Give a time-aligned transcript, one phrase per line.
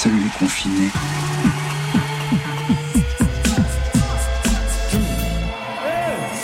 [0.00, 0.90] Salut confiné.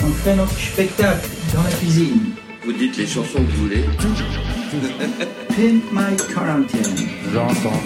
[0.02, 2.34] On fait notre spectacle dans la cuisine.
[2.64, 3.84] Vous dites les chansons que vous voulez.
[5.50, 7.06] Pimp My Quarantine.
[7.32, 7.80] J'entends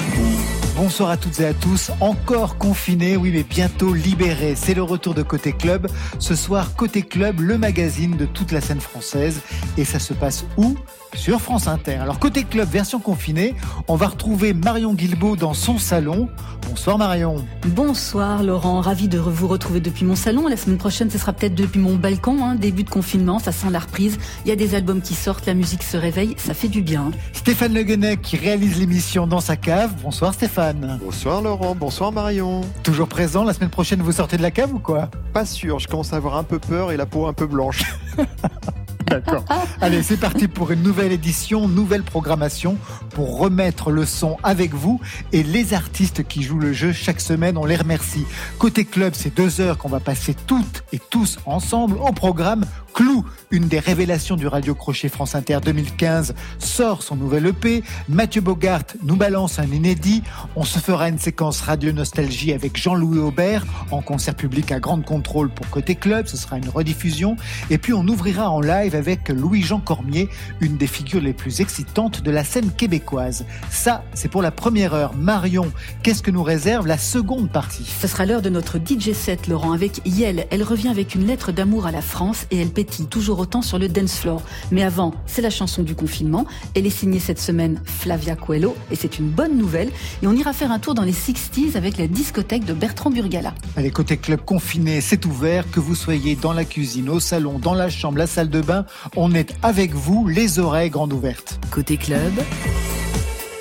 [0.75, 4.55] Bonsoir à toutes et à tous, encore confinés, oui mais bientôt libérés.
[4.57, 5.87] C'est le retour de Côté Club.
[6.19, 9.43] Ce soir, Côté Club, le magazine de toute la scène française.
[9.77, 10.79] Et ça se passe où?
[11.15, 11.97] Sur France Inter.
[11.97, 13.55] Alors côté club version confinée,
[13.89, 16.29] on va retrouver Marion Guilbault dans son salon.
[16.69, 17.45] Bonsoir Marion.
[17.67, 20.49] Bonsoir Laurent, ravi de vous retrouver depuis mon salon.
[20.49, 22.45] La semaine prochaine, ce sera peut-être depuis mon balcon.
[22.45, 22.55] Hein.
[22.55, 24.19] Début de confinement, ça sent la reprise.
[24.45, 27.11] Il y a des albums qui sortent, la musique se réveille, ça fait du bien.
[27.33, 29.93] Stéphane Le Guenec qui réalise l'émission dans sa cave.
[30.03, 30.99] Bonsoir Stéphane.
[31.03, 32.63] Bonsoir Laurent, bonsoir Marion.
[32.83, 35.11] Toujours présent, la semaine prochaine vous sortez de la cave ou quoi?
[35.33, 37.83] Pas sûr, je commence à avoir un peu peur et la peau un peu blanche.
[39.09, 39.45] D'accord.
[39.81, 42.77] Allez, c'est parti pour une nouvelle édition, nouvelle programmation
[43.11, 45.01] pour remettre le son avec vous
[45.33, 48.27] et les artistes qui jouent le jeu chaque semaine, on les remercie.
[48.59, 52.65] Côté club, c'est deux heures qu'on va passer toutes et tous ensemble au programme.
[52.99, 57.85] Clou, une des révélations du Radio Crochet France Inter 2015, sort son nouvel EP.
[58.09, 60.25] Mathieu Bogart nous balance un inédit.
[60.57, 65.05] On se fera une séquence radio nostalgie avec Jean-Louis Aubert en concert public à grande
[65.05, 66.27] contrôle pour Côté Club.
[66.27, 67.37] Ce sera une rediffusion.
[67.71, 70.29] Et puis on ouvrira en live avec Louis-Jean Cormier,
[70.61, 73.47] une des figures les plus excitantes de la scène québécoise.
[73.71, 75.15] Ça, c'est pour la première heure.
[75.15, 75.71] Marion,
[76.03, 77.85] qu'est-ce que nous réserve la seconde partie?
[77.85, 80.49] Ce sera l'heure de notre DJ set, Laurent, avec Yel.
[80.51, 83.79] Elle revient avec une lettre d'amour à la France et elle pétille toujours autant sur
[83.79, 84.43] le dance floor.
[84.71, 86.47] Mais avant, c'est la chanson du confinement.
[86.75, 89.91] Elle est signée cette semaine Flavia Coelho et c'est une bonne nouvelle.
[90.23, 93.55] Et on ira faire un tour dans les 60s avec la discothèque de Bertrand Burgala.
[93.77, 95.71] Allez, côté club confiné, c'est ouvert.
[95.71, 98.85] Que vous soyez dans la cuisine, au salon, dans la chambre, la salle de bain,
[99.17, 101.59] on est avec vous, les oreilles grandes ouvertes.
[101.71, 102.33] Côté club,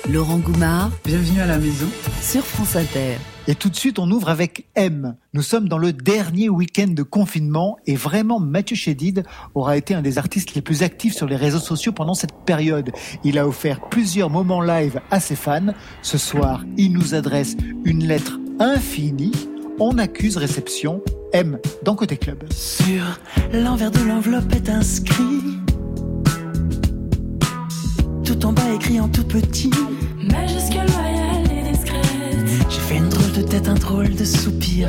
[0.08, 1.86] Laurent Goumard Bienvenue à la maison.
[2.22, 3.16] sur France Inter.
[3.48, 5.16] Et tout de suite, on ouvre avec M.
[5.32, 10.02] Nous sommes dans le dernier week-end de confinement et vraiment, Mathieu Chédid aura été un
[10.02, 12.90] des artistes les plus actifs sur les réseaux sociaux pendant cette période.
[13.24, 15.72] Il a offert plusieurs moments live à ses fans.
[16.02, 19.32] Ce soir, il nous adresse une lettre infinie.
[19.80, 21.00] On accuse réception.
[21.32, 22.44] M dans Côté Club.
[22.52, 23.18] Sur
[23.54, 25.58] l'envers de l'enveloppe est inscrit
[28.24, 29.70] Tout en bas écrit en tout petit
[30.30, 30.67] Majuscule
[33.42, 34.88] tête, un drôle de soupir.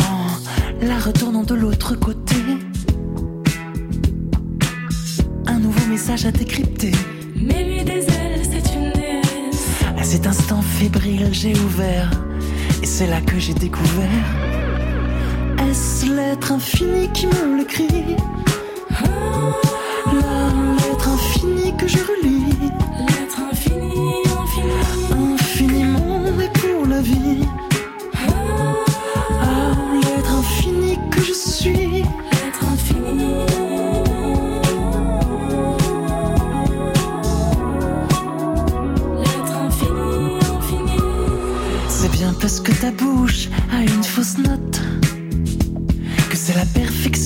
[0.00, 2.36] En la retournant de l'autre côté
[5.46, 6.92] Un nouveau message à décrypter
[7.36, 9.82] Mais lui des ailes, c'est une déesse.
[9.96, 12.10] À cet instant fébrile, j'ai ouvert,
[12.82, 14.08] et c'est là que j'ai découvert.
[15.70, 18.16] Est-ce l'être infini qui me le crie?
[20.06, 20.48] La
[20.88, 22.70] lettre infinie que je relis,
[27.02, 27.44] vie.
[28.14, 32.02] Ah, l'être infini que je suis,
[32.32, 33.34] L'être infini.
[39.20, 41.00] L'être infini, infini.
[41.88, 44.80] c'est bien parce que ta bouche a une fausse note
[46.30, 47.21] que c'est la perfection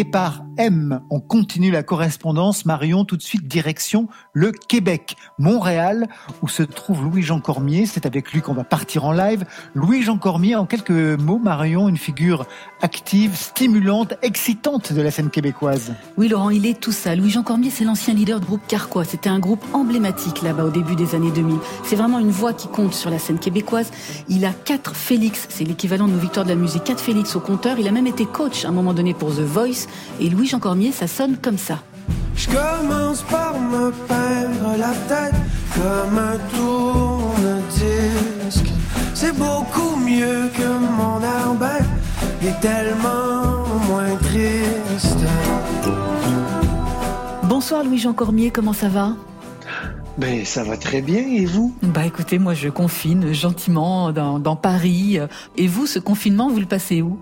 [0.00, 1.02] par M.
[1.10, 2.64] On continue la correspondance.
[2.64, 6.08] Marion, tout de suite, direction le Québec, Montréal,
[6.42, 7.86] où se trouve Louis-Jean Cormier.
[7.86, 9.44] C'est avec lui qu'on va partir en live.
[9.74, 12.46] Louis-Jean Cormier, en quelques mots, Marion, une figure
[12.80, 15.94] active, stimulante, excitante de la scène québécoise.
[16.16, 17.14] Oui, Laurent, il est tout ça.
[17.14, 19.04] Louis-Jean Cormier, c'est l'ancien leader du groupe Carquois.
[19.04, 21.58] C'était un groupe emblématique là-bas au début des années 2000.
[21.84, 23.90] C'est vraiment une voix qui compte sur la scène québécoise.
[24.28, 27.40] Il a quatre Félix, c'est l'équivalent de nos victoires de la musique, quatre Félix au
[27.40, 27.78] compteur.
[27.78, 29.86] Il a même été coach à un moment donné pour The Voice.
[30.20, 31.78] Et Louis-Jean Cormier, ça sonne comme ça.
[32.34, 35.34] Je commence par me peindre la tête
[35.74, 37.92] comme un tourne-disque.
[39.14, 41.84] C'est beaucoup mieux que mon air bête
[42.42, 45.24] et tellement moins triste.
[47.44, 49.14] Bonsoir Louis-Jean Cormier, comment ça va?
[50.18, 51.72] Ben, ça va très bien, et vous?
[51.82, 55.18] Bah écoutez, moi je confine gentiment dans, dans Paris.
[55.56, 57.18] Et vous, ce confinement, vous le passez où?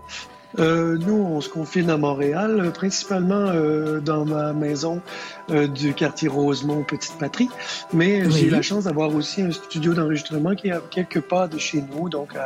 [0.59, 5.01] Euh, nous, on se confine à Montréal, euh, principalement euh, dans ma maison
[5.51, 7.49] euh, du quartier Rosemont, Petite Patrie.
[7.93, 8.33] Mais Oui.
[8.33, 11.83] j'ai la chance d'avoir aussi un studio d'enregistrement qui est à quelques pas de chez
[11.95, 12.41] nous, donc euh,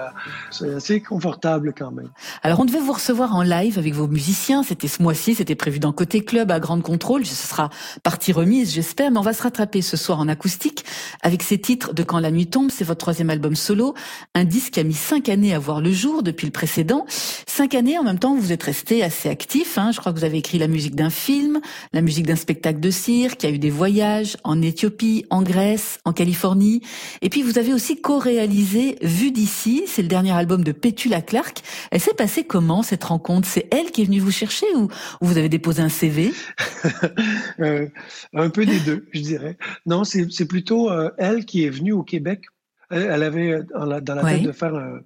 [0.50, 2.10] c'est assez confortable quand même.
[2.42, 5.78] Alors on devait vous recevoir en live avec vos musiciens, c'était ce mois-ci, c'était prévu
[5.78, 7.70] dans Côté Club à Grande Contrôle, ce sera
[8.02, 10.84] partie remise j'espère, mais on va se rattraper ce soir en acoustique
[11.22, 13.94] avec ces titres de Quand la nuit tombe, c'est votre troisième album solo,
[14.34, 17.06] un disque qui a mis cinq années à voir le jour depuis le précédent.
[17.46, 19.90] Cinq années en même temps, vous êtes resté assez actif, hein.
[19.92, 21.60] je crois que vous avez écrit la musique d'un film,
[21.92, 25.42] la musique d'un spectacle de cirque, il y a eu des voyages en Éthiopie, en
[25.42, 26.80] Grèce, en Californie,
[27.22, 31.62] et puis vous avez aussi co-réalisé Vue d'ici, c'est le dernier album de Pétula Clark.
[31.90, 33.48] Elle s'est passée comment cette rencontre?
[33.48, 34.84] C'est elle qui est venue vous chercher ou,
[35.20, 36.32] ou vous avez déposé un CV
[37.60, 37.86] Euh,
[38.34, 39.56] un peu des deux, je dirais.
[39.86, 42.42] Non, c'est plutôt euh, elle qui est venue au Québec.
[42.90, 44.36] Elle, avait euh, dans la, dans la Ouais.
[44.36, 45.00] tête de faire un,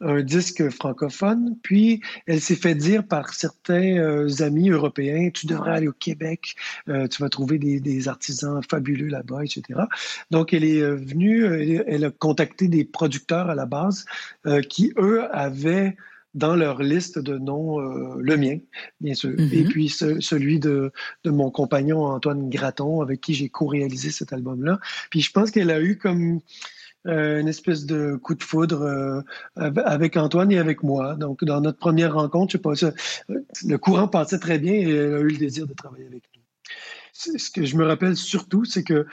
[0.00, 5.72] un disque francophone, puis elle s'est fait dire par certains euh, amis européens, tu devrais
[5.72, 6.54] aller au Québec,
[6.88, 9.62] euh, tu vas trouver des, des artisans fabuleux là-bas, etc.
[10.30, 14.04] Donc elle est euh, venue, elle, elle a contacté des producteurs à la base
[14.46, 15.96] euh, qui, eux, avaient
[16.34, 18.58] dans leur liste de noms euh, le mien,
[19.00, 19.48] bien sûr, Mhm.
[19.52, 20.92] et puis ce- celui de,
[21.24, 24.78] de mon compagnon Antoine Graton, avec qui j'ai co-réalisé cet album-là.
[25.10, 26.40] Puis je pense qu'elle a eu comme
[27.06, 29.20] euh, une espèce de coup de foudre euh,
[29.56, 31.14] av- avec Antoine et avec moi.
[31.14, 32.72] Donc, dans notre première rencontre, je pas,
[33.28, 36.42] le courant passait très bien et elle a eu le désir de travailler avec nous.
[37.18, 39.06] Ce que je me rappelle surtout, c'est que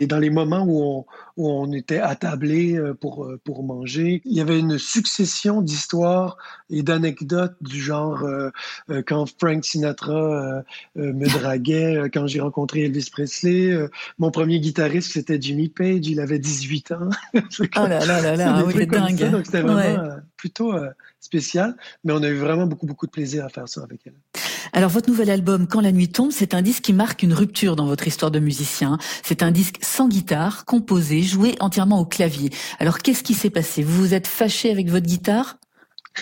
[0.00, 1.06] et dans les moments où on,
[1.36, 6.36] où on était attablés euh, pour, euh, pour manger, il y avait une succession d'histoires
[6.70, 8.50] et d'anecdotes du genre euh,
[8.90, 10.62] euh, quand Frank Sinatra euh,
[10.98, 13.72] euh, me draguait, euh, quand j'ai rencontré Elvis Presley.
[13.72, 13.88] euh,
[14.18, 17.10] mon premier guitariste, c'était Jimmy Page, il avait 18 ans.
[17.76, 19.18] Oh là là là là, des oui, dingue.
[19.18, 19.98] ça, donc c'était vraiment Ouais.
[19.98, 20.90] euh, plutôt euh,
[21.20, 24.14] spécial, mais on a eu vraiment beaucoup, beaucoup de plaisir à faire ça avec elle.
[24.72, 27.76] Alors votre nouvel album Quand la nuit tombe, c'est un disque qui marque une rupture
[27.76, 28.98] dans votre histoire de musicien.
[29.22, 32.50] C'est un disque sans guitare, composé, joué entièrement au clavier.
[32.78, 33.82] Alors qu'est-ce qui s'est passé?
[33.82, 35.56] Vous vous êtes fâché avec votre guitare?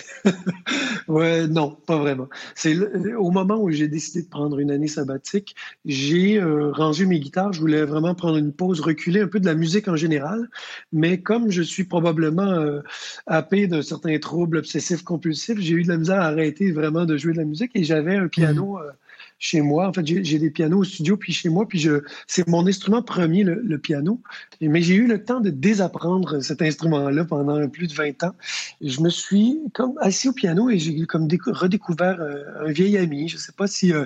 [1.07, 2.27] Ouais, non, pas vraiment.
[2.55, 2.75] C'est
[3.15, 5.55] au moment où j'ai décidé de prendre une année sabbatique,
[5.85, 7.53] j'ai euh, rangé mes guitares.
[7.53, 10.49] Je voulais vraiment prendre une pause, reculer un peu de la musique en général.
[10.91, 12.81] Mais comme je suis probablement euh,
[13.25, 17.17] happé d'un certain trouble obsessif compulsif, j'ai eu de la misère à arrêter vraiment de
[17.17, 18.79] jouer de la musique et j'avais un piano.
[18.79, 18.91] euh,
[19.39, 21.87] chez moi, en fait, j'ai des pianos au studio, puis chez moi, puis
[22.25, 24.21] c'est mon instrument premier, le, piano.
[24.61, 28.33] Mais j'ai eu le temps de désapprendre cet instrument-là pendant plus de 20 ans.
[28.81, 32.97] Je me suis comme assis au piano et j'ai comme décou- redécouvert euh, un vieil
[32.97, 33.27] ami.
[33.27, 34.05] Je ne sais pas si euh,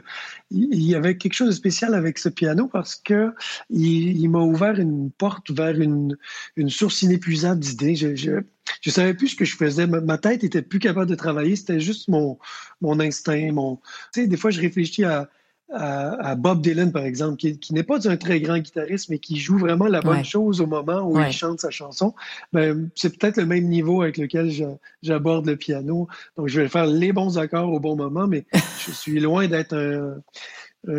[0.52, 3.34] y avait quelque chose de spécial avec ce piano parce que
[3.70, 6.18] il, m'a ouvert une porte vers une,
[6.68, 7.96] source inépuisable d'idées.
[8.82, 9.88] Je savais plus ce que je faisais.
[9.88, 11.56] Ma, ma tête était plus capable de travailler.
[11.56, 12.38] C'était juste mon,
[12.82, 13.52] mon instinct.
[13.52, 13.78] Mon...
[14.14, 15.30] Tu sais, des fois, je réfléchis à,
[15.74, 19.20] à, à Bob Dylan, par exemple, qui, qui n'est pas un très grand guitariste, mais
[19.20, 20.24] qui joue vraiment la bonne Ouais.
[20.24, 21.30] chose au moment où Ouais.
[21.30, 22.14] il chante sa chanson.
[22.54, 24.52] Ben, c'est peut-être le même niveau avec lequel
[25.02, 26.08] j'aborde le piano.
[26.38, 28.46] Donc, je vais faire les bons accords au bon moment, mais
[28.88, 30.22] je suis loin d'être un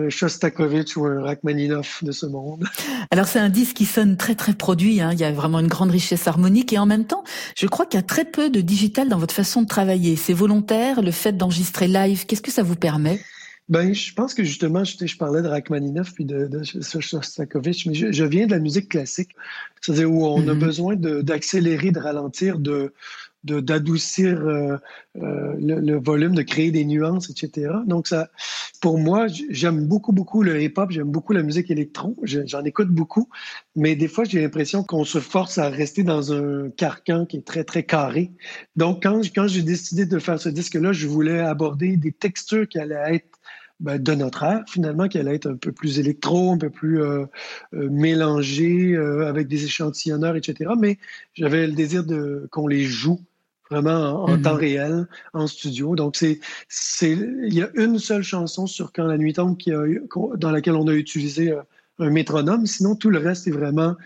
[0.08, 2.64] Shostakovich ou un Rachmaninoff de ce monde.
[3.10, 5.10] Alors c'est un disque qui sonne très très produit, hein.
[5.12, 7.24] il y a vraiment une grande richesse harmonique et en même temps,
[7.56, 10.16] je crois qu'il y a très peu de digital dans votre façon de travailler.
[10.16, 13.20] C'est volontaire, le fait d'enregistrer live, qu'est-ce que ça vous permet?
[13.68, 16.62] Ben, je pense que justement, je, je parlais de Rachmaninoff puis de, de
[17.00, 19.30] Shostakovich, mais je, je viens de la musique classique,
[19.80, 20.58] c'est-à-dire où on a Mhm.
[20.58, 22.92] besoin d'accélérer, de, ralentir, de-
[23.44, 24.76] d'adoucir euh,
[25.20, 27.72] euh, le, volume, de créer des nuances, etc.
[27.86, 28.30] Donc ça,
[28.80, 33.28] pour moi, j'aime beaucoup, beaucoup le hip-hop, j'aime beaucoup la musique électro, j'en écoute beaucoup,
[33.74, 37.46] mais des fois, j'ai l'impression qu'on se force à rester dans un carcan qui est
[37.46, 38.32] très, très carré.
[38.76, 42.78] Donc, quand, quand j'ai décidé de faire ce disque-là, je voulais aborder des textures qui
[42.78, 43.38] allaient être
[43.82, 47.02] ben, de notre ère, finalement, qui allait être un peu plus électro, un peu plus
[47.02, 47.26] euh,
[47.74, 50.70] euh, avec des échantillonneurs, etc.
[50.78, 50.98] Mais
[51.34, 53.20] j'avais le désir de qu'on les joue
[53.72, 55.96] vraiment en, temps réel, en studio.
[55.96, 59.72] Donc, c'est, c'est, il y a une seule chanson sur Quand la nuit tombe qui
[59.72, 59.84] a,
[60.36, 61.54] dans laquelle on a utilisé
[61.98, 62.66] un métronome.
[62.66, 63.96] Sinon, tout le reste est vraiment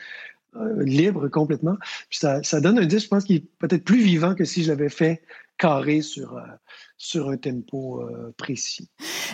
[0.79, 1.77] libre complètement.
[2.09, 4.63] Puis ça, ça donne un disque, je pense, qui est peut-être plus vivant que si
[4.63, 5.23] je l'avais fait
[5.59, 6.41] carré sur,
[6.99, 8.89] sur un tempo euh, précis.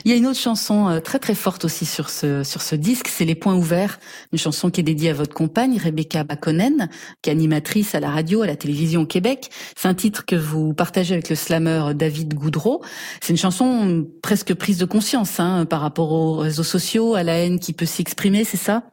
[0.04, 2.74] Il y a une autre chanson euh, très très forte aussi sur ce sur ce
[2.74, 4.00] disque, c'est Les Points ouverts,
[4.32, 6.88] une chanson qui est dédiée à votre compagne Rebecca Bakonen,
[7.22, 9.50] qui est animatrice à la radio, à la télévision au Québec.
[9.76, 12.82] C'est un titre que vous partagez avec le slammer David Goudreau.
[13.20, 17.38] C'est une chanson presque prise de conscience hein, par rapport aux réseaux sociaux, à la
[17.38, 18.84] haine qui peut s'exprimer, c'est ça?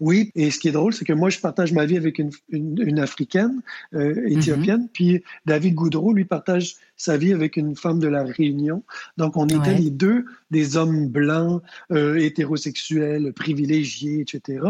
[0.00, 2.30] Oui, et ce qui est drôle, c'est que moi, je partage ma vie avec une,
[2.50, 3.62] une, africaine,
[3.94, 4.88] euh, éthiopienne, mhm.
[4.92, 8.82] puis David Goudreau, lui, partage sa vie avec une femme de la Réunion.
[9.16, 14.66] Donc, on était les deux des hommes blancs, euh, hétérosexuels, privilégiés, etc.,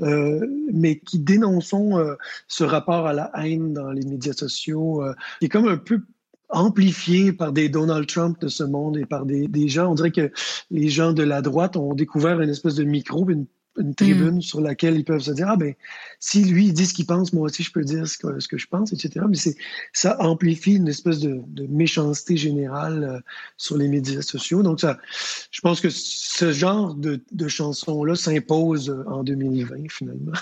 [0.00, 2.14] euh, mais qui dénonçons euh,
[2.46, 5.02] ce rapport à la haine dans les médias sociaux,
[5.40, 6.00] qui est comme un peu
[6.48, 9.90] amplifié par des Donald Trump de ce monde et par des, des gens.
[9.90, 10.30] On dirait que
[10.70, 13.46] les gens de la droite ont découvert une espèce de micro, une
[13.78, 14.42] une tribune mm.
[14.42, 15.74] sur laquelle ils peuvent se dire ah ben
[16.20, 18.58] si lui dit ce qu'il pense moi aussi je peux dire ce que, ce que
[18.58, 19.56] je pense etc mais c'est
[19.92, 23.20] ça amplifie une espèce de, de méchanceté générale euh,
[23.56, 24.62] sur les médias sociaux.
[24.62, 24.98] Donc ça
[25.50, 30.32] je pense que ce genre de, de chansons là s'impose euh, en 2020 finalement.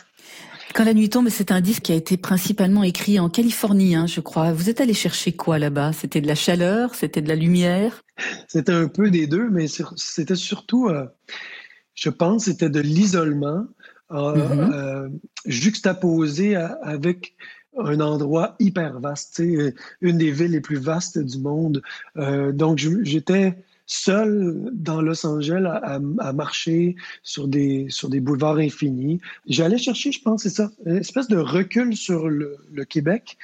[0.72, 4.06] Quand la nuit tombe, c'est un disque qui a été principalement écrit en Californie, hein,
[4.06, 4.52] je crois.
[4.52, 5.92] Vous êtes allé chercher quoi là-bas?
[5.92, 6.94] C'était de la chaleur?
[6.94, 8.04] C'était de la lumière?
[8.46, 11.06] C'était un peu des deux, mais c'était surtout euh,
[12.00, 13.66] je pense, c'était de l'isolement
[14.10, 14.72] euh, mm-hmm.
[14.72, 15.08] euh,
[15.44, 17.36] juxtaposé avec
[17.78, 19.40] un endroit hyper vaste,
[20.00, 21.82] une des villes les plus vastes du monde.
[22.16, 23.54] Euh, donc, j'étais
[23.90, 26.94] seul dans Los Angeles à, marcher
[27.24, 29.20] sur des, sur des boulevards infinis.
[29.48, 32.56] J'allais chercher, je pense, c'est ça, une espèce de recul sur le,
[32.88, 33.36] Québec.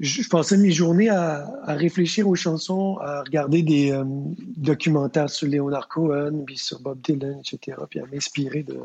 [0.00, 4.04] Je, je, passais mes journées à, à, réfléchir aux chansons, à regarder des euh,
[4.56, 8.80] documentaires sur Leonard Cohen, puis sur Bob Dylan, etc., puis à m'inspirer de,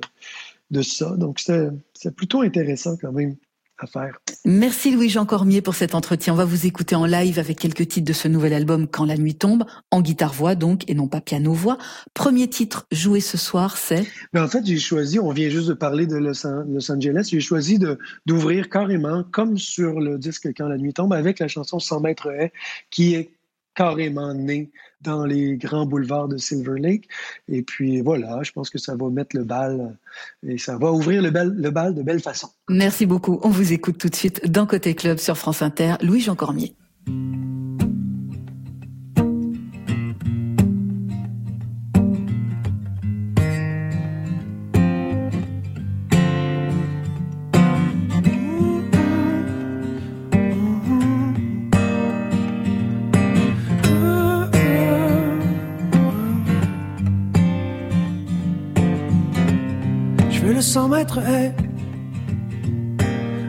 [0.70, 1.16] de ça.
[1.18, 3.36] Donc, c'était plutôt intéressant quand même
[3.80, 4.20] à faire.
[4.46, 6.34] Merci Louis-Jean Cormier pour cet entretien.
[6.34, 9.18] On va vous écouter en live avec quelques titres de ce nouvel album Quand la
[9.18, 11.78] nuit tombe, en guitare-voix donc, et non pas piano-voix.
[12.14, 15.74] Premier titre joué ce soir, c'est Mais En fait, j'ai choisi, on vient juste de
[15.74, 16.46] parler de Los,
[16.92, 17.80] Angeles, j'ai choisi
[18.26, 22.32] d'ouvrir carrément, comme sur le disque Quand la nuit tombe, avec la chanson 100 mètres
[22.32, 22.52] haies,
[22.90, 23.32] qui est
[23.78, 27.08] carrément né dans les grands boulevards de Silver Lake.
[27.48, 29.96] Et puis voilà, je pense que ça va mettre le bal
[30.46, 32.50] et ça va ouvrir le bal, le bal de belle façon.
[32.68, 33.40] Merci beaucoup.
[33.44, 35.96] On vous écoute tout de suite dans Côté Club sur France Inter.
[36.02, 36.74] Louis-Jean Cormier.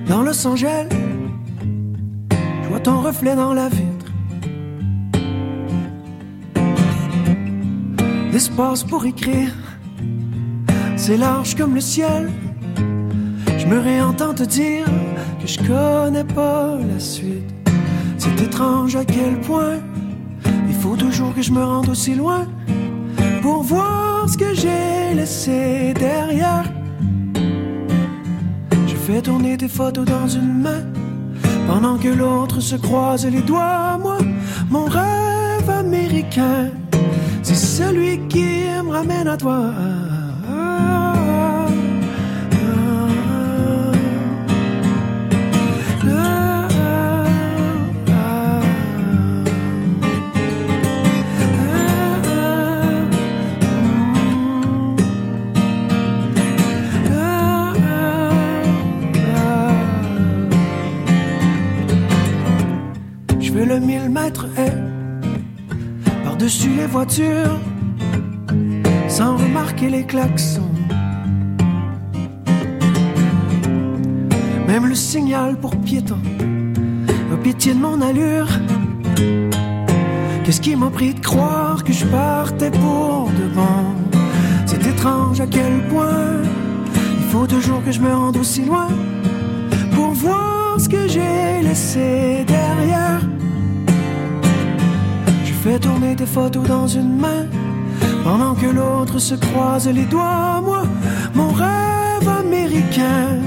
[0.08, 0.88] Dans Los Angeles.
[2.62, 4.06] Je vois ton reflet dans la vitre.
[8.32, 9.52] L'espace pour écrire,
[10.96, 12.30] c'est large comme le ciel.
[13.58, 14.86] Je me réentends te dire
[15.40, 17.52] que je connais pas la suite.
[18.16, 19.78] C'est étrange à quel point
[20.68, 22.46] il faut toujours que je me rende aussi loin
[23.42, 26.77] pour voir ce que j'ai laissé derrière.
[29.08, 30.84] Fais tourner tes photos dans une main
[31.66, 33.96] pendant que l'autre se croise les doigts.
[33.98, 34.18] Moi,
[34.68, 36.70] mon rêve américain,
[37.42, 39.72] c'est celui qui me ramène à toi.
[66.88, 67.58] Voitures,
[69.08, 70.72] sans remarquer les klaxons.
[74.66, 76.18] Même le signal pour piéton
[77.32, 78.48] au pitié de mon allure.
[80.44, 83.98] Qu'est-ce qui m'a pris de croire que je partais pour de bon?
[84.98, 86.42] étrange à quel point
[87.20, 88.88] il faut toujours que je me rende aussi loin
[89.94, 93.07] pour voir ce que j'ai laissé derrière.
[95.62, 97.46] Fais tourner tes photos dans une main
[98.22, 100.60] pendant que l'autre se croise les doigts.
[100.62, 100.82] Moi,
[101.34, 103.38] mon rêve américain,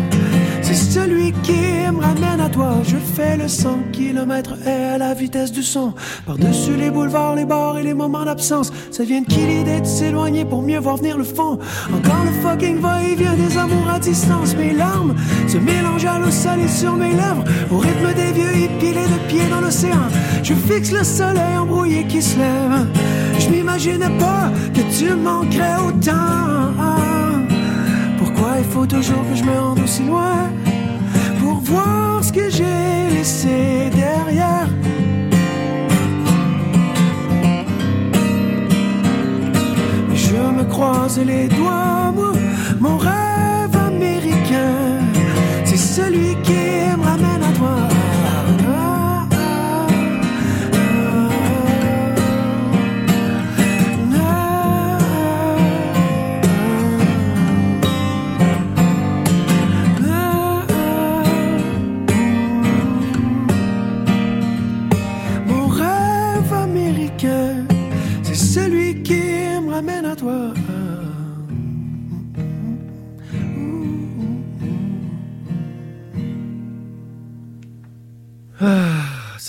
[0.61, 1.61] c'est celui qui
[1.93, 2.73] me ramène à toi.
[2.83, 5.93] Je fais le 100 km et à la vitesse du son.
[6.25, 8.73] Par-dessus les boulevards, les bars et les moments d'absence.
[8.91, 11.57] Ça vient de qui l'idée de s'éloigner pour mieux voir venir le fond?
[11.93, 14.53] Encore le fucking va-et-vient des amours à distance.
[14.57, 15.15] Mes larmes
[15.47, 17.45] se mélangent à l'eau salée sur mes lèvres.
[17.71, 20.09] Au rythme des vieux hippies les deux pieds dans l'océan.
[20.43, 22.85] Je fixe le soleil embrouillé qui se lève.
[23.39, 26.73] Je m'imaginais pas que tu manquerais autant.
[28.17, 30.49] Pourquoi il faut toujours que je me rende aussi loin
[31.39, 33.70] pour voir ce que j'ai laissé?
[40.81, 42.31] Croise les doigts, moi,
[42.79, 44.97] mon rêve américain,
[45.63, 46.90] c'est celui qui me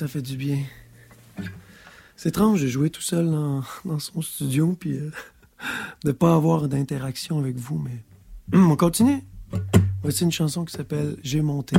[0.02, 0.59] ça fait du bien.
[2.16, 3.62] C'est étrange de jouer tout seul dans,
[4.00, 5.12] son studio puis euh,
[6.04, 8.02] de pas avoir d'interaction avec vous, mais
[8.52, 9.23] Hum, on continue.
[10.02, 11.76] Voici une chanson qui s'appelle J'ai monté.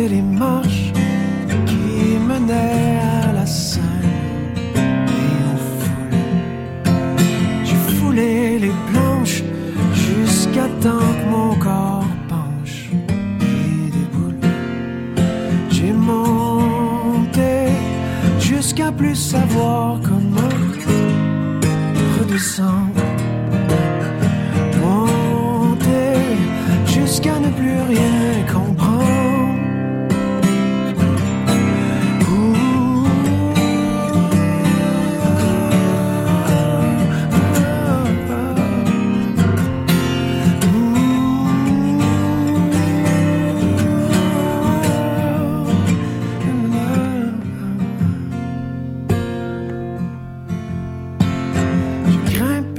[0.00, 0.92] Les marches
[1.66, 3.82] qui menaient à la scène
[4.86, 6.20] et aux foules.
[7.64, 9.42] J'ai foulé les planches
[9.92, 12.90] jusqu'à temps que mon corps penche
[13.40, 14.38] et déboule.
[15.68, 17.52] J'ai monté
[18.38, 20.54] jusqu'à plus savoir comment
[22.20, 23.02] redescendre.
[24.80, 26.36] Monter
[26.86, 28.77] jusqu'à ne plus rien comprendre.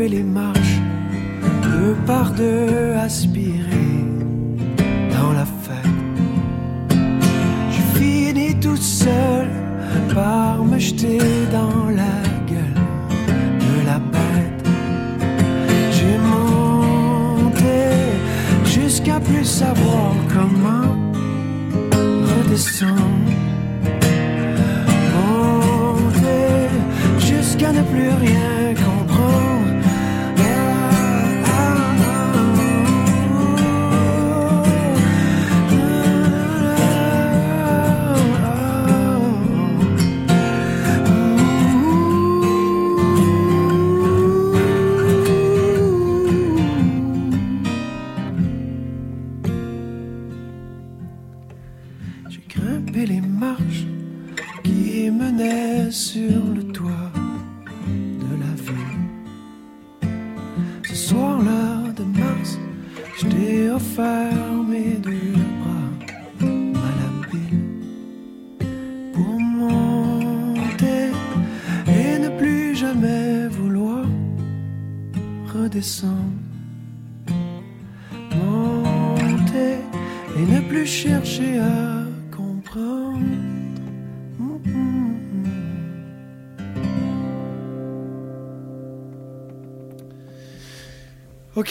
[0.10, 0.80] Les marches,
[1.64, 2.79] deux par deux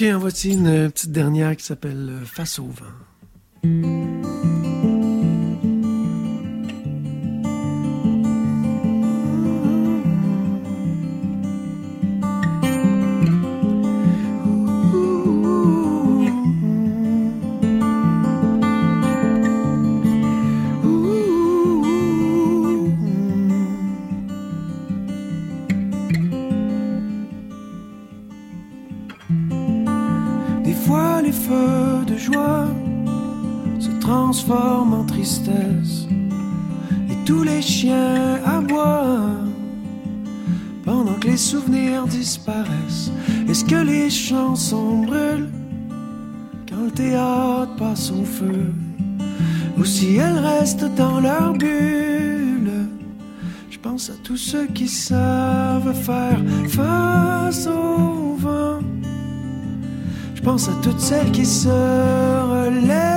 [0.01, 3.08] Ok, en voici une petite dernière qui s'appelle euh, Face au vent.
[54.39, 58.79] Ceux qui savent faire face au vent.
[60.35, 63.08] Je pense à toutes celles qui se relèvent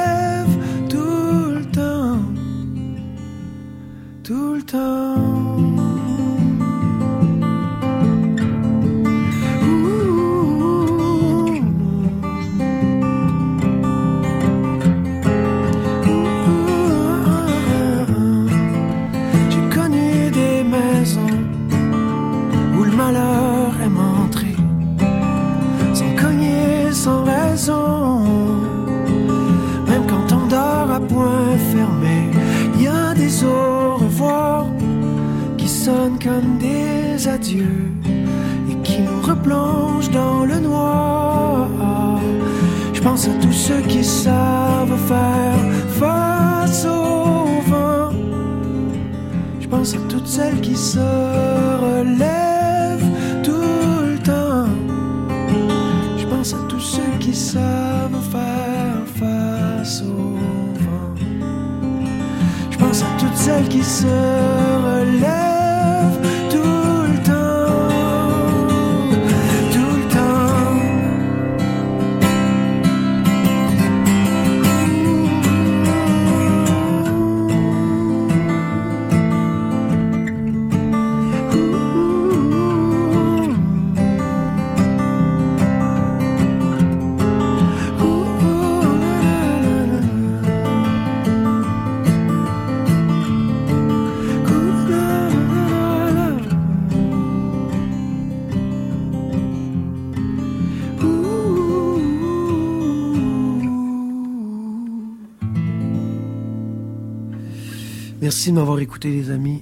[108.42, 109.62] Merci de m'avoir écouté, les amis.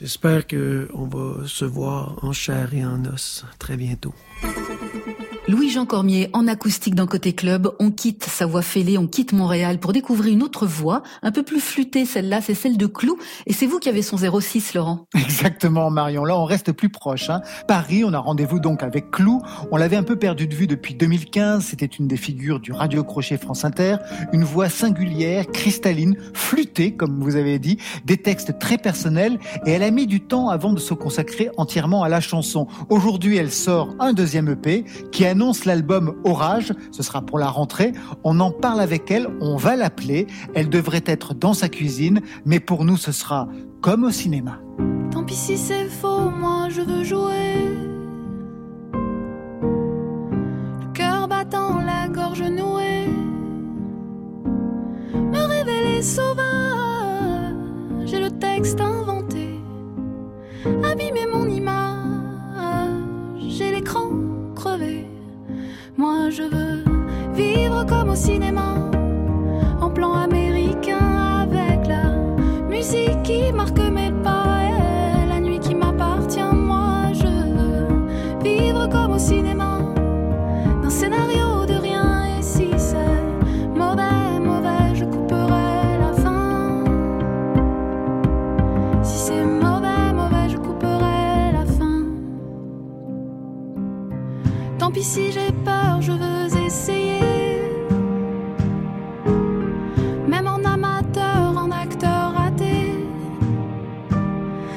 [0.00, 4.14] J'espère que on va se voir en chair et en os très bientôt.
[5.48, 9.78] Louis-Jean Cormier, en acoustique dans Côté Club, on quitte sa voix fêlée, on quitte Montréal
[9.78, 13.16] pour découvrir une autre voix, un peu plus flûtée celle-là, c'est celle de Clou.
[13.46, 15.06] Et c'est vous qui avez son 06, Laurent.
[15.14, 16.24] Exactement, Marion.
[16.24, 17.30] Là, on reste plus proche.
[17.30, 17.42] Hein.
[17.68, 19.40] Paris, on a rendez-vous donc avec Clou.
[19.70, 21.64] On l'avait un peu perdu de vue depuis 2015.
[21.64, 23.98] C'était une des figures du radio crochet France Inter.
[24.32, 29.38] Une voix singulière, cristalline, flûtée, comme vous avez dit, des textes très personnels.
[29.64, 32.66] Et elle a mis du temps avant de se consacrer entièrement à la chanson.
[32.88, 36.72] Aujourd'hui, elle sort un deuxième EP qui annonce l'album Orage.
[36.92, 37.92] Ce sera pour la rentrée.
[38.24, 39.28] On en parle avec elle.
[39.42, 40.26] On va l'appeler.
[40.54, 42.22] Elle devrait être dans sa cuisine.
[42.46, 43.46] Mais pour nous, ce sera
[43.82, 44.58] comme au cinéma.
[45.10, 47.68] Tant pis si c'est faux, moi je veux jouer.
[50.80, 53.06] Le cœur battant, la gorge nouée.
[55.14, 56.46] Me révéler sauvage,
[58.06, 59.60] j'ai le texte inventé.
[60.82, 62.88] Abîmer mon image,
[63.36, 64.08] j'ai l'écran
[64.54, 65.15] crevé.
[65.98, 66.84] Moi je veux
[67.32, 68.74] vivre comme au cinéma,
[69.80, 72.10] en plan américain avec la
[72.68, 76.52] musique qui marque mes pas et la nuit qui m'appartient.
[76.52, 77.88] Moi je veux
[78.44, 79.78] vivre comme au cinéma,
[80.82, 81.55] d'un scénario
[94.96, 97.20] puis si j'ai peur, je veux essayer.
[100.26, 102.94] Même en amateur, en acteur raté.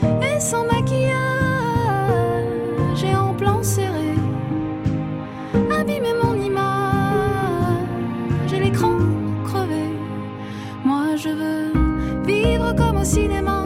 [0.03, 1.13] Et sans maquillage
[3.01, 4.13] et en plan serré.
[5.79, 7.81] Abîmer mon image
[8.53, 8.97] et l'écran
[9.45, 9.85] crevé.
[10.83, 11.71] Moi je veux
[12.25, 13.58] vivre comme au cinéma.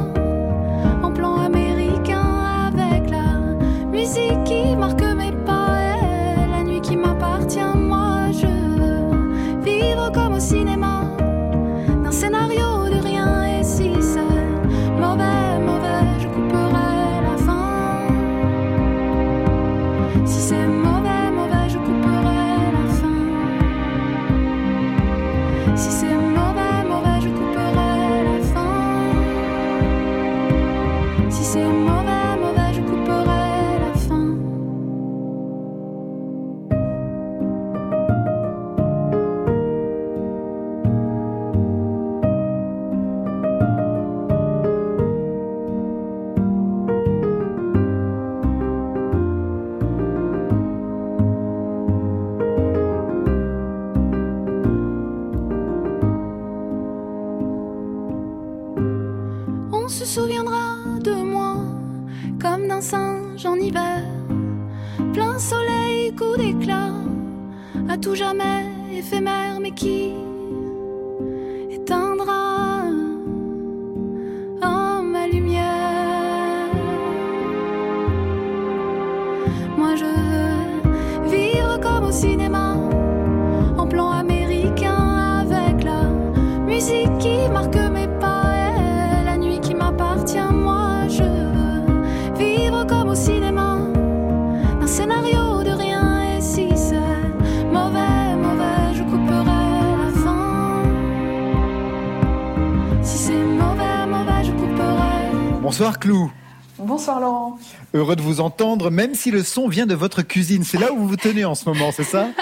[108.34, 110.64] Vous entendre, même si le son vient de votre cuisine.
[110.64, 112.28] C'est là où vous vous tenez en ce moment, c'est ça?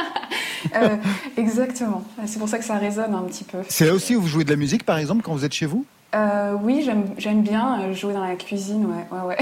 [0.75, 0.95] Euh,
[1.37, 2.03] exactement.
[2.27, 3.57] C'est pour ça que ça résonne un petit peu.
[3.67, 5.65] C'est là aussi où vous jouez de la musique, par exemple, quand vous êtes chez
[5.65, 5.87] vous?
[6.13, 9.37] Euh, oui, j'aime, bien euh, jouer dans la cuisine, ouais, ouais, ouais.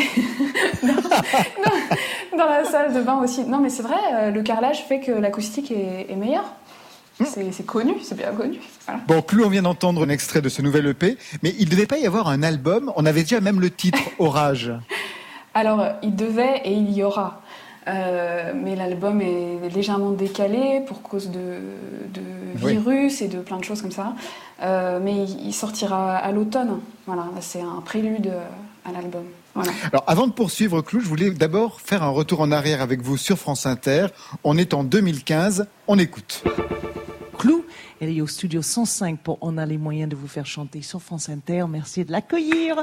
[2.37, 3.43] dans, la salle de bain aussi.
[3.43, 6.53] Non, mais c'est vrai, le carrelage fait que l'acoustique est, est meilleure.
[7.25, 8.59] C'est, c'est connu, c'est bien connu.
[8.85, 9.01] Voilà.
[9.05, 11.85] Bon, Clou, on vient d'entendre un extrait de ce nouvel EP, mais il ne devait
[11.85, 12.93] pas y avoir un album.
[12.95, 14.71] On avait déjà même le titre, Orage.
[15.53, 17.41] Alors, il devait et il y aura.
[17.87, 21.39] Euh, mais l'album est légèrement décalé pour cause de,
[22.13, 22.21] de
[22.61, 22.73] Oui.
[22.73, 24.13] virus et de plein de choses comme ça.
[24.61, 26.79] Euh, mais il il sortira à l'automne.
[27.07, 28.31] Voilà, c'est un prélude
[28.85, 29.23] à l'album.
[29.55, 29.71] Voilà.
[29.91, 33.17] Alors, avant de poursuivre, Clou, je voulais d'abord faire un retour en arrière avec vous
[33.17, 34.07] sur France Inter.
[34.43, 35.65] On est en 2015.
[35.87, 36.43] On écoute.
[37.39, 37.65] Clou.
[38.01, 41.01] Elle est au studio 105 pour On a les moyens de vous faire chanter sur
[41.01, 41.65] France Inter.
[41.67, 42.75] Merci de l'accueillir.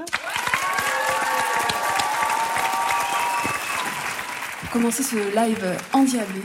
[4.77, 6.43] Commencer ce live endiablé,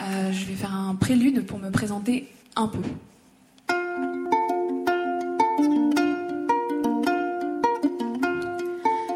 [0.00, 2.78] euh, je vais faire un prélude pour me présenter un peu.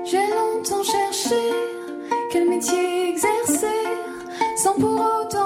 [0.05, 1.40] J'ai longtemps cherché
[2.31, 3.66] quel métier exercer
[4.62, 5.41] sans pour autant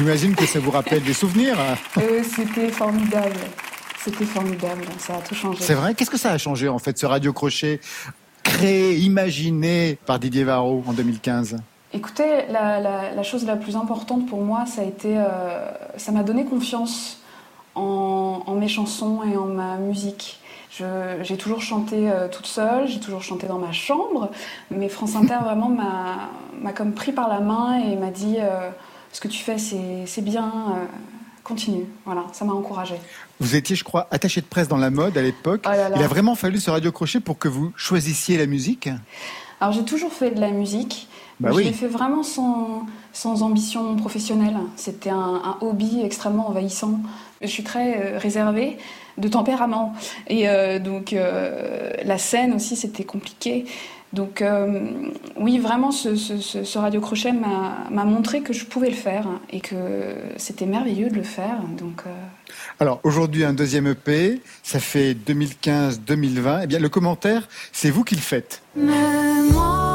[0.00, 1.58] J'imagine que ça vous rappelle des souvenirs.
[1.98, 3.36] Euh, c'était formidable.
[4.02, 4.84] C'était formidable.
[4.98, 5.58] Ça a tout changé.
[5.62, 5.92] C'est vrai?
[5.94, 7.80] Qu'est-ce que ça a changé, en fait, ce radio crochet
[8.42, 11.58] créé, imaginé par Didier Varro en 2015
[11.92, 16.12] Écoutez, la, la- la chose la plus importante pour moi, ça a été, euh, ça
[16.12, 17.18] m'a donné confiance
[17.74, 20.40] en, en mes chansons et en ma musique.
[21.20, 24.30] J'ai toujours chanté euh, toute seule, j'ai toujours chanté dans ma chambre,
[24.70, 26.30] mais France Inter vraiment m'a
[26.62, 28.70] m'a comme pris par la main et m'a dit euh,
[29.12, 30.84] ce que tu fais, c'est bien, euh,
[31.44, 31.84] continue.
[32.04, 33.00] Voilà, ça m'a encouragée.
[33.40, 35.64] Vous étiez, je crois, attaché de presse dans la mode à l'époque.
[35.66, 35.70] Oh.
[35.96, 38.88] Il a vraiment fallu ce radio crochet pour que vous choisissiez la musique
[39.60, 41.08] Alors j'ai toujours fait de la musique.
[41.40, 41.64] Bah oui.
[41.64, 44.56] Je l'ai fait vraiment sans, sans ambition professionnelle.
[44.76, 47.00] C'était un, un hobby extrêmement envahissant.
[47.40, 48.76] Je suis très euh, réservée
[49.16, 49.94] de tempérament.
[50.28, 53.64] Et euh, donc euh, la scène aussi, c'était compliqué.
[54.12, 54.80] Donc euh,
[55.36, 58.96] oui, vraiment, ce, ce, ce- ce radio crochet m'a m'a montré que je pouvais le
[58.96, 59.76] faire et que
[60.36, 61.58] c'était merveilleux de le faire.
[61.78, 62.10] Donc euh,
[62.80, 66.60] Alors, aujourd'hui, un deuxième EP, ça fait 2015-2020.
[66.64, 68.62] Eh bien, le commentaire, c'est vous qui le faites.
[68.74, 68.92] Mais
[69.52, 69.89] moi,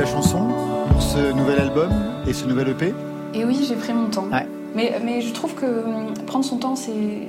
[0.00, 0.48] la chanson,
[0.90, 1.90] pour ce nouvel album
[2.26, 2.94] et ce nouvel EP
[3.34, 4.28] et oui, j'ai pris mon temps.
[4.32, 4.46] Ouais.
[4.74, 7.28] Mais, mais je trouve que hum, prendre son temps, c'est,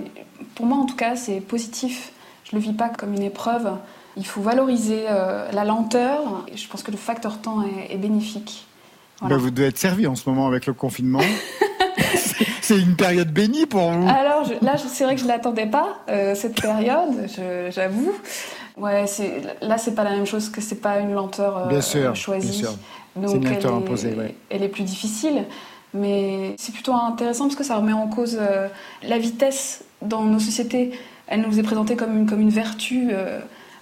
[0.56, 2.14] pour moi en tout cas, c'est positif.
[2.46, 3.74] Je le vis pas comme une épreuve.
[4.16, 6.46] Il faut valoriser euh, la lenteur.
[6.48, 8.66] Et je pense que le facteur temps est, est bénéfique.
[9.20, 9.36] Voilà.
[9.36, 11.20] Bah, vous devez être servi en ce moment avec le confinement.
[12.62, 14.08] c'est une période bénie pour vous.
[14.08, 17.28] Alors je, là, c'est vrai que je l'attendais pas euh, cette période,
[17.70, 18.14] j'avoue.
[18.78, 19.06] Ouais,
[19.62, 22.62] là, c'est pas la même chose que c'est pas une lenteur euh, bien sûr, choisie.
[22.62, 22.78] Bien sûr.
[23.16, 24.36] Donc une lenteur elle, imposée, est, ouais.
[24.50, 25.46] elle est plus difficile.
[25.94, 28.70] Mais c'est plutôt intéressant parce que ça remet en cause euh,
[29.04, 30.92] la vitesse dans nos sociétés.
[31.28, 33.40] Elle nous est présentée comme une, comme une vertu euh,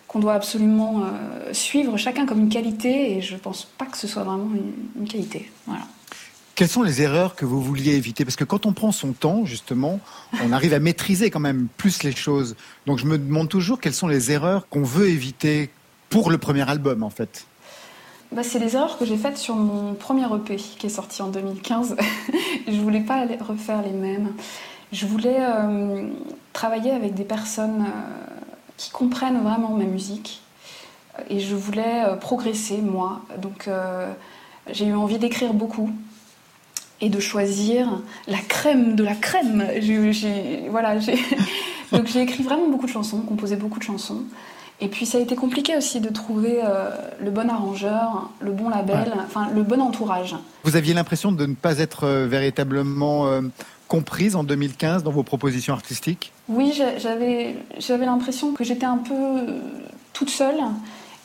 [0.07, 4.07] qu'on doit absolument euh, suivre, chacun comme une qualité, et je pense pas que ce
[4.07, 5.51] soit vraiment une, une qualité.
[5.67, 5.83] Voilà.
[6.59, 8.25] Quelles sont les erreurs que vous vouliez éviter?
[8.25, 10.01] Parce que quand on prend son temps, justement,
[10.43, 12.57] on arrive à maîtriser quand même plus les choses.
[12.85, 15.69] Donc je me demande toujours quelles sont les erreurs qu'on veut éviter
[16.09, 17.47] pour le premier album, en fait.
[18.33, 21.29] Bah, c'est les erreurs que j'ai faites sur mon premier EP qui est sorti en
[21.29, 21.95] 2015.
[22.67, 24.33] je voulais pas refaire les mêmes.
[24.91, 26.09] Je voulais euh,
[26.51, 28.33] travailler avec des personnes euh,
[28.75, 30.41] qui comprennent vraiment ma musique
[31.29, 33.21] et je voulais euh, progresser moi.
[33.37, 33.69] Donc
[34.69, 35.89] j'ai eu envie d'écrire beaucoup
[37.01, 39.65] et de choisir la crème de la crème.
[39.79, 40.97] J'ai, voilà.
[41.91, 44.23] Donc j'ai écrit vraiment beaucoup de chansons, composé beaucoup de chansons.
[44.81, 46.89] Et puis ça a été compliqué aussi de trouver euh,
[47.21, 49.23] le bon arrangeur, le bon label, ouais.
[49.25, 50.35] enfin le bon entourage.
[50.63, 53.41] Vous aviez l'impression de ne pas être euh, véritablement euh,
[53.89, 56.31] comprise en 2015 dans vos propositions artistiques?
[56.47, 59.59] Oui, j'avais, j'avais l'impression que j'étais un peu
[60.13, 60.59] toute seule,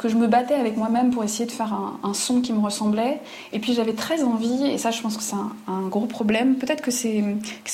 [0.04, 3.22] que je me battais avec moi-même pour essayer de faire un, son qui me ressemblait.
[3.54, 5.34] Et puis j'avais très envie, et ça je pense que c'est
[5.66, 7.24] un, gros problème, peut-être que c'est,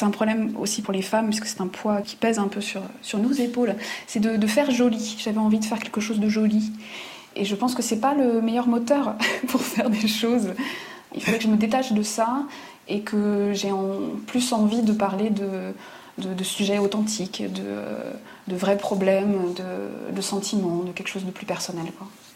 [0.00, 2.82] un problème aussi pour les femmes, puisque c'est un poids qui pèse un peu sur,
[3.02, 3.74] sur nos épaules,
[4.06, 5.16] c'est de, faire joli.
[5.18, 6.70] J'avais envie de faire quelque chose de joli.
[7.34, 9.16] Et je pense que c'est pas le meilleur moteur
[9.48, 10.50] pour faire des choses.
[11.16, 12.44] Il fallait que je me détache de ça
[12.86, 13.70] et que j'ai
[14.28, 15.74] plus envie de parler de,
[16.18, 19.52] de, sujets authentiques, de, de, vrais problèmes,
[20.12, 21.86] de, sentiments, de quelque chose de plus personnel.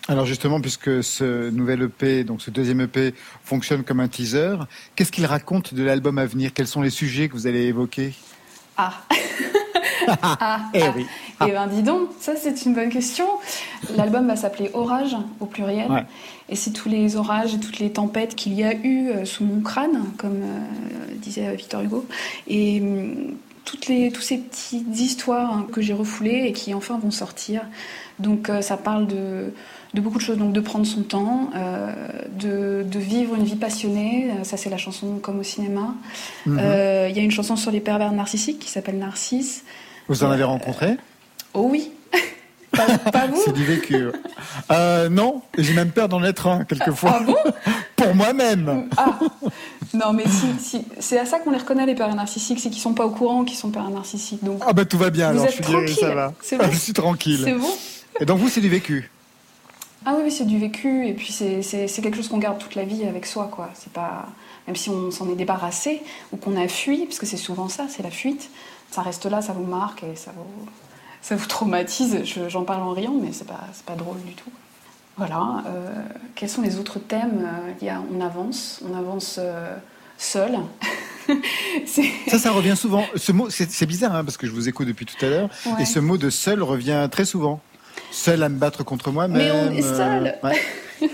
[0.08, 4.56] Alors justement, puisque ce nouvel EP, donc ce deuxième EP, fonctionne comme un teaser,
[4.96, 6.52] qu'est-ce qu'il raconte de l'album à venir?
[6.52, 8.12] Quels sont les sujets que vous allez évoquer?
[8.76, 8.92] Ah
[10.22, 11.06] ah, eh oui.
[11.40, 11.46] Ah.
[11.48, 13.26] Eh ben dis donc, ça c'est une bonne question.
[13.96, 15.90] L'album va s'appeler Orage au pluriel.
[15.90, 16.04] Ouais.
[16.48, 19.44] Et c'est tous les orages et toutes les tempêtes qu'il y a eu euh, sous
[19.44, 22.06] mon crâne, comme euh, disait Victor Hugo.
[22.46, 23.14] Et euh,
[23.64, 27.62] toutes les, toutes ces petites histoires hein, que j'ai refoulées et qui enfin vont sortir.
[28.18, 29.52] Donc euh, ça parle de,
[29.94, 31.92] de, beaucoup de choses, donc de prendre son temps, euh,
[32.30, 34.30] de, de, vivre une vie passionnée.
[34.30, 35.94] Euh, ça c'est la chanson comme au cinéma.
[36.46, 37.14] Il mm -hmm.
[37.16, 39.64] y a une chanson sur les pervers narcissiques qui s'appelle Narcisse.
[40.08, 40.96] Vous en avez rencontré?
[41.54, 41.90] Oh oui.
[42.72, 44.08] pas, pas vous C'est du vécu.
[44.70, 47.18] Euh, non, j'ai même peur d'en être un quelquefois.
[47.20, 47.36] Ah bon?
[47.96, 48.88] Pour moi-même.
[48.96, 49.18] Ah.
[49.94, 50.84] Non, mais si, si.
[50.98, 53.44] c'est à ça qu'on les reconnaît les pères narcissiques, c'est qu'ils sont pas au courant
[53.44, 54.42] qu'ils sont pères narcissiques.
[54.42, 54.60] Donc.
[54.66, 55.30] Ah bah tout va bien.
[55.32, 56.28] Vous alors, êtes je suis guéri, ça va.
[56.28, 56.64] Bon.
[56.72, 57.40] je suis tranquille.
[57.44, 57.72] C'est bon?
[58.20, 59.10] Et donc vous, c'est du vécu.
[60.06, 63.04] Ah oui, c'est du vécu, et puis c'est quelque chose qu'on garde toute la vie
[63.04, 63.70] avec soi, quoi.
[63.74, 64.26] C'est pas
[64.66, 67.86] même si on s'en est débarrassé ou qu'on a fui, parce que c'est souvent ça,
[67.88, 68.50] c'est la fuite.
[68.90, 70.66] Ça reste là, ça vous marque et ça vous
[71.20, 72.22] ça vous traumatise.
[72.48, 74.50] J'en parle en riant, mais c'est pas pas drôle du tout.
[75.16, 75.64] Voilà.
[75.66, 76.02] Euh,
[76.34, 77.48] quels sont les autres thèmes
[77.80, 79.76] Il y a on avance, on avance euh,
[80.18, 80.58] seul.
[81.86, 83.04] ça, ça revient souvent.
[83.16, 85.82] Ce mot, c'est bizarre hein, parce que je vous écoute depuis tout à l'heure, ouais.
[85.82, 87.60] et ce mot de seul revient très souvent.
[88.14, 89.36] Seul à me battre contre moi-même.
[89.36, 90.38] Mais on est seul.
[90.42, 90.60] Euh, ouais.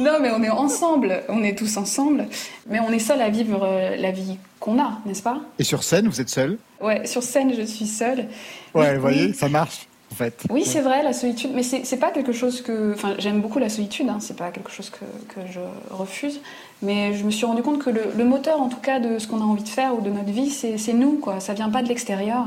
[0.00, 1.22] non, mais on est ensemble.
[1.30, 2.26] On est tous ensemble.
[2.68, 5.40] Mais on est seul à vivre euh, la vie qu'on a, n'est-ce pas?
[5.58, 6.58] Et sur scène, vous êtes seul?
[6.82, 8.26] Ouais, sur scène, je suis seule.
[8.74, 9.86] Ouais, vous voyez, ça marche.
[10.12, 10.44] En fait.
[10.50, 12.92] Oui, c'est vrai, la solitude, mais c'est pas quelque chose que.
[12.94, 15.58] Enfin, j'aime beaucoup la solitude, hein, c'est pas quelque chose que, que, je
[15.90, 16.40] refuse,
[16.82, 19.26] mais je me suis rendu compte que le, le moteur, en tout cas, de ce
[19.26, 21.40] qu'on a envie de faire ou de notre vie, c'est nous, quoi.
[21.40, 22.46] Ça vient pas de l'extérieur.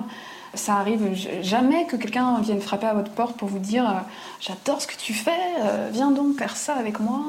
[0.53, 3.93] Ça arrive jamais que quelqu'un vienne frapper à votre porte pour vous dire euh,
[4.39, 5.31] J'adore ce que tu fais,
[5.61, 7.21] euh, viens donc faire ça avec moi.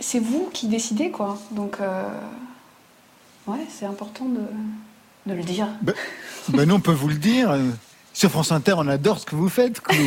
[0.00, 1.38] C'est vous qui décidez, quoi.
[1.50, 2.04] Donc, euh,
[3.46, 5.68] ouais, c'est important de, de, le dire.
[5.82, 5.94] Ben,
[6.48, 7.56] ben, nous, on peut vous le dire.
[8.12, 10.04] Sur France Inter, on adore ce que vous faites, Clou.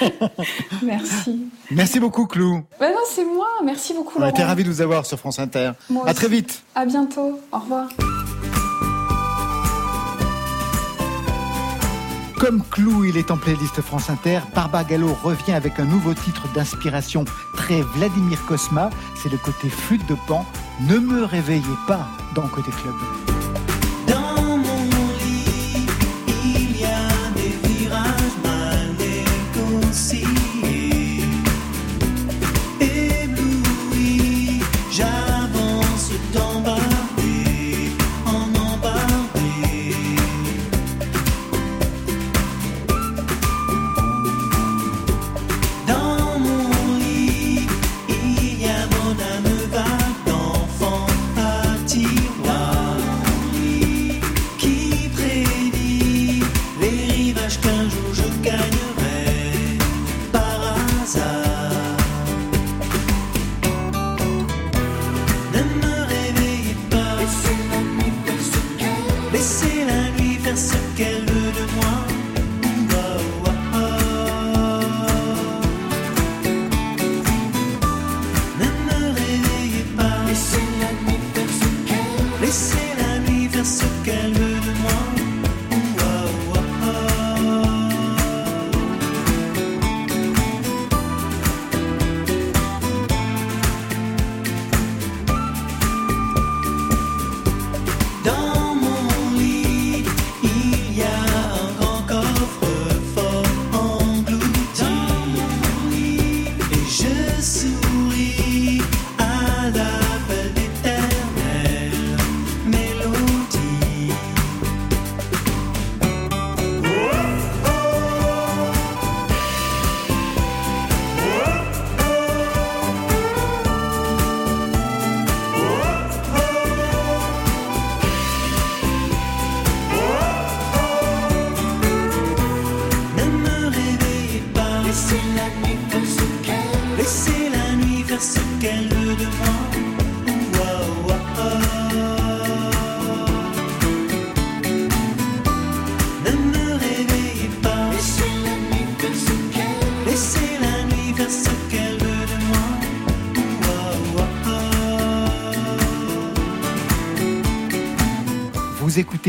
[0.82, 1.48] Merci.
[1.70, 2.62] Merci beaucoup, Clou.
[2.80, 3.48] Ben non, c'est moi.
[3.64, 4.18] Merci beaucoup.
[4.18, 5.72] On était ravis de vous avoir sur France Inter.
[5.90, 6.14] Moi à aussi.
[6.14, 6.62] très vite.
[6.74, 7.40] À bientôt.
[7.52, 7.88] Au revoir.
[12.38, 14.40] Comme Clou, il est en playlist France Inter.
[14.54, 17.24] Barbara Gallo revient avec un nouveau titre d'inspiration
[17.54, 18.90] très Vladimir Cosma.
[19.14, 20.44] C'est le côté flûte de pan.
[20.82, 22.94] Ne me réveillez pas dans Côté Club.
[29.96, 30.25] J'avance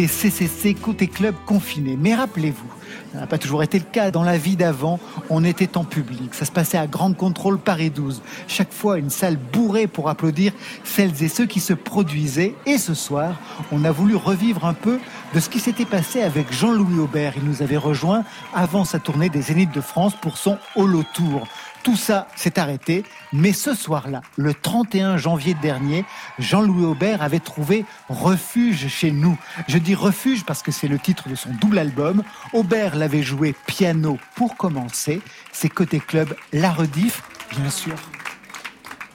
[0.05, 1.97] CCC Côté Club confiné.
[1.99, 2.67] Mais rappelez-vous,
[3.13, 4.11] ça n'a pas toujours été le cas.
[4.11, 6.35] Dans la vie d'avant, on était en public.
[6.35, 8.21] Ça se passait à Grande Contrôle Paris 12.
[8.47, 10.51] Chaque fois, une salle bourrée pour applaudir
[10.83, 12.53] celles et ceux qui se produisaient.
[12.65, 13.35] Et ce soir,
[13.71, 14.99] on a voulu revivre un peu
[15.33, 17.33] de ce qui s'était passé avec Jean-Louis Aubert.
[17.37, 18.23] Il nous avait rejoint
[18.53, 21.47] avant sa tournée des Zéniths de France pour son Holo Tour.
[21.83, 23.03] Tout ça s'est arrêté,
[23.33, 26.05] mais ce soir-là, le 31 janvier dernier,
[26.39, 29.37] Jean-Louis Aubert avait trouvé refuge chez nous.
[29.67, 32.23] Je dis refuge parce que c'est le titre de son double album.
[32.53, 35.21] Aubert l'avait joué piano pour commencer.
[35.51, 37.21] C'est côté club, la rediff,
[37.51, 37.95] bien sûr.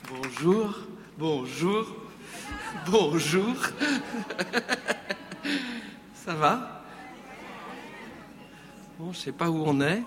[0.09, 0.75] Bonjour,
[1.19, 1.87] bonjour,
[2.87, 3.57] bonjour.
[6.15, 6.85] Ça va?
[8.99, 10.03] Bon, je sais pas où on est.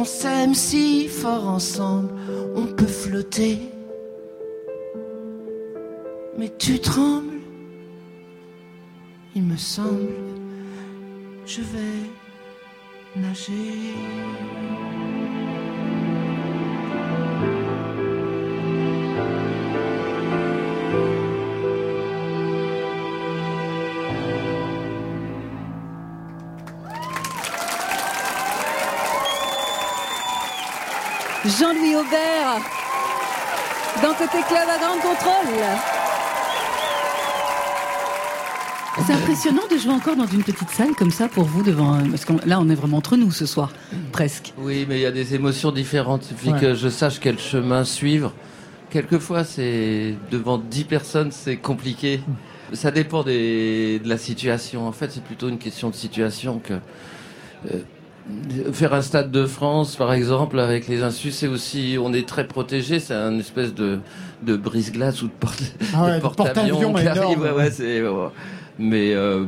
[0.00, 2.08] On s'aime si fort ensemble,
[2.56, 3.58] on peut flotter.
[6.38, 7.42] Mais tu trembles,
[9.34, 10.14] il me semble,
[11.44, 12.06] je vais
[13.14, 13.92] nager.
[31.58, 32.60] Jean-Louis Aubert
[34.02, 35.54] dans Côté Club à Grande Contrôle.
[39.06, 41.98] C'est impressionnant de jouer encore dans une petite salle comme ça pour vous devant.
[42.10, 43.70] Parce que là, on est vraiment entre nous ce soir,
[44.12, 44.52] presque.
[44.58, 46.26] Oui, mais il y a des émotions différentes.
[46.30, 46.60] Il suffit Ouais.
[46.60, 48.32] que je sache quel chemin suivre.
[48.90, 52.20] Quelquefois, c'est devant dix personnes, c'est compliqué.
[52.74, 54.86] Ça dépend des, de la situation.
[54.86, 57.78] En fait, c'est plutôt une question de situation que euh,
[58.72, 62.46] faire un stade de France, par exemple, avec les insus, c'est aussi, on est très
[62.46, 63.00] protégé.
[63.00, 64.00] C'est un espèce de,
[64.42, 65.62] de brise-glace ou de porte,
[65.94, 67.40] Ah ouais, de porte-avions qui arrive.
[67.40, 67.70] Ouais, ouais,
[68.78, 69.44] mais euh,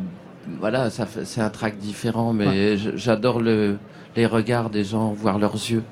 [0.60, 2.32] voilà, ça c'est un track différent.
[2.32, 3.76] Mais j'adore le,
[4.16, 5.82] les regards des gens, voir leurs yeux.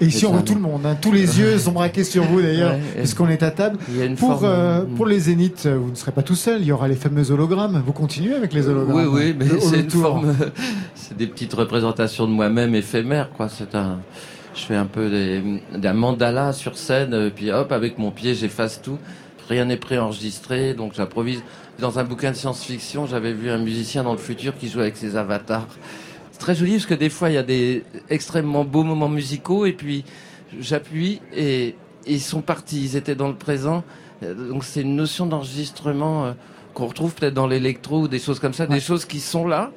[0.00, 0.82] Et ici, on voit tout le monde.
[0.86, 0.96] hein.
[1.00, 3.78] Tous les yeux sont braqués sur vous d'ailleurs, Ouais, puisqu'on est à table.
[4.16, 6.60] Pour, forme- euh, pour les zéniths, euh, vous ne serez pas tout seul.
[6.60, 7.82] Il y aura les fameux hologrammes.
[7.84, 10.34] Vous continuez avec les hologrammes Oui, oui, mais Le c'est une forme,
[10.94, 13.48] c'est des petites représentations de moi-même éphémères, quoi.
[13.48, 13.98] C'est un,
[14.54, 15.42] je fais un peu des,
[15.76, 18.98] d'un mandala sur scène, euh, puis hop, avec mon pied, j'efface tout.
[19.48, 21.42] Rien n'est préenregistré, donc j'improvise.
[21.80, 24.96] Dans un bouquin de science-fiction, j'avais vu un musicien dans le futur qui jouait avec
[24.96, 25.66] ses avatars.
[26.38, 29.66] C'est très joli parce que des fois, il y a des extrêmement beaux moments musicaux
[29.66, 30.04] et puis
[30.60, 31.74] j'appuie et
[32.06, 32.80] ils sont partis.
[32.84, 33.82] Ils étaient dans le présent.
[34.22, 36.32] Euh, Donc c'est une notion d'enregistrement euh,
[36.74, 39.72] qu'on retrouve peut-être dans l'électro ou des choses comme ça, des choses qui sont là,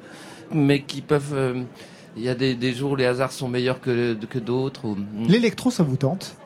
[0.54, 1.32] mais qui peuvent.
[1.34, 1.62] euh,
[2.16, 4.84] Il y a des, des jours où les hasards sont meilleurs que, que d'autres.
[4.84, 4.96] ou-
[5.26, 6.36] L'électro, ça vous tente?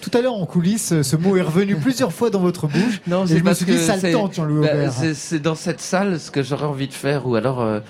[0.00, 3.00] Tout à l'heure en coulisses, ce mot est revenu plusieurs fois dans votre bouche.
[3.08, 5.56] Non, c'est me parce suis dit, que ça le tente, Jean-Louis bah, c'est- C'est dans
[5.56, 7.80] cette salle ce que j'aurais envie de faire, ou alors euh,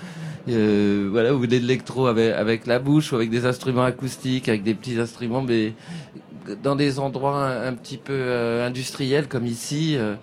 [0.47, 4.63] euh, voilà, ou de l'électro avec, avec la bouche, ou avec des instruments acoustiques, avec
[4.63, 5.73] des petits instruments, mais
[6.63, 9.95] dans des endroits un, un petit peu euh, industriels comme ici.
[9.97, 10.15] euh,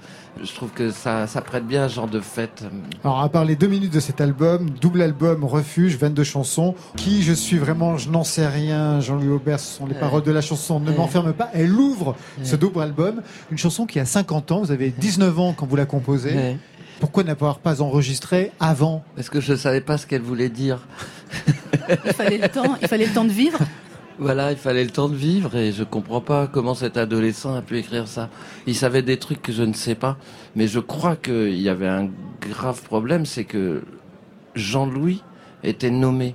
[0.45, 2.63] je trouve que ça, ça prête bien à ce genre de fête.
[3.05, 7.23] Alors, à part les deux minutes de cet album, double album, Refuge, 22 chansons, qui
[7.23, 10.01] je suis vraiment, je n'en sais rien, Jean-Louis Aubert, ce sont les Ouais.
[10.01, 10.97] paroles de la chanson, ne Ouais.
[10.97, 11.49] m'enferme pas.
[11.55, 15.55] Elle ouvre ce double album, une chanson qui a 50 ans, vous avez 19 ans
[15.57, 16.35] quand vous la composez.
[17.01, 20.81] Pourquoi n'avoir pas enregistré avant Parce que je savais pas ce qu'elle voulait dire.
[22.05, 23.59] Il fallait le temps, il fallait le temps de vivre.
[24.19, 27.61] Voilà, il fallait le temps de vivre et je comprends pas comment cet adolescent a
[27.61, 28.31] pu écrire ça.
[28.67, 30.17] Il savait des trucs que je ne sais pas,
[30.55, 32.09] mais je crois qu'il y avait un
[32.41, 33.85] grave problème, c'est que
[34.55, 35.23] Jean-Louis
[35.63, 36.35] était nommé.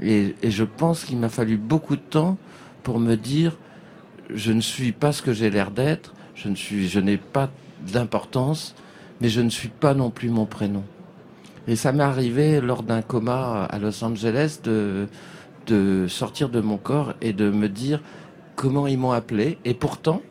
[0.00, 2.38] Et, et je pense qu'il m'a fallu beaucoup de temps
[2.84, 3.56] pour me dire,
[4.32, 7.50] je ne suis pas ce que j'ai l'air d'être, je ne suis, je n'ai pas
[7.80, 8.76] d'importance,
[9.20, 10.82] mais je ne suis pas non plus mon prénom.
[11.68, 15.08] Et ça m'est arrivé lors d'un coma à Los Angeles de,
[15.66, 18.00] de sortir de mon corps et de me dire
[18.54, 19.58] comment ils m'ont appelé.
[19.64, 20.22] Et pourtant,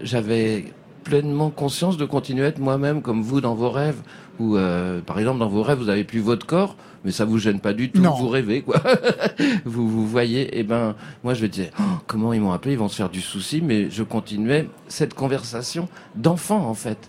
[0.00, 0.66] j'avais
[1.04, 4.00] pleinement conscience de continuer à être moi-même comme vous dans vos rêves.
[4.40, 7.38] Ou euh, par exemple dans vos rêves, vous avez plus votre corps, mais ça vous
[7.38, 8.02] gêne pas du tout.
[8.02, 8.14] Non.
[8.14, 8.82] Vous rêvez quoi.
[9.64, 10.58] vous vous voyez.
[10.58, 13.08] Et ben moi je me disais Oh, comment ils m'ont appelé, ils vont se faire
[13.08, 17.08] du souci, mais je continuais cette conversation d'enfant en fait.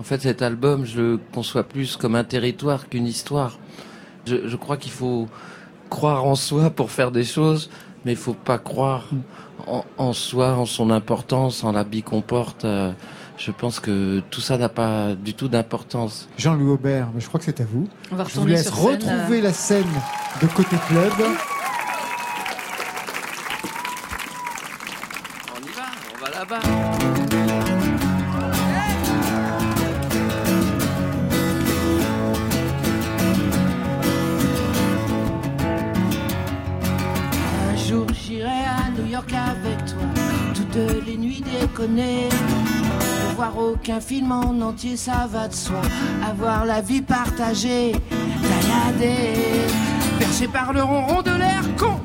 [0.00, 3.58] En fait, cet album, je le conçois plus comme un territoire qu'une histoire.
[4.26, 5.28] Je, je crois qu'il faut
[5.90, 7.70] croire en soi pour faire des choses,
[8.04, 9.04] mais il faut pas croire
[9.66, 12.64] en, en soi, en son importance, en la vie qu'on porte.
[12.64, 12.92] Euh,
[13.36, 16.28] Je pense que tout ça n'a pas du tout d'importance.
[16.36, 17.88] Jean-Louis Aubert, mais je crois que c'est à vous.
[18.12, 19.42] On va Je vous laisse sur scène, retrouver euh.
[19.42, 19.92] la scène
[20.42, 21.12] de Côté Club.
[41.90, 42.28] Ne
[43.34, 45.80] voir aucun film en entier, ça va de soi.
[46.24, 49.66] Avoir la vie partagée, balader,
[50.20, 51.98] perché par le ronron de l'air con.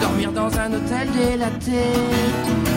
[0.00, 1.82] Dormir dans un hôtel délaté,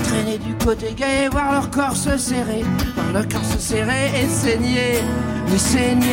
[0.05, 2.63] traîner du côté gay, voir leur corps se serrer,
[2.95, 5.03] voir leur corps se serrer et saigner,
[5.47, 6.07] mais saigner.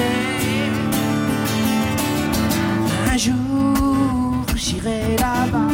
[3.11, 5.66] Un jour, j'irai là-bas.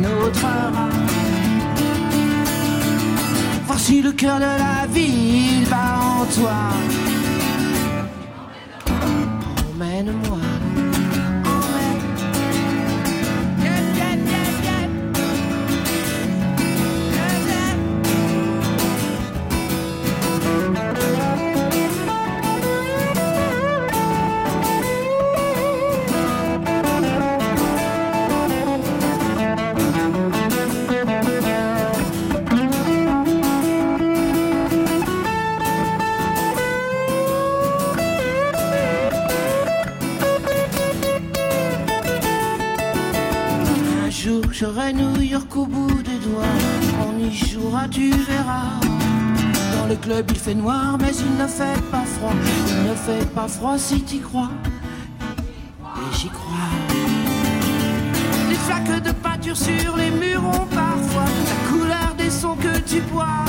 [0.00, 0.90] Autre rat.
[3.66, 6.58] Voir si le cœur de la ville bat en toi.
[9.74, 10.41] Emmène-moi.
[44.62, 46.54] J'aurai New York au bout des doigts.
[47.04, 48.78] On y jouera, tu verras.
[49.76, 52.34] Dans le club il fait noir, mais il ne fait pas froid.
[52.68, 54.50] Il ne fait pas froid si t'y crois.
[55.80, 56.70] Et j'y crois.
[58.48, 63.00] Des flaques de peinture sur les murs ont parfois la couleur des sons que tu
[63.00, 63.44] bois.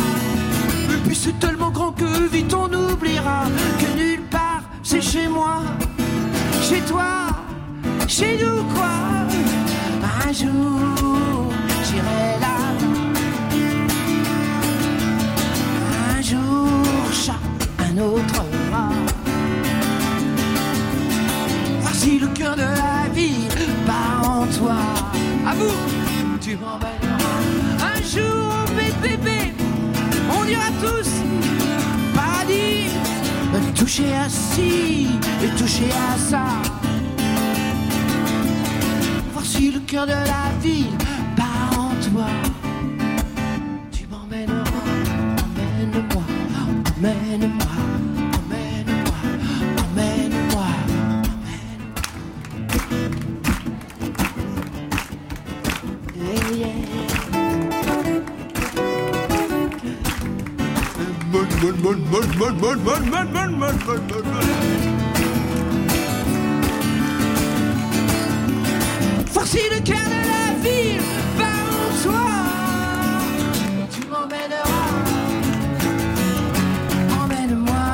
[0.90, 3.44] Et puis c'est tellement grand que vite on oubliera
[3.80, 5.62] que nulle part c'est chez moi,
[6.64, 7.28] chez toi,
[8.08, 8.94] chez nous quoi.
[10.26, 11.03] Un jour,
[17.96, 18.44] un autre
[21.94, 23.48] si le cœur de la vie
[23.88, 24.76] bat en toi.
[25.48, 25.78] À vous,
[26.42, 27.40] tu m'emmèneras.
[27.92, 29.54] Un jour, bébé, bébé,
[30.38, 31.10] on ira tous
[32.12, 32.90] au paradis.
[33.76, 35.08] Toucher à ci
[35.44, 36.46] et toucher à ça
[39.34, 40.98] voir si le cœur de la ville
[41.38, 42.30] bat en toi.
[43.92, 44.64] Tu m'emmèneras,
[45.46, 46.24] emmène-moi,
[46.98, 47.83] emmène-moi,
[62.36, 62.52] Voir
[69.46, 71.02] si le cœur de la ville
[71.38, 72.30] bat en toi.
[73.92, 74.94] Tu m'emmèneras,
[77.24, 77.86] emmène-moi.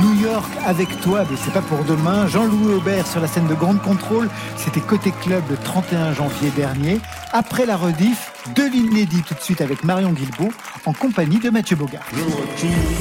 [0.00, 2.26] New York avec toi, mais c'est pas pour demain.
[2.26, 7.00] Jean-Louis Aubert sur la scène de Grande Contrôle, c'était côté club le 31 janvier dernier.
[7.32, 10.52] Après la rediff, de l'inédit tout de suite avec Marion Guilbault
[10.86, 12.06] en compagnie de Mathieu Bogart.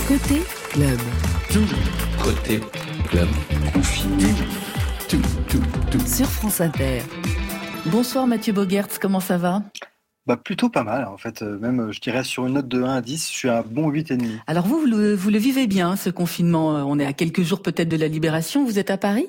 [0.08, 1.00] Côté club.
[2.22, 2.60] Côté
[3.10, 3.28] club.
[6.06, 7.02] Sur France Inter.
[7.86, 9.64] Bonsoir Mathieu Bogertz, comment ça va?
[10.26, 12.84] Bah plutôt pas mal en fait, Euh, même euh, je dirais sur une note de
[12.84, 14.28] 1 à 10, je suis à un bon 8,5.
[14.46, 16.76] Alors vous, vous le, vous le vivez bien, ce confinement.
[16.76, 18.66] Euh, On est à quelques jours peut-être de la libération.
[18.66, 19.28] Vous êtes à Paris?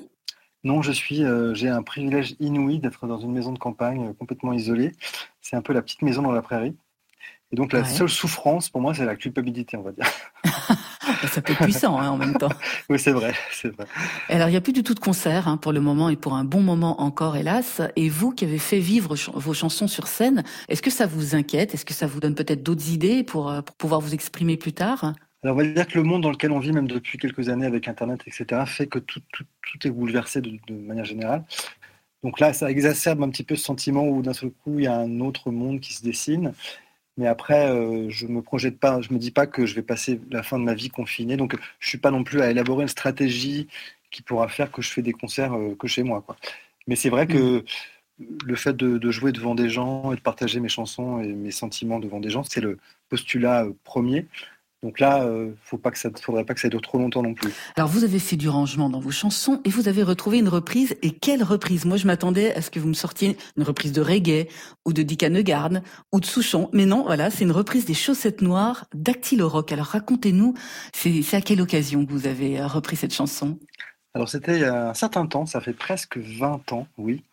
[0.63, 4.13] Non, je suis, euh, j'ai un privilège inouï d'être dans une maison de campagne euh,
[4.13, 4.91] complètement isolée.
[5.41, 6.75] C'est un peu la petite maison dans la prairie.
[7.51, 7.85] Et donc la Ouais.
[7.85, 10.05] seule souffrance pour moi, c'est la culpabilité, on va dire.
[11.27, 12.49] Ça peut être puissant hein, en même temps.
[12.89, 13.85] oui, c'est vrai, c'est vrai.
[14.29, 16.33] Alors, il n'y a plus du tout de concert hein, pour le moment et pour
[16.35, 17.81] un bon moment encore, hélas.
[17.95, 21.35] Et vous qui avez fait vivre ch- vos chansons sur scène, est-ce que ça vous
[21.35, 21.73] inquiète?
[21.73, 24.73] Est-ce que ça vous donne peut-être d'autres idées pour, euh, pour pouvoir vous exprimer plus
[24.73, 25.13] tard?
[25.43, 27.65] Alors, on va dire que le monde dans lequel on vit, même depuis quelques années
[27.65, 29.21] avec Internet, etc., fait que tout,
[29.83, 31.45] est bouleversé de, manière générale.
[32.23, 34.87] Donc là, ça exacerbe un petit peu ce sentiment où d'un seul coup, il y
[34.87, 36.53] a un autre monde qui se dessine.
[37.17, 40.19] Mais après, euh, je me projette pas, je me dis pas que je vais passer
[40.29, 41.37] la fin de ma vie confinée.
[41.37, 43.67] Donc, je suis pas non plus à élaborer une stratégie
[44.11, 46.25] qui pourra faire que je fais des concerts euh, que chez moi.
[46.87, 47.63] Mais c'est vrai que
[48.45, 51.51] le fait de, de jouer devant des gens et de partager mes chansons et mes
[51.51, 52.77] sentiments devant des gens, c'est le
[53.09, 54.27] postulat euh, premier.
[54.81, 57.33] Donc là, euh, faut pas que ça, faudrait pas que ça dure trop longtemps non
[57.33, 57.51] plus.
[57.75, 60.95] Alors, vous avez fait du rangement dans vos chansons et vous avez retrouvé une reprise.
[61.01, 61.83] Et quelle reprise?
[61.83, 64.47] Moi, je m'attendais à ce que vous me sortiez une reprise de reggae
[64.85, 66.69] ou de Dick Hanegarde ou de Souchon.
[66.71, 69.73] Mais non, voilà, c'est une reprise des Chaussettes Noires d'Actilo Rock.
[69.73, 70.53] Alors, racontez-nous,
[70.93, 73.59] c'est à quelle occasion que vous avez euh, repris cette chanson?
[74.15, 77.23] Alors c'était il y a un certain temps, ça fait presque 20 ans, oui,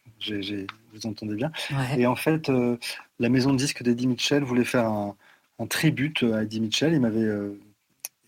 [0.92, 1.50] vous entendez bien.
[1.70, 2.00] Ouais.
[2.00, 2.76] Et en fait, euh,
[3.18, 5.16] la maison de disques d'Eddie Mitchell voulait faire un,
[5.58, 7.58] un tribute à Eddie Mitchell, il m'avait, euh,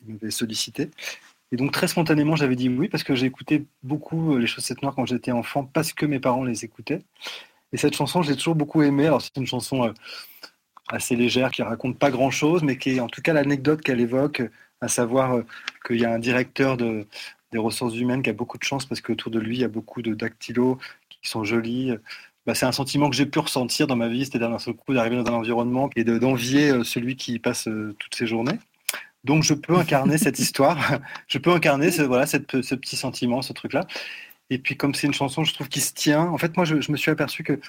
[0.07, 0.91] il m'avait sollicité.
[1.51, 4.83] Et donc très spontanément, j'avais dit oui, parce que j'ai écouté beaucoup euh, les chaussettes
[4.83, 7.03] noires quand j'étais enfant, parce que mes parents les écoutaient.
[7.73, 9.07] Et cette chanson, je l'ai toujours beaucoup aimée.
[9.07, 9.93] Alors c'est une chanson euh,
[10.89, 14.43] assez légère, qui raconte pas grand-chose, mais qui est en tout cas l'anecdote qu'elle évoque,
[14.81, 15.43] à savoir euh,
[15.87, 17.07] qu'il y a un directeur de,
[17.53, 19.69] des ressources humaines qui a beaucoup de chance parce qu'autour de lui, il y a
[19.69, 21.93] beaucoup de dactylos qui sont jolis.
[22.49, 24.95] Bah, c'est un sentiment que j'ai pu ressentir dans ma vie, c'est-à-dire d'un seul coup
[24.95, 28.59] d'arriver dans un environnement et de- d'envier euh, celui qui passe euh, toutes ses journées.
[29.23, 30.79] Donc je peux incarner cette histoire,
[31.27, 33.87] je peux incarner ce, voilà, cette- ce petit sentiment, ce truc-là.
[34.49, 36.23] Et puis comme c'est une chanson, je trouve qui se tient.
[36.23, 37.61] En fait, moi, je, je me suis aperçu que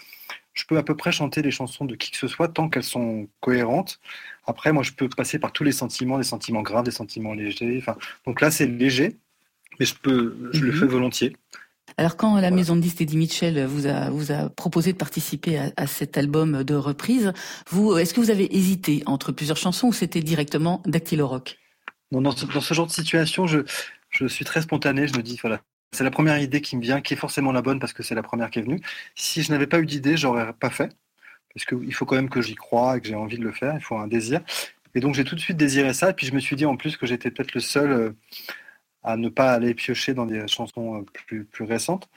[0.54, 2.84] je peux à peu près chanter les chansons de qui que ce soit tant qu'elles
[2.84, 4.00] sont cohérentes.
[4.48, 7.80] Après, moi, je peux passer par tous les sentiments, des sentiments graves, des sentiments légers.
[7.82, 9.18] Enfin, donc là, c'est léger,
[9.78, 10.80] mais je peux, je le Mhm.
[10.80, 11.36] fais volontiers.
[11.98, 15.58] Alors quand la maison de disques Eddie Mitchell vous a, vous a proposé de participer
[15.58, 17.34] à, à cet album de reprise,
[17.70, 21.58] vous, est-ce que vous avez hésité entre plusieurs chansons ou c'était directement Dactylo Rock?
[22.12, 23.60] Non, dans, ce, dans ce genre de situation, je,
[24.10, 25.08] je suis très spontané.
[25.08, 25.62] Je me dis, voilà,
[25.92, 28.16] c'est la première idée qui me vient, qui est forcément la bonne parce que c'est
[28.16, 28.82] la première qui est venue.
[29.16, 30.96] Si je n'avais pas eu d'idée, j'aurais pas fait.
[31.54, 33.74] Parce qu'il faut quand même que j'y croie et que j'ai envie de le faire.
[33.76, 34.42] Il faut un désir.
[34.96, 36.12] Et donc j'ai tout de suite désiré ça.
[36.12, 38.12] Et puis je me suis dit en plus que j'étais peut-être le seul euh,
[39.04, 42.10] à ne pas aller piocher dans des chansons euh, plus, plus récentes.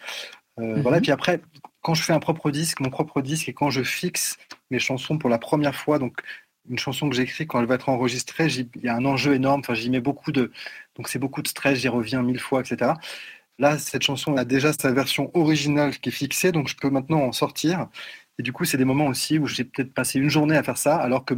[0.59, 0.83] Euh, Mhm.
[0.83, 0.99] Voilà.
[0.99, 1.41] Et puis après,
[1.81, 4.39] quand je fais un propre disque, mon propre disque, et quand je fixe
[4.71, 6.21] mes chansons pour la première fois, donc
[6.69, 9.61] une chanson que j'écris, quand elle va être enregistrée, il y a un enjeu énorme.
[9.61, 10.53] Enfin, j'y mets beaucoup de,
[10.97, 11.79] donc c'est beaucoup de stress.
[11.79, 12.93] J'y reviens mille fois, etc.
[13.59, 17.21] Là, cette chanson a déjà sa version originale qui est fixée, donc je peux maintenant
[17.21, 17.89] en sortir.
[18.39, 20.79] Et du coup, c'est des moments aussi où j'ai peut-être passé une journée à faire
[20.79, 21.35] ça, alors que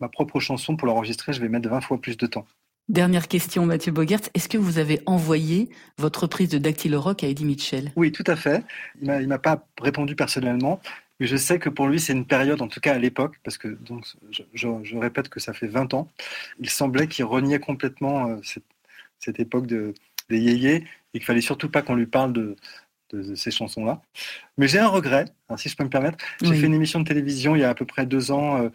[0.00, 2.46] ma propre chanson, pour l'enregistrer, je vais mettre 20 fois plus de temps.
[2.88, 4.20] Dernière question, Mathieu Bogert.
[4.32, 5.68] Est-ce que vous avez envoyé
[5.98, 7.92] votre reprise de Dactylo Rock à Eddie Mitchell?
[7.96, 8.64] Oui, tout à fait.
[9.02, 10.80] Il il m'a pas répondu personnellement,
[11.20, 13.58] mais je sais que pour lui, c'est une période, en tout cas à l'époque, parce
[13.58, 16.08] que donc, je, je- je répète que ça fait 20 ans,
[16.60, 18.64] il semblait qu'il reniait complètement euh, cette,
[19.18, 19.92] cette époque de,
[20.30, 20.76] des yéyés
[21.12, 22.56] et qu'il fallait surtout pas qu'on lui parle de,
[23.12, 24.00] de- de ces chansons-là.
[24.56, 26.16] Mais j'ai un regret, hein, si je peux me permettre.
[26.42, 26.60] J'ai Oui.
[26.60, 28.70] fait une émission de télévision il y a à peu près deux ans, euh,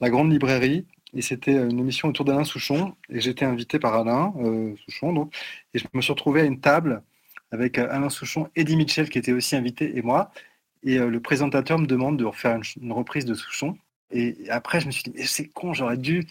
[0.00, 0.84] La Grande Librairie,
[1.16, 5.12] et c'était euh, une émission autour d'Alain Souchon, et j'étais invité par Alain euh, Souchon,
[5.12, 5.34] donc,
[5.74, 7.02] et je me suis retrouvé à une table
[7.50, 10.30] avec euh, Alain Souchon, Eddie Mitchell qui était aussi invité, et moi,
[10.82, 13.76] et le présentateur me demande de refaire une, une reprise de Souchon,
[14.12, 16.26] et après je me suis dit, mais c'est con, j'aurais dû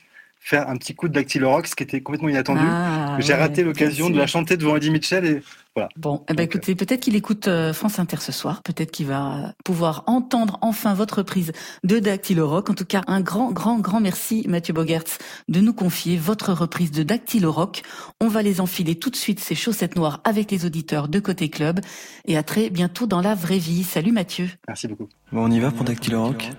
[0.46, 2.62] faire un petit coup de Dactylo Rock, ce qui était complètement inattendu.
[2.64, 5.42] Ah, J'ai ouais, raté l'occasion de la chanter devant Eddie Mitchell, et
[5.76, 5.90] voilà.
[5.98, 9.56] Bon, eh ben écoutez, peut-être qu'il écoute euh, France Inter ce soir, peut-être qu'il va
[9.66, 11.52] pouvoir entendre enfin votre reprise
[11.84, 12.70] de Dactylo Rock.
[12.70, 15.18] En tout cas, un grand, grand, grand merci Mathieu Bogertz
[15.50, 17.82] de nous confier votre reprise de Dactylo Rock.
[18.22, 21.50] On va les enfiler tout de suite ces chaussettes noires avec les auditeurs de Côté
[21.50, 21.80] Club
[22.26, 23.84] et à très bientôt dans la vraie vie.
[23.84, 24.48] Salut Mathieu.
[24.68, 25.10] Merci beaucoup.
[25.32, 26.52] Bon, on y va pour Dactylo Rock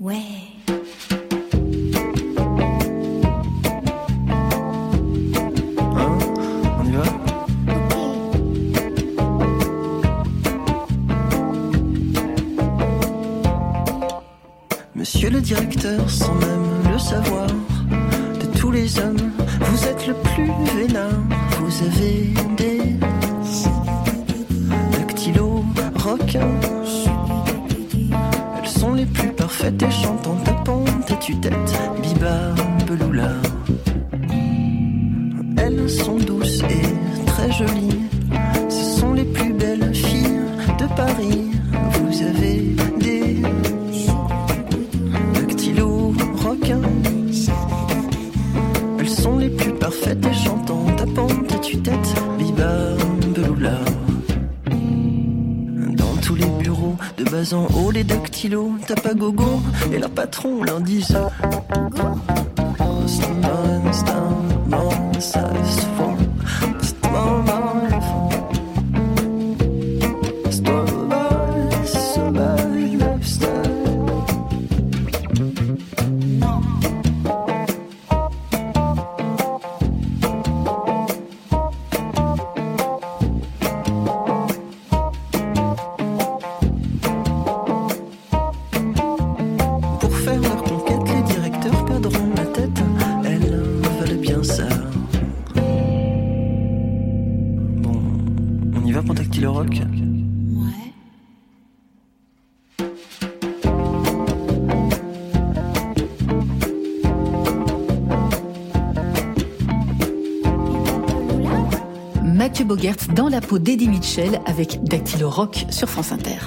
[0.00, 0.16] Ouais.
[15.02, 19.32] Monsieur le directeur, sans même le savoir, de tous les hommes,
[19.62, 20.46] vous êtes le plus
[20.76, 21.08] vénin.
[21.58, 22.82] Vous avez des
[24.92, 25.64] dactylos
[25.96, 26.54] requins.
[28.56, 31.52] Elles sont les plus parfaites et chantantes, tapantes et tue-tête,
[32.00, 32.54] biba,
[32.86, 33.32] beloula.
[35.56, 38.02] Elles sont douces et très jolies.
[38.68, 40.42] Ce sont les plus belles filles
[40.78, 41.50] de Paris.
[41.90, 42.71] Vous avez
[49.92, 52.96] plus parfaites et chantantes, tapantes et tue-tête, biba,
[53.34, 53.78] beloula.
[55.96, 59.60] Dans tous les bureaux, de bas en haut, les dactylos tapent gogo
[59.92, 61.16] et leur patron leur disent
[113.14, 116.38] dans la peau d'Eddie Mitchell avec Dactylo Rock sur France Inter.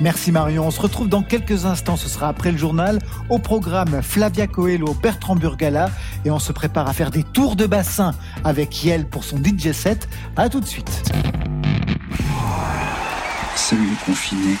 [0.00, 0.66] Merci Marion.
[0.66, 1.96] On se retrouve dans quelques instants.
[1.96, 2.98] Ce sera après le journal.
[3.28, 5.90] Au programme Flavia Coelho, Bertrand Burgala.
[6.24, 9.72] Et on se prépare à faire des tours de bassin avec Yel pour son DJ
[9.72, 10.08] set.
[10.36, 11.02] À tout de suite.
[13.54, 14.56] Salut les confinés.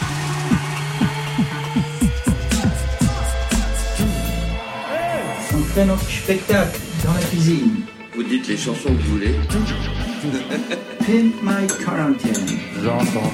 [5.52, 7.80] On fait notre spectacle dans la cuisine.
[8.14, 9.34] Vous dites les chansons que vous voulez.
[11.06, 12.32] Pimp My Quarantine.
[12.82, 13.30] J'entends.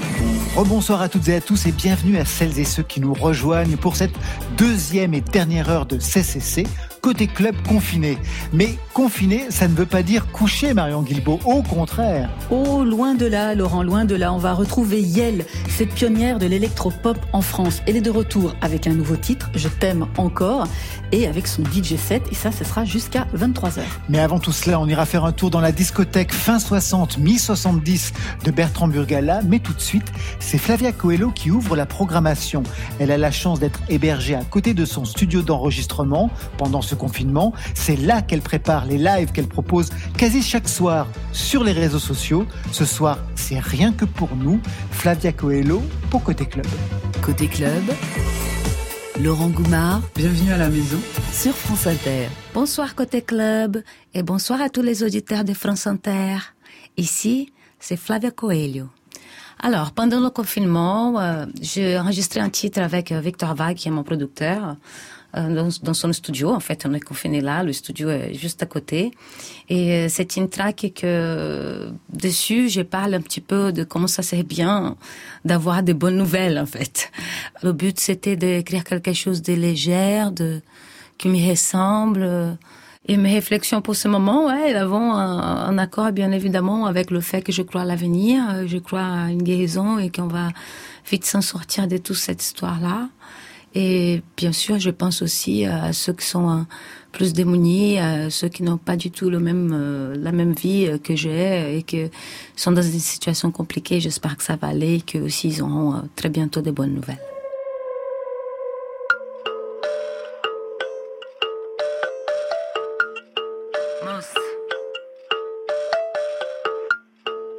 [0.57, 3.77] Rebonsoir à toutes et à tous et bienvenue à celles et ceux qui nous rejoignent
[3.77, 4.15] pour cette
[4.57, 6.65] deuxième et dernière heure de CCC,
[7.01, 8.19] côté club confiné.
[8.53, 11.41] Mais confiné, ça ne veut pas dire couché, Marion Guilbault.
[11.45, 12.31] Au contraire.
[12.51, 14.33] Oh, loin de là, Laurent, loin de là.
[14.33, 17.83] On va retrouver Yel, cette pionnière de l'électropop en France.
[17.87, 20.67] Elle est de retour avec un nouveau titre, Je t'aime encore,
[21.13, 22.23] et avec son DJ set.
[22.31, 23.81] Et ça, ce sera jusqu'à 23h.
[24.09, 28.13] Mais avant tout cela, on ira faire un tour dans la discothèque fin 60, mi-70
[28.45, 29.41] de Bertrand Burgala.
[29.47, 30.07] Mais tout de suite,
[30.39, 32.63] c'est Flavia Coelho qui ouvre la programmation.
[32.99, 37.53] Elle a la chance d'être hébergée à côté de son studio d'enregistrement pendant ce confinement.
[37.75, 42.47] C'est là qu'elle prépare les lives qu'elle propose quasi chaque soir sur les réseaux sociaux.
[42.73, 44.61] Ce soir, c'est rien que pour nous.
[44.91, 46.67] Flavia Coelho pour Côté Club.
[47.23, 47.85] Côté Club,
[49.21, 50.99] Laurent Goumard Bienvenue à la maison.
[51.33, 52.29] sur France Inter.
[52.55, 53.83] Bonsoir côté club
[54.15, 56.39] et bonsoir à tous les auditeurs de France Inter.
[56.97, 58.89] Ici, c'est Flavia Coelho.
[59.63, 63.91] Alors, pendant le confinement, euh, j'ai enregistré un titre avec euh, Victor Vague, qui est
[63.91, 64.77] mon producteur,
[65.35, 66.51] dans, dans son studio.
[66.51, 69.13] En fait, on est confiné là, le studio est juste à côté.
[69.69, 74.23] Et euh, c'est une track que dessus, je parle un petit peu de comment ça
[74.23, 74.97] serait bien
[75.45, 77.11] d'avoir des bonnes nouvelles, en fait.
[77.63, 80.61] Le but, c'était d'écrire quelque chose de léger, de
[81.19, 82.57] qui me ressemble.
[83.09, 87.21] Et mes réflexions pour ce moment, ouais, elles un, un accord bien évidemment avec le
[87.21, 90.51] fait que je crois à l'avenir, euh, je crois à une guérison et qu'on va
[91.11, 93.09] vite s'en sortir de toute cette histoire-là.
[93.75, 96.63] Et bien sûr, je pense aussi à ceux qui sont euh,
[97.13, 100.87] plus démunis, à ceux qui n'ont pas du tout le même, euh, la même vie
[100.87, 102.11] euh, que j'ai et qui
[102.57, 104.01] sont dans une situation compliquée.
[104.01, 106.95] J'espère que ça va aller et qu'eux aussi ils auront euh, très bientôt des bonnes
[106.95, 107.19] nouvelles.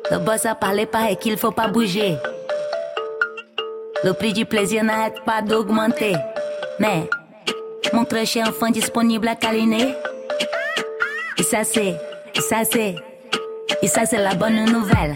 [0.09, 2.17] Le boss a parlé pas et qu'il faut pas bouger.
[4.03, 6.15] Le prix du plaisir n'arrête pas d'augmenter.
[6.79, 7.07] Mais,
[7.93, 9.93] mon très cher enfant disponible à câliner.
[11.37, 11.95] Et ça c'est,
[12.33, 12.95] et ça c'est,
[13.79, 15.13] et ça c'est la bonne nouvelle.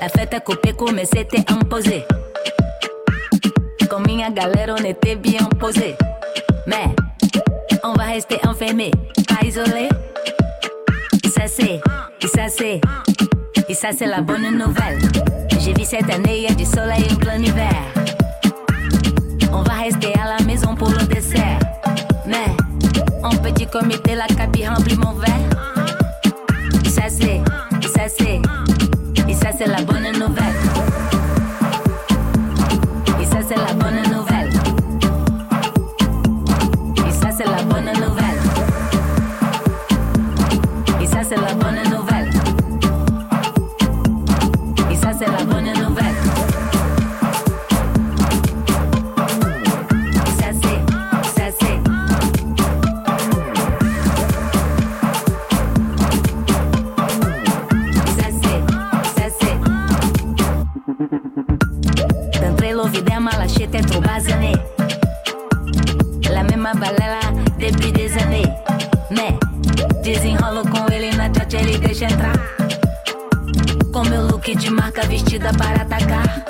[0.00, 2.04] La fête a coupé mais c'était imposé.
[3.88, 5.94] Comme minha galera, on était bien posé.
[6.66, 6.86] Mais,
[7.84, 8.90] on va rester enfermé,
[9.28, 9.88] pas isolé.
[11.22, 11.80] Et ça c'est,
[12.20, 12.80] et ça c'est,
[13.68, 14.98] et ça c'est la bonne nouvelle.
[15.60, 17.72] J'ai vu cette année, y a du soleil en plein hiver.
[19.56, 21.58] On va rester à la maison pour le dessert.
[22.26, 22.54] Mais,
[23.22, 25.32] en petit comité, la cabine remplit mon verre.
[26.84, 27.40] Ça c'est,
[27.88, 28.42] ça c'est,
[29.26, 30.75] et ça c'est la bonne nouvelle.
[60.98, 64.52] D'entrée l'ovidem à la chute trop basané.
[66.32, 67.20] La même balela
[67.60, 68.46] depuis des années.
[69.10, 69.38] Mais,
[70.02, 72.32] desenrolo com ele na chat, ele deixa entrar.
[73.92, 76.44] Com meu look de marca vestida para atacar.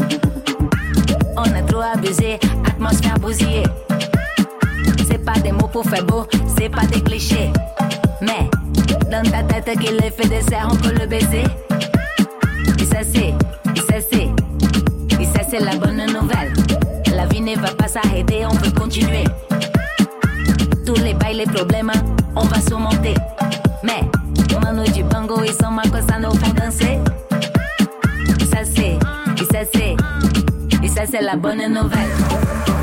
[1.37, 3.65] On a trop abusé, atmosphère bousillée.
[5.09, 6.25] C'est pas des mots pour faire beau,
[6.57, 7.51] c'est pas des clichés.
[8.21, 8.49] Mais,
[9.11, 11.45] dans ta tête qu'il est fait dessert, on peut le baiser.
[12.79, 13.35] Et ça c'est,
[13.75, 14.29] et ça c'est,
[15.59, 16.53] c'est la bonne nouvelle.
[17.15, 19.25] La vie ne va pas s'arrêter, on peut continuer.
[20.85, 21.91] Tous les bails, les problèmes,
[22.35, 23.15] on va surmonter.
[23.83, 24.03] Mais,
[24.63, 26.99] mano du bango et son macossa nous font danser.
[28.41, 29.97] Et ça c'est, et ça c'est,
[30.83, 32.76] et ça c'est la bonne nouvelle.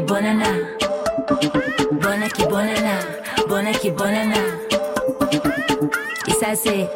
[0.00, 0.44] bonana.
[1.92, 2.98] Bonne qui bonana,
[3.48, 4.36] bonne qui bonana.
[6.26, 6.88] Et ça c'est,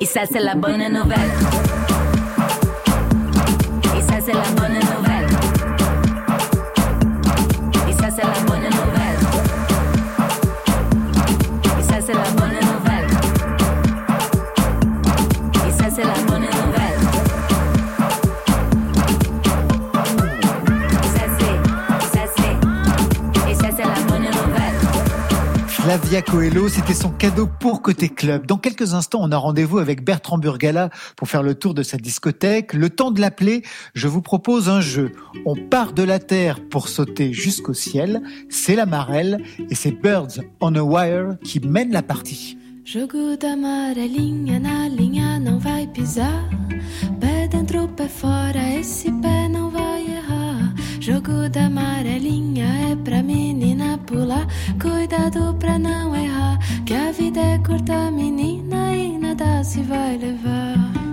[0.00, 1.95] et ça c'est la bonne nouvelle.
[26.08, 28.46] Coelho, c'était son cadeau pour Côté Club.
[28.46, 31.96] Dans quelques instants, on a rendez-vous avec Bertrand Burgala pour faire le tour de sa
[31.96, 32.74] discothèque.
[32.74, 33.62] Le temps de l'appeler,
[33.94, 35.12] je vous propose un jeu.
[35.44, 38.22] On part de la terre pour sauter jusqu'au ciel.
[38.48, 42.56] C'est la marelle et c'est Birds on a Wire qui mène la partie.
[54.78, 55.54] Cuidado.
[55.58, 55.78] Que
[59.20, 59.62] nada.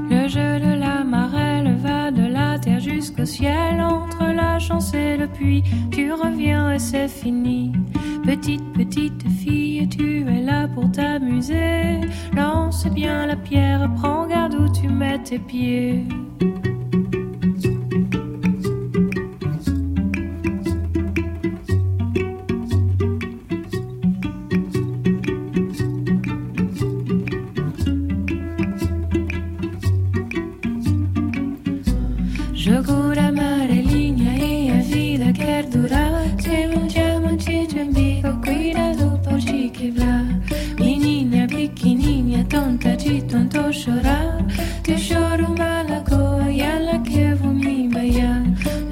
[0.10, 3.82] Le jeu de la marelle va de la terre jusqu'au ciel.
[3.82, 7.72] Entre la chance et le puits, tu reviens et c'est fini.
[8.24, 12.02] Petite, petite fille, tu es là pour t'amuser.
[12.36, 16.06] Lance bien la pierre, prends garde où tu mets tes pieds.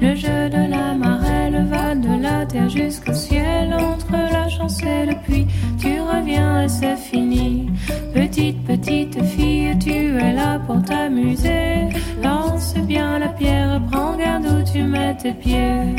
[0.00, 3.72] Le jeu de la marelle va de la terre jusqu'au ciel.
[3.72, 5.46] Entre la chance et le puits,
[5.78, 7.70] tu reviens et c'est fini.
[8.12, 11.88] Petite, petite fille, tu es là pour t'amuser.
[12.22, 15.94] Lance bien la pierre, prends garde où tu mets tes pieds.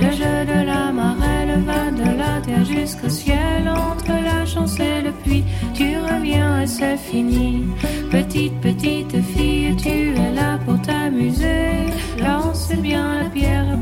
[0.00, 3.68] Le jeu de la marelle va de la terre jusqu'au ciel.
[3.68, 7.64] Entre la chance et le puits, tu reviens et c'est fini.
[8.10, 11.86] Petite, petite fille, tu es là pour t'amuser.
[12.20, 13.76] Lance bien la pierre,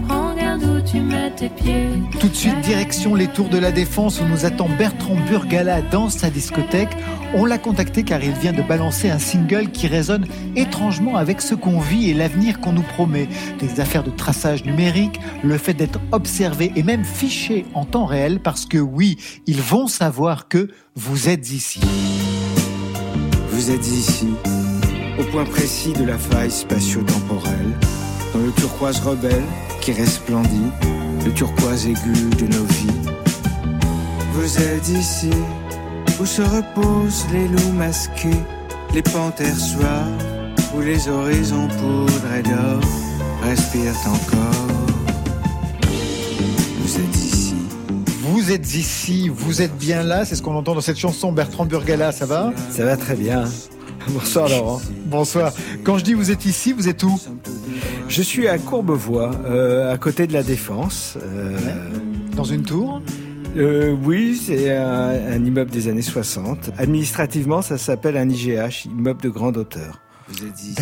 [2.18, 6.08] Tout de suite, direction les Tours de la Défense où nous attend Bertrand Burgala dans
[6.08, 6.96] sa discothèque.
[7.34, 10.26] On l'a contacté car il vient de balancer un single qui résonne
[10.56, 13.28] étrangement avec ce qu'on vit et l'avenir qu'on nous promet.
[13.58, 18.40] Des affaires de traçage numérique, le fait d'être observé et même fiché en temps réel
[18.40, 21.80] parce que oui, ils vont savoir que vous êtes ici.
[23.50, 24.28] Vous êtes ici,
[25.18, 27.74] au point précis de la faille spatio-temporelle,
[28.36, 29.44] dans le turquoise rebelle
[29.80, 30.70] qui resplendit,
[31.24, 33.10] le turquoise aigu de nos vies.
[34.32, 35.30] Vous êtes ici,
[36.20, 38.42] où se reposent les loups masqués,
[38.92, 42.80] les panthères soives, où les horizons poudrés d'or
[43.42, 44.66] respirent encore.
[46.80, 47.54] Vous êtes ici.
[48.20, 51.64] Vous êtes ici, vous êtes bien là, c'est ce qu'on entend dans cette chanson Bertrand
[51.64, 52.52] Burgala, ça va?
[52.70, 53.44] Ça va très bien.
[54.10, 54.80] Bonsoir Laurent.
[55.06, 55.52] Bonsoir.
[55.84, 57.18] Quand je dis vous êtes ici, vous êtes où
[58.08, 61.18] Je suis à Courbevoie, euh, à côté de la Défense.
[61.22, 61.56] euh,
[62.36, 63.00] Dans une tour
[63.56, 66.70] euh, Oui, c'est un, un immeuble des années 60.
[66.78, 70.00] Administrativement, ça s'appelle un IGH, immeuble de grande hauteur.
[70.28, 70.76] Vous êtes ici.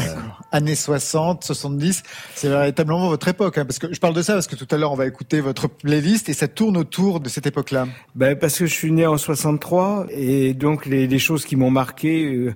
[0.52, 2.02] Années 60, 70,
[2.34, 3.58] c'est véritablement votre époque.
[3.58, 5.40] hein, parce que je parle de ça parce que tout à l'heure on va écouter
[5.40, 7.86] votre playlist et ça tourne autour de cette époque-là.
[8.14, 11.70] Ben, parce que je suis né en 63 et donc les, les choses qui m'ont
[11.70, 12.54] marqué, euh,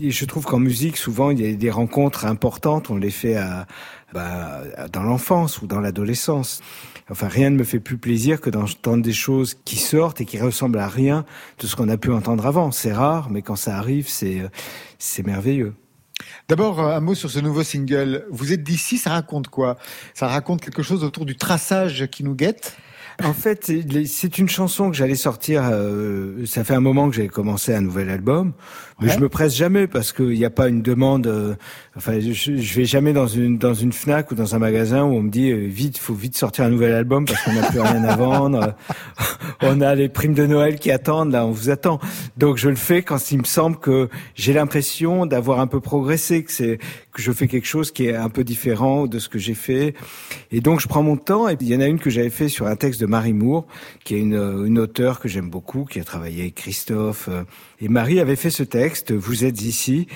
[0.00, 3.36] et je trouve qu'en musique souvent il y a des rencontres importantes, on les fait
[3.36, 3.66] à,
[4.14, 4.62] bah,
[4.92, 6.62] dans l'enfance ou dans l'adolescence.
[7.10, 10.38] Enfin, rien ne me fait plus plaisir que d'entendre des choses qui sortent et qui
[10.38, 11.24] ressemblent à rien
[11.58, 12.70] de ce qu'on a pu entendre avant.
[12.70, 14.48] C'est rare, mais quand ça arrive, c'est euh,
[14.98, 15.74] c'est merveilleux.
[16.48, 18.24] D'abord, euh, un mot sur ce nouveau single.
[18.30, 19.76] Vous êtes d'ici, ça raconte quoi?
[20.14, 22.76] Ça raconte quelque chose autour du traçage qui nous guette?
[23.22, 23.70] En fait,
[24.06, 25.68] c'est une chanson que j'allais sortir.
[25.70, 28.52] euh, ça fait un moment que j'avais commencé un nouvel album,
[28.98, 29.14] mais Ouais.
[29.14, 31.26] je me presse jamais parce qu'il n'y a pas une demande.
[31.26, 31.54] euh,
[31.96, 35.14] enfin, je, je vais jamais dans une dans une Fnac ou dans un magasin où
[35.14, 37.80] on me dit euh, vite, faut vite sortir un nouvel album parce qu'on n'a plus
[37.80, 38.74] rien à vendre.
[39.62, 42.00] on a les primes de Noël qui attendent là, on vous attend.
[42.36, 46.44] Donc je le fais quand il me semble que j'ai l'impression d'avoir un peu progressé,
[46.44, 46.78] que c'est
[47.12, 49.94] que je fais quelque chose qui est un peu différent de ce que j'ai fait.
[50.52, 51.48] Et donc je prends mon temps.
[51.48, 53.66] Et il y en a une que j'avais fait sur un texte de Marie Moore,
[54.04, 57.28] qui est une, euh, une auteure que j'aime beaucoup, qui a travaillé avec Christophe.
[57.28, 57.42] euh,
[57.80, 60.06] Et Marie avait fait ce texte, Vous êtes ici.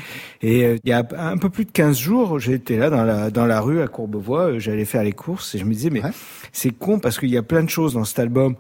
[0.43, 3.31] Et euh, il y a un peu plus de 15 jours, j'étais là dans la,
[3.31, 6.03] dans la rue à Courbevoie, euh, j'allais faire les courses et je me disais, mais
[6.53, 8.57] c'est con parce qu'il y a plein de choses dans cet album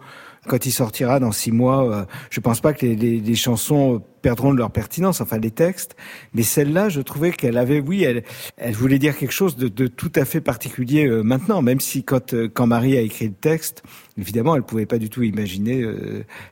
[0.46, 4.58] quand il sortira dans six mois, euh, je pense pas que les, chansons perdront de
[4.58, 5.96] leur pertinence, enfin les textes.
[6.32, 10.24] Mais celle-là, je trouvais qu'elle avait, oui, elle, voulait dire quelque chose de, tout à
[10.24, 13.82] fait particulier euh, maintenant, même si quand, euh, quand Marie a écrit le texte,
[14.16, 15.84] évidemment, elle pouvait pas du tout imaginer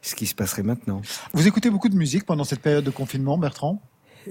[0.03, 1.01] ce qui se passerait maintenant.
[1.33, 3.81] Vous écoutez beaucoup de musique pendant cette période de confinement, Bertrand?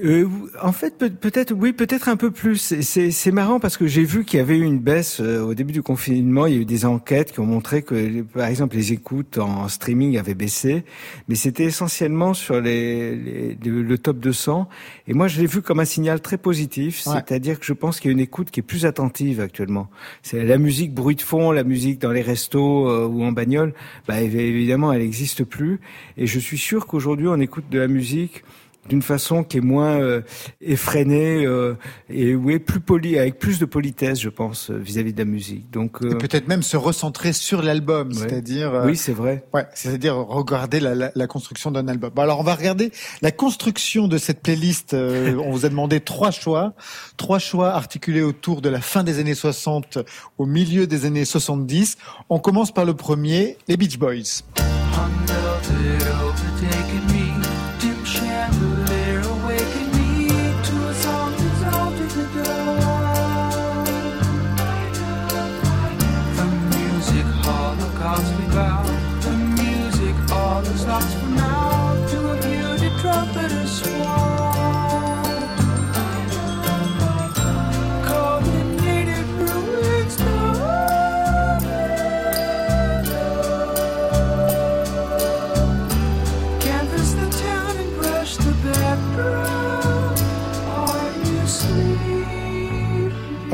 [0.04, 0.26] Euh,
[0.62, 2.74] en fait, peut- peut-être, oui, peut-être un peu plus.
[2.82, 5.74] C'est- marrant parce que j'ai vu qu'il y avait eu une baisse euh, au début
[5.74, 6.46] du confinement.
[6.46, 9.68] Il y a eu des enquêtes qui ont montré que, par exemple, les écoutes en
[9.68, 10.84] streaming avaient baissé,
[11.28, 14.68] mais c'était essentiellement sur les, les- le, top 200.
[15.08, 17.14] Et moi, je l'ai vu comme un signal très positif, Ouais.
[17.16, 19.90] c'est-à-dire que je pense qu'il y a une écoute qui est plus attentive actuellement.
[20.24, 23.74] C'est la musique bruit de fond, la musique dans les restos euh, ou en bagnole.
[24.08, 25.80] Bah, évi- évidemment, elle n'existe plus.
[26.18, 28.44] Et je suis sûr qu'aujourd'hui, on écoute de la musique
[28.90, 30.22] d'une façon qui est moins euh,
[30.60, 31.76] effrénée euh,
[32.10, 35.70] et oui, plus poli, avec plus de politesse, je pense, euh, vis-à-vis de la musique.
[35.72, 38.14] Donc, euh, Et peut-être même se recentrer sur l'album, Ouais.
[38.16, 39.46] c'est-à-dire euh, oui, c'est vrai.
[39.54, 42.10] Ouais, c'est-à-dire regarder la, la, la construction d'un album.
[42.16, 44.94] Bon, alors on va regarder la construction de cette playlist.
[44.94, 46.74] Euh, on vous a demandé trois choix,
[47.18, 50.00] trois choix articulés autour de la fin des années 60
[50.38, 51.98] au milieu des années 70.
[52.30, 54.42] On commence par le premier, les Beach Boys.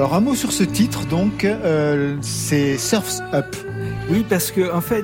[0.08, 3.58] Alors un mot sur ce titre, donc, euh, c'est Surf's Up.
[4.10, 5.04] Oui, parce que en fait,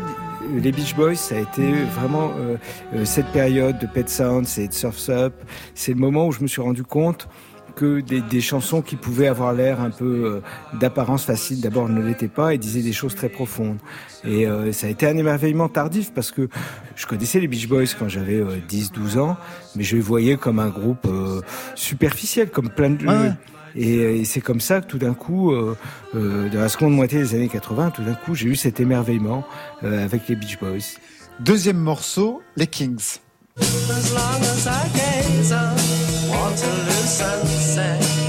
[0.56, 2.56] les Beach Boys, ça a été vraiment euh,
[2.96, 5.34] euh, cette période de Pet Sounds et de Surf's Up.
[5.76, 7.28] C'est le moment où je me suis rendu compte
[7.76, 10.42] que des, des chansons qui pouvaient avoir l'air un peu
[10.76, 13.78] euh, d'apparence facile, d'abord ne l'étaient pas et disaient des choses très profondes.
[14.24, 16.48] Et euh, ça a été un émerveillement tardif parce que
[16.96, 19.38] je connaissais les Beach Boys quand j'avais euh, 10-12 ans,
[19.76, 21.42] mais je les voyais comme un groupe euh,
[21.76, 23.06] superficiel, comme plein de...
[23.06, 23.32] Ouais.
[23.76, 25.78] Et, euh, et c'est comme ça que tout d'un coup, euh,
[26.16, 29.46] euh, dans la seconde moitié des années 80, tout d'un coup, j'ai eu cet émerveillement
[29.84, 30.98] euh, avec les Beach Boys.
[31.40, 33.18] Deuxième morceau, les Kings.
[33.60, 35.54] As long as I gaze
[36.32, 38.23] on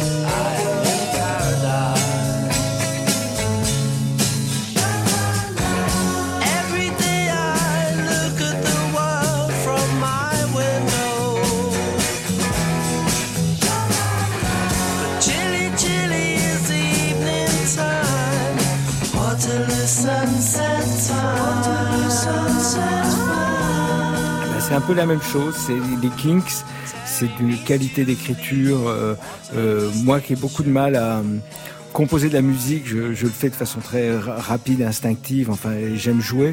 [24.75, 25.55] c'est un peu la même chose.
[25.57, 26.43] C'est les Kings,
[27.07, 28.89] c'est d'une qualité d'écriture.
[28.89, 29.15] euh,
[29.55, 31.23] euh, moi qui ai beaucoup de mal à euh,
[31.93, 35.49] composer de la musique, je, le fais de façon très ra- rapide, instinctive.
[35.49, 36.53] Enfin, j'aime jouer.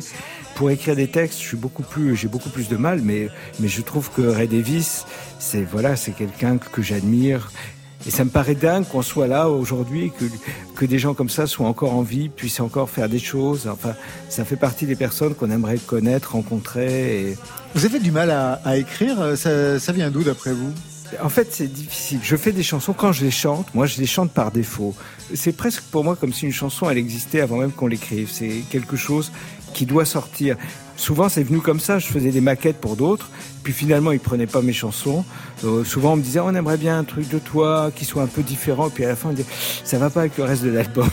[0.54, 3.30] Pour écrire des textes, je suis beaucoup plus, j'ai beaucoup plus de mal, mais
[3.60, 5.06] mais je trouve que Ray Davis,
[5.40, 7.52] c'est voilà, c'est quelqu'un que, que j'admire.
[8.08, 10.26] Et ça me paraît dingue qu'on soit là aujourd'hui, que,
[10.76, 13.68] que des gens comme ça soient encore en vie, puissent encore faire des choses.
[13.72, 13.94] Enfin,
[14.28, 17.30] ça fait partie des personnes qu'on aimerait connaître, rencontrer.
[17.30, 17.38] Et...
[17.76, 20.72] Vous avez du mal à, à écrire euh, ça, ça vient d'où d'après vous?
[21.22, 22.20] En fait, c'est difficile.
[22.24, 23.68] Je fais des chansons quand je les chante.
[23.76, 24.96] Moi, je les chante par défaut.
[25.34, 28.30] C'est presque pour moi comme si une chanson, elle existait avant même qu'on l'écrive.
[28.32, 29.32] C'est quelque chose
[29.74, 30.56] qui doit sortir.
[30.96, 32.00] Souvent, c'est venu comme ça.
[32.00, 33.30] Je faisais des maquettes pour d'autres.
[33.64, 35.24] Puis finalement, ils prenaient pas mes chansons.
[35.64, 38.28] Euh, souvent, on me disait, on aimerait bien un truc de toi qui soit un
[38.28, 38.90] peu différent.
[38.90, 39.48] Puis à la fin, on disait,
[39.84, 41.10] ça va pas avec le reste de l'album.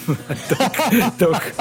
[1.19, 1.55] donc, donc,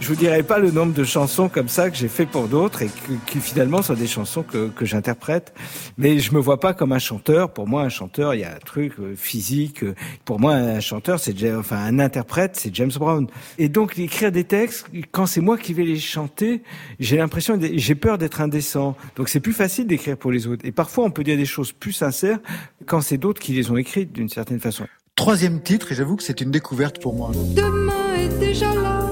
[0.00, 2.82] je vous dirai pas le nombre de chansons comme ça que j'ai fait pour d'autres
[2.82, 5.52] et que, qui finalement sont des chansons que, que j'interprète.
[5.96, 7.52] Mais je me vois pas comme un chanteur.
[7.52, 9.84] Pour moi, un chanteur, il y a un truc euh, physique.
[10.24, 13.26] Pour moi, un chanteur, c'est enfin un interprète, c'est James Brown.
[13.58, 16.62] Et donc, écrire des textes, quand c'est moi qui vais les chanter,
[17.00, 18.96] j'ai l'impression, j'ai peur d'être indécent.
[19.16, 20.64] Donc, c'est plus facile d'écrire pour les autres.
[20.64, 22.38] Et parfois, on peut dire des choses plus sincères
[22.86, 24.86] quand c'est d'autres qui les ont écrites d'une certaine façon.
[25.16, 27.32] Troisième titre, et j'avoue que c'est une découverte pour moi.
[27.56, 29.04] Demain est déjà là,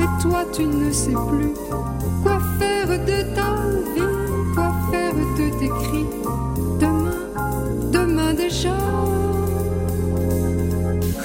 [0.00, 1.52] et toi tu ne sais plus
[2.22, 3.54] quoi faire de ta
[3.94, 6.06] vie, quoi faire de tes cris.
[6.80, 7.20] Demain,
[7.92, 8.76] demain déjà.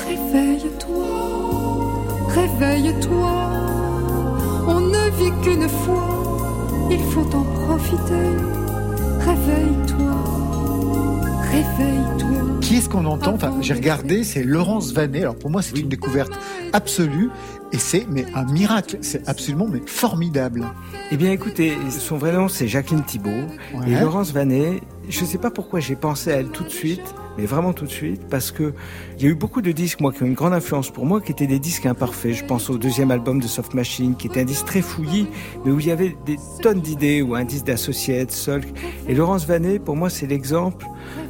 [0.07, 1.07] Réveille-toi,
[2.27, 3.34] réveille-toi.
[4.68, 8.55] On ne vit qu'une fois, il faut en profiter.
[9.26, 10.15] Réveille-toi,
[11.52, 12.60] réveille-toi.
[12.61, 15.22] Qui est-ce qu'on entend Enfin, j'ai regardé, c'est Laurence Vanet.
[15.22, 16.31] Alors pour moi, c'est une découverte
[16.73, 17.30] absolue.
[17.72, 18.99] Et c'est mais un miracle.
[19.02, 20.65] C'est absolument mais formidable.
[21.11, 23.31] Eh bien, écoutez, son vrai nom, c'est Jacqueline Thibault.
[23.73, 23.89] Ouais.
[23.89, 27.15] Et Laurence Vanet, je ne sais pas pourquoi j'ai pensé à elle tout de suite,
[27.38, 28.74] mais vraiment tout de suite, parce que
[29.18, 31.22] il y a eu beaucoup de disques, moi, qui ont une grande influence pour moi,
[31.22, 32.34] qui étaient des disques imparfaits.
[32.34, 35.28] Je pense au deuxième album de Soft Machine, qui était un disque très fouillis,
[35.64, 38.68] mais où il y avait des tonnes d'idées, ou un disque d'Associates, Solk.
[39.07, 40.86] Et Laurence Vanet, pour moi, c'est l'exemple.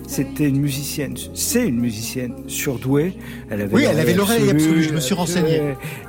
[0.07, 3.14] C'était une musicienne, c'est une musicienne surdouée.
[3.49, 5.61] Elle avait Oui, elle avait l'oreille absolue, je me suis renseigné.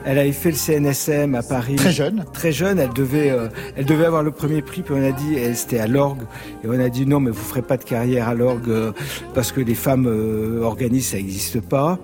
[0.05, 1.77] Elle avait fait le CNSM à Paris.
[1.77, 2.25] Très jeune.
[2.33, 5.37] Très jeune, elle devait, euh, elle devait avoir le premier prix, puis on a dit,
[5.37, 6.23] elle c'était à l'orgue,
[6.63, 8.93] et on a dit non, mais vous ferez pas de carrière à l'orgue euh,
[9.35, 11.99] parce que les femmes euh, organisent, ça n'existe pas.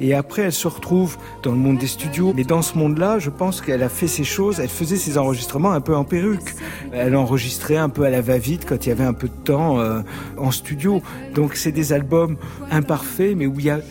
[0.00, 2.32] Et après, elle se retrouve dans le monde des studios.
[2.36, 4.60] Mais dans ce monde-là, je pense qu'elle a fait ses choses.
[4.60, 6.54] Elle faisait ses enregistrements un peu en perruque.
[6.92, 9.80] Elle enregistrait un peu à la va-vite quand il y avait un peu de temps
[9.80, 10.00] euh,
[10.36, 11.02] en studio.
[11.34, 12.36] Donc c'est des albums
[12.70, 13.82] imparfaits, mais où il y a euh,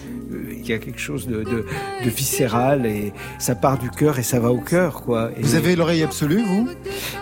[0.67, 1.65] il y a quelque chose de, de,
[2.03, 5.31] de viscéral et ça part du cœur et ça va au cœur quoi.
[5.37, 6.67] Et Vous avez l'oreille absolue, vous?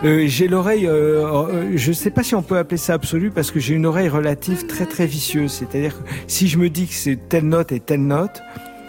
[0.03, 3.51] Euh, j'ai l'oreille, euh, euh, je sais pas si on peut appeler ça absolu parce
[3.51, 5.51] que j'ai une oreille relative très très vicieuse.
[5.51, 8.41] C'est-à-dire que si je me dis que c'est telle note et telle note,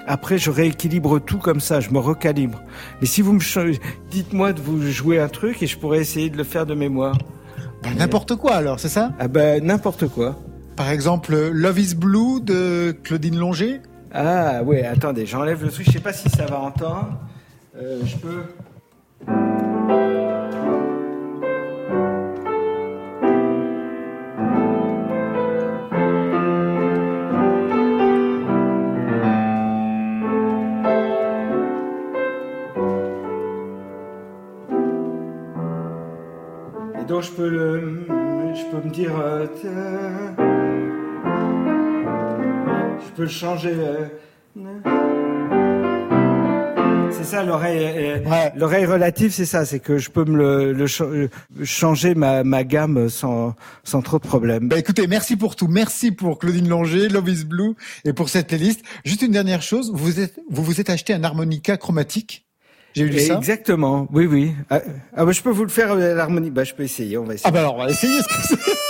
[0.06, 2.62] après je rééquilibre tout comme ça, je me recalibre.
[3.00, 3.40] Mais si vous me
[4.10, 7.18] dites-moi de vous jouer un truc et je pourrais essayer de le faire de mémoire.
[7.82, 9.12] Ben, N'importe quoi alors, c'est ça?
[9.18, 10.36] Ah ben n'importe quoi.
[10.76, 13.80] Par exemple, Love is Blue de Claudine Longer?
[14.12, 17.18] Ah ouais, attendez, j'enlève le truc, je sais pas si ça va entendre.
[17.76, 18.42] Euh, je peux.
[37.26, 38.06] Je peux le,
[38.54, 39.46] je peux me dire, euh,
[43.00, 43.72] je peux le changer.
[43.74, 44.06] euh,
[47.10, 50.86] c'est ça l'oreille, euh, l'oreille relative, c'est ça, c'est que je peux me le, le
[50.86, 51.04] cha-
[51.64, 53.54] changer ma, ma gamme sans,
[53.84, 54.68] sans trop de problème.
[54.68, 55.66] Bah écoutez, merci pour tout.
[55.68, 57.74] Merci pour Claudine Longer, Love is Blue
[58.04, 58.82] et pour cette playlist.
[59.04, 62.45] Juste une dernière chose, vous êtes, vous vous êtes acheté un harmonica chromatique?
[62.96, 64.52] J'ai lu ça Exactement, oui, oui.
[64.70, 64.80] Ah,
[65.14, 66.50] ah bah, je peux vous le faire euh, l'harmonie.
[66.50, 67.46] Bah, je peux essayer, on va essayer.
[67.46, 68.72] Ah bah alors on va essayer ce que c'est.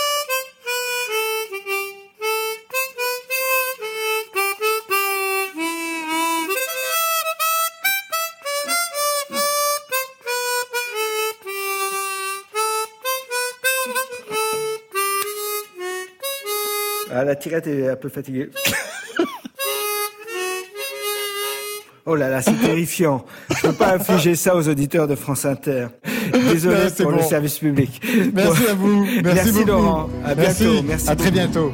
[17.09, 18.51] Ah, la tirette est un peu fatiguée.
[22.09, 23.25] Oh là là, c'est terrifiant.
[23.49, 25.87] Je peux pas infliger ça aux auditeurs de France Inter.
[26.31, 28.01] Désolé Non, pour le service public.
[28.33, 28.69] Merci Bon.
[28.71, 29.05] à vous.
[29.25, 29.65] Merci.
[29.65, 30.09] Laurent.
[30.25, 30.63] À bientôt.
[30.63, 30.83] Merci.
[30.87, 31.71] Merci à très bientôt.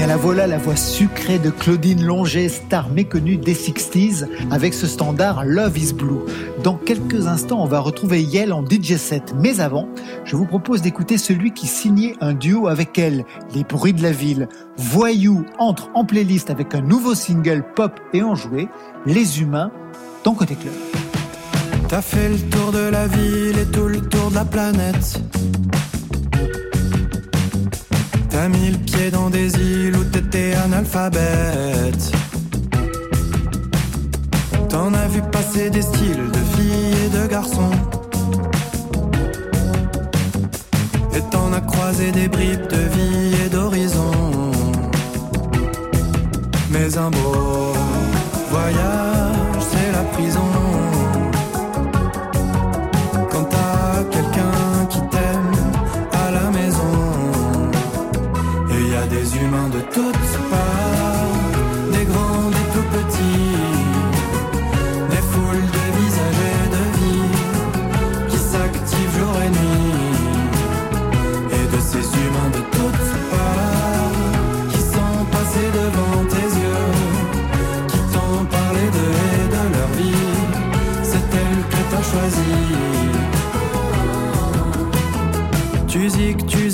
[0.00, 4.86] Bien la voilà la voix sucrée de Claudine Longer, star méconnue des 60s, avec ce
[4.86, 6.20] standard Love is Blue.
[6.64, 9.34] Dans quelques instants, on va retrouver Yel en DJ set.
[9.36, 9.90] Mais avant,
[10.24, 14.12] je vous propose d'écouter celui qui signait un duo avec elle, Les Bruits de la
[14.12, 14.48] Ville.
[14.78, 18.68] Voyou entre en playlist avec un nouveau single pop et enjoué,
[19.04, 19.70] Les Humains,
[20.24, 20.72] dans Côté Club.
[21.88, 25.20] T'as fait le tour de la ville et tout le tour de la planète.
[28.40, 32.10] T'as mis le pied dans des îles où t'étais analphabète.
[34.70, 37.76] T'en as vu passer des styles de filles et de garçons.
[41.14, 44.10] Et t'en as croisé des bribes de vie et d'horizon.
[46.70, 47.59] Mais un beau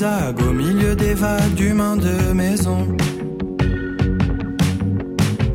[0.02, 2.86] au milieu des vagues d'humains de maison.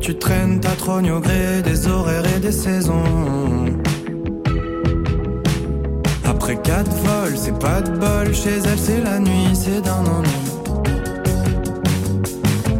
[0.00, 3.04] Tu traînes ta trogne au gré des horaires et des saisons.
[6.24, 8.34] Après quatre vols, c'est pas de bol.
[8.34, 10.42] Chez elle, c'est la nuit, c'est d'un ennui.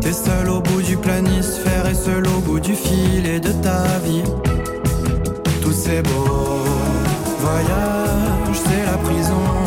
[0.01, 3.85] T'es seul au bout du planisphère et seul au bout du fil et de ta
[4.05, 4.25] vie.
[5.61, 6.65] Tous ces beaux
[7.39, 9.62] voyages, c'est la prison.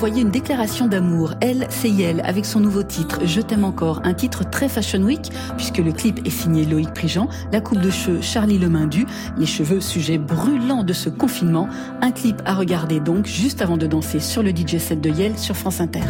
[0.00, 1.34] Envoyé une déclaration d'amour.
[1.42, 4.00] Elle, c'est Yel, avec son nouveau titre, Je t'aime encore.
[4.02, 7.90] Un titre très Fashion Week, puisque le clip est signé Loïc Prigent, la coupe de
[7.90, 9.04] cheveux Charlie Lemindu,
[9.36, 11.68] les cheveux sujet brûlant de ce confinement.
[12.00, 15.38] Un clip à regarder donc, juste avant de danser sur le DJ set de Yel
[15.38, 16.00] sur France Inter.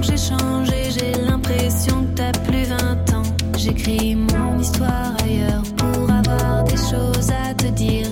[0.00, 3.22] j'ai changé, j'ai l'impression que plus 20 ans.
[3.58, 8.06] J'écris mon histoire ailleurs pour avoir des choses à te dire.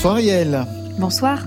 [0.00, 0.66] Bonsoir Ariel.
[0.98, 1.46] Bonsoir.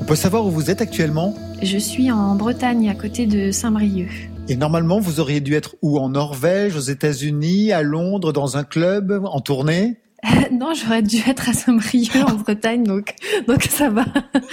[0.00, 1.34] On peut savoir où vous êtes actuellement?
[1.60, 4.30] Je suis en Bretagne, à côté de Saint-Brieuc.
[4.48, 5.98] Et normalement, vous auriez dû être où?
[5.98, 9.96] En Norvège, aux États-Unis, à Londres, dans un club, en tournée?
[10.50, 13.14] non, j'aurais dû être à Saint-Brieuc, en Bretagne, donc,
[13.46, 14.04] donc ça va.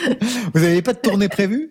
[0.53, 1.69] Vous n'avez pas de tournée prévue?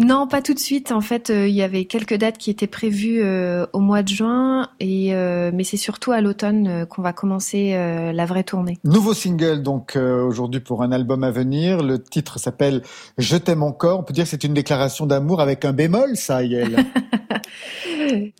[0.00, 0.90] Non, pas tout de suite.
[0.90, 4.08] En fait, euh, il y avait quelques dates qui étaient prévues euh, au mois de
[4.08, 8.78] juin, et euh, mais c'est surtout à l'automne qu'on va commencer la vraie tournée.
[8.84, 11.82] Nouveau single donc aujourd'hui pour un album à venir.
[11.82, 12.82] Le titre s'appelle
[13.18, 14.00] Je t'aime encore.
[14.00, 16.76] On peut dire que c'est une déclaration d'amour avec un bémol, ça, Yael.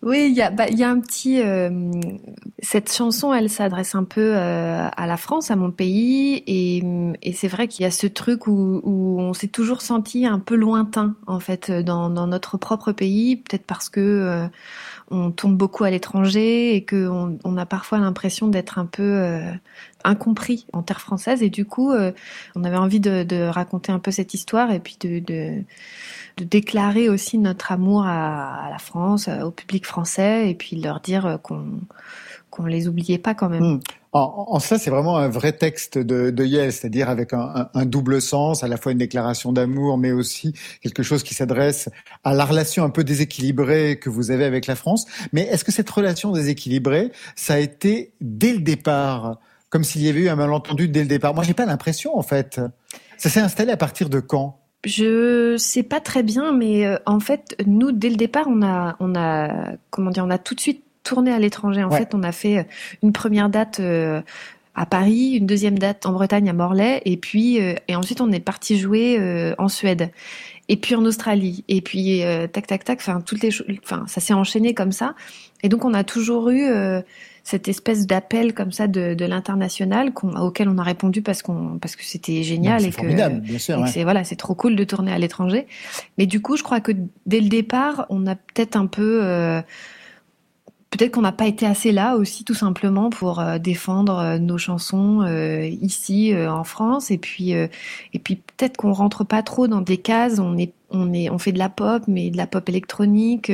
[0.03, 1.41] Oui, il y a, bah, y a un petit.
[2.59, 4.35] cette chanson, elle s'adresse un peu
[4.89, 8.81] à la France, à mon pays, et, c'est vrai qu'il y a ce truc où,
[9.19, 13.89] on s'est toujours senti un peu lointain, en fait, dans, notre propre pays, peut-être parce
[13.89, 14.47] que euh,
[15.11, 19.53] on tourne beaucoup à l'étranger et que on, a parfois l'impression d'être un peu euh,
[20.05, 22.13] incompris en terre française, et du coup, euh,
[22.55, 25.63] on avait envie de, raconter un peu cette histoire et puis de,
[26.39, 31.27] déclarer aussi notre amour à, la France, euh, au public français, et puis leur dire
[31.27, 31.81] euh, qu'on
[32.51, 33.63] qu'on les oubliait pas quand même.
[33.63, 33.81] Hmm.
[34.13, 37.87] En, en cela, c'est vraiment un vrai texte de, de c'est-à-dire avec un, un- un
[37.87, 40.53] double sens, à la fois une déclaration d'amour, mais aussi
[40.83, 41.89] quelque chose qui s'adresse
[42.23, 45.07] à la relation un peu déséquilibrée que vous avez avec la France.
[45.33, 49.39] Mais est-ce que cette relation déséquilibrée, ça a été dès le départ,
[49.71, 51.35] comme s'il y avait eu un malentendu dès le départ?
[51.35, 52.61] Moi, j'ai pas l'impression, en fait.
[53.17, 54.59] Ça s'est installé à partir de quand?
[54.85, 58.97] Je sais pas très bien, mais euh, en fait, nous, dès le départ, on a,
[59.01, 61.83] on a, comment dire, on a tout de suite tourné à l'étranger.
[61.85, 61.99] En Ouais.
[61.99, 62.63] fait, on a fait euh,
[63.03, 64.21] une première date euh,
[64.75, 68.31] à Paris, une deuxième date en Bretagne à Morlaix, et puis euh, et ensuite on
[68.33, 70.11] est parti jouer euh, en Suède,
[70.69, 72.23] et puis en Australie, et puis
[72.53, 72.99] tac tac tac.
[73.01, 73.51] Enfin, toutes les,
[73.85, 75.15] enfin, ça s'est enchaîné comme ça,
[75.63, 76.65] et donc on a toujours eu
[77.45, 81.97] cette espèce d'appel comme ça de, de l'international auquel on a répondu parce qu'on parce
[81.97, 83.91] que c'était génial et que formidable, bien sûr, et que ouais.
[83.91, 85.67] c'est voilà c'est trop cool de tourner à l'étranger
[86.19, 86.93] mais du coup je crois que
[87.27, 89.21] dès le départ on a peut-être un peu
[90.93, 94.59] peut-être qu'on n'a pas été assez là aussi tout simplement pour euh, défendre euh, nos
[94.59, 97.67] chansons euh, ici euh, en France et puis euh,
[98.13, 101.39] et puis peut-être qu'on rentre pas trop dans des cases on est on est on
[101.39, 103.51] fait de la pop mais de la pop électronique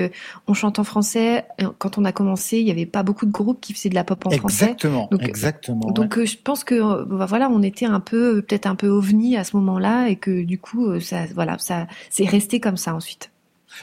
[0.49, 1.45] on chante en français
[1.79, 4.03] quand on a commencé il y avait pas beaucoup de groupes qui faisaient de la
[4.03, 5.91] pop en français Exactement, donc exactement.
[5.93, 6.27] donc ouais.
[6.27, 9.57] je pense que bah, voilà, on était un peu peut-être un peu ovni à ce
[9.57, 13.31] moment-là et que du coup ça voilà, ça c'est resté comme ça ensuite.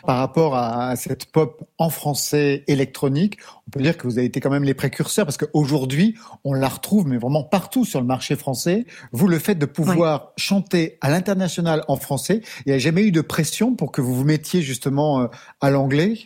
[0.06, 3.38] Par rapport à cette pop en français électronique,
[3.68, 6.68] on peut dire que vous avez été quand même les précurseurs parce qu'aujourd'hui, on la
[6.68, 8.86] retrouve, mais vraiment partout sur le marché français.
[9.12, 13.12] Vous, le fait de pouvoir chanter à l'international en français, il n'y a jamais eu
[13.12, 15.28] de pression pour que vous vous mettiez justement euh,
[15.62, 16.18] à l'anglais?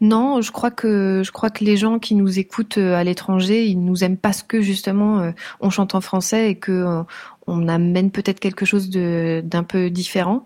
[0.00, 3.66] Non, je crois que je crois que les gens qui nous écoutent euh, à l'étranger,
[3.66, 7.02] ils nous aiment parce que justement euh, on chante en français et que
[7.46, 10.44] on amène peut-être quelque chose de d'un peu différent.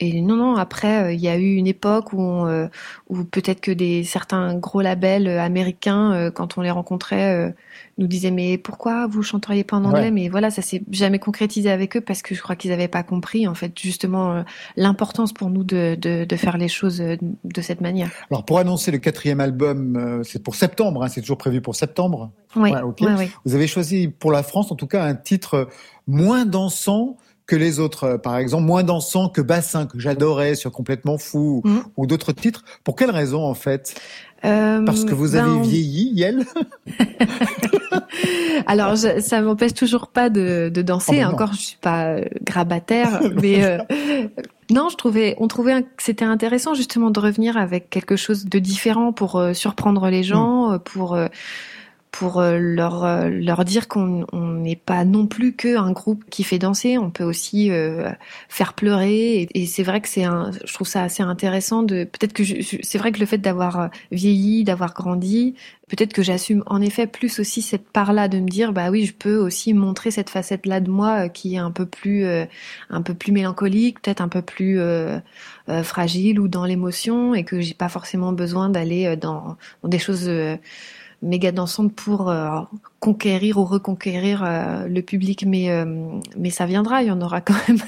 [0.00, 2.66] Et non, non, après, euh, il y a eu une époque où, on, euh,
[3.08, 7.50] où peut-être que des certains gros labels euh, américains, euh, quand on les rencontrait, euh,
[7.98, 10.02] nous disaient mais pourquoi vous chanteriez pas en anglais?
[10.02, 10.10] Ouais.
[10.12, 13.02] Mais voilà, ça s'est jamais concrétisé avec eux parce que je crois qu'ils n'avaient pas
[13.02, 14.44] compris en fait justement
[14.76, 18.10] l'importance pour nous de, de, de faire les choses de cette manière.
[18.30, 21.74] Alors pour annoncer le quatrième album, euh, c'est pour septembre, hein, c'est toujours prévu pour
[21.74, 22.30] septembre.
[22.54, 23.00] Oui, Ouais, ok.
[23.00, 23.30] ouais, ouais.
[23.44, 25.68] Vous avez choisi pour la France, en tout cas, un titre
[26.06, 27.16] moins dansant
[27.48, 28.04] que les autres.
[28.04, 32.30] Euh, Par exemple, moins dansant que Bassin, que j'adorais sur Complètement Fou, ou, ou d'autres
[32.32, 32.62] titres.
[32.84, 34.00] Pour quelle raison, en fait?
[34.44, 36.44] Euh, Parce que vous ben, avez on- vieilli, Yel
[38.66, 41.16] Alors, je- ça m'empêche toujours pas de, de danser.
[41.16, 41.28] Oh, ben.
[41.34, 43.78] Encore, je suis pas euh, grabataire, mais euh,
[44.70, 48.58] non, je trouvais, on trouvait que c'était intéressant justement de revenir avec quelque chose de
[48.58, 51.26] différent pour euh, surprendre les gens, euh, pour euh,
[52.10, 56.24] pour euh, leur euh, leur dire qu'on on n'est pas non plus que un groupe
[56.30, 56.98] qui fait danser.
[56.98, 58.10] On peut aussi euh,
[58.48, 59.48] faire pleurer.
[59.54, 62.42] Et, c'est vrai que c'est un, je trouve ça assez intéressant de peut-être que
[62.82, 65.54] c'est vrai que le fait d'avoir euh, vieilli, d'avoir grandi,
[65.88, 69.14] peut-être que j'assume en effet plus aussi cette part-là de me dire bah oui je
[69.14, 72.44] peux aussi montrer cette facette-là de moi qui est un peu plus euh,
[72.90, 75.18] un peu plus mélancolique peut-être un peu plus euh,
[75.82, 80.30] fragile ou dans l'émotion et que j'ai pas forcément besoin d'aller dans, dans des choses
[81.22, 82.60] méga dansantes pour euh,
[83.00, 85.84] conquérir ou reconquérir euh, le public mais euh,
[86.36, 87.78] mais ça viendra il y en aura quand même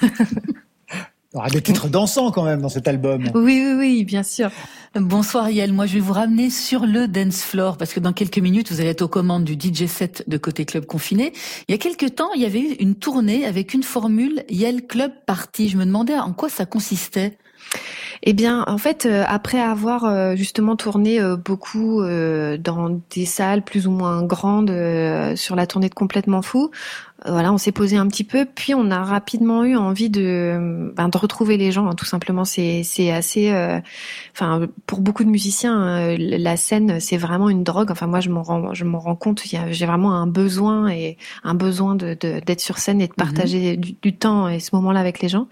[1.33, 3.31] Il y aura des titres dansants quand même dans cet album.
[3.35, 4.51] oui oui oui bien sûr
[4.97, 8.39] Bonsoir Yael, moi je vais vous ramener sur le dance floor parce que dans quelques
[8.39, 11.33] minutes vous allez être aux commandes du DJ set de côté club confiné.
[11.69, 14.85] Il y a quelques temps, il y avait eu une tournée avec une formule Yael
[14.89, 15.69] Club Party.
[15.69, 17.39] Je me demandais en quoi ça consistait.
[18.23, 23.63] Eh bien, en fait, euh, après avoir euh, justement tourné euh, beaucoup dans des salles
[23.63, 24.73] plus ou moins grandes
[25.37, 26.71] sur la tournée de Complètement Fou,
[27.27, 31.09] voilà, on s'est posé un petit peu, puis on a rapidement eu envie de, ben,
[31.09, 31.89] de retrouver les gens.
[31.89, 33.79] hein, tout simplement, c'est c'est assez, euh,
[34.33, 37.91] enfin, pour beaucoup de musiciens, euh, la scène c'est vraiment une drogue.
[37.91, 39.43] Enfin, moi, je m'en rends, je m'en rends compte.
[39.71, 43.77] J'ai vraiment un besoin et un besoin de de- d'être sur scène et de partager
[43.77, 45.47] du, du temps et ce moment-là avec les gens.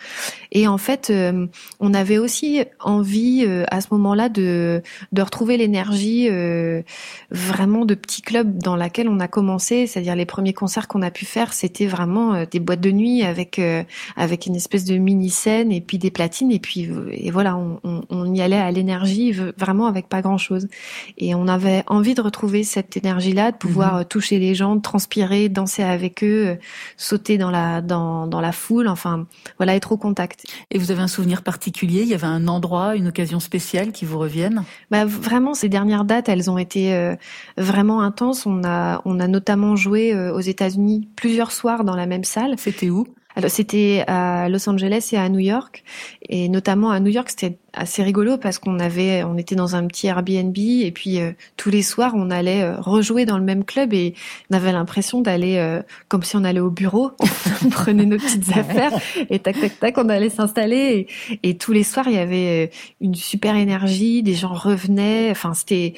[0.52, 1.46] Et en fait, euh,
[1.80, 4.82] on avait aussi envie euh, à ce moment-là de,
[5.12, 6.82] de retrouver l'énergie euh,
[7.30, 11.10] vraiment de petits clubs dans laquelle on a commencé, c'est-à-dire les premiers concerts qu'on a
[11.10, 13.82] pu faire, c'était vraiment euh, des boîtes de nuit avec euh,
[14.16, 17.56] avec une espèce de mini scène et puis des platines et puis euh, et voilà,
[17.56, 20.68] on, on, on y allait à l'énergie vraiment avec pas grand-chose.
[21.16, 24.04] Et on avait envie de retrouver cette énergie-là, de pouvoir Mhm.
[24.04, 26.58] toucher les gens, de transpirer, danser avec eux,
[26.96, 29.26] sauter dans la dans dans la foule, enfin
[29.56, 30.44] voilà, être au contact.
[30.70, 32.02] Et vous avez un souvenir particulier?
[32.02, 36.04] Il y avait un endroit, une occasion spéciale qui vous reviennent Bah vraiment, ces dernières
[36.04, 37.16] dates, elles ont été euh,
[37.56, 38.46] vraiment intenses.
[38.46, 42.54] On a, on a notamment joué euh, aux États-Unis plusieurs soirs dans la même salle.
[42.58, 43.06] C'était où?
[43.38, 45.84] Alors c'était à Los Angeles et à New York,
[46.28, 49.86] et notamment à New York, c'était assez rigolo parce qu'on avait, on était dans un
[49.86, 53.64] petit Airbnb et puis euh, tous les soirs on allait euh, rejouer dans le même
[53.64, 54.14] club et
[54.50, 57.12] on avait l'impression d'aller euh, comme si on allait au bureau,
[57.64, 58.90] on prenait nos petites affaires
[59.30, 62.72] et tac tac tac on allait s'installer et, et tous les soirs il y avait
[63.00, 65.94] une super énergie, des gens revenaient, enfin c'était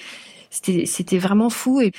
[0.51, 1.93] c'était c'était vraiment fou et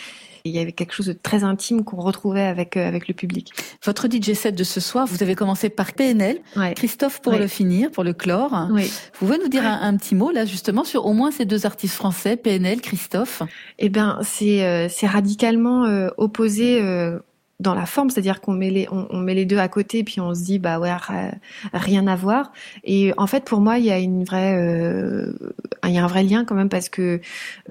[0.45, 3.51] il y avait quelque chose de très intime qu'on retrouvait avec euh, avec le public.
[3.85, 6.39] Votre DJ set de ce soir, vous avez commencé par PNL.
[6.75, 7.39] Christophe pour Ouais.
[7.39, 8.67] le finir, pour le clore.
[8.71, 8.83] Oui.
[9.19, 11.65] Vous pouvez nous dire un, un petit mot là justement sur au moins ces deux
[11.65, 13.43] artistes français, PNL, Christophe?
[13.79, 17.19] Eh ben, c'est euh, c'est radicalement euh, opposé euh,
[17.61, 20.19] dans la forme, c'est-à-dire qu'on met les on, on met les deux à côté puis
[20.19, 20.91] on se dit bah ouais
[21.73, 22.51] rien à voir.
[22.83, 25.33] Et en fait pour moi il y a une vraie euh,
[25.85, 27.21] il y a un vrai lien quand même parce que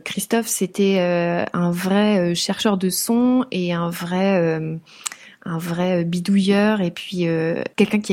[0.05, 4.81] Christophe c'était euh, un vrai euh, chercheur de son et un vrai
[5.45, 7.27] un vrai bidouilleur et puis
[7.77, 8.12] quelqu'un qui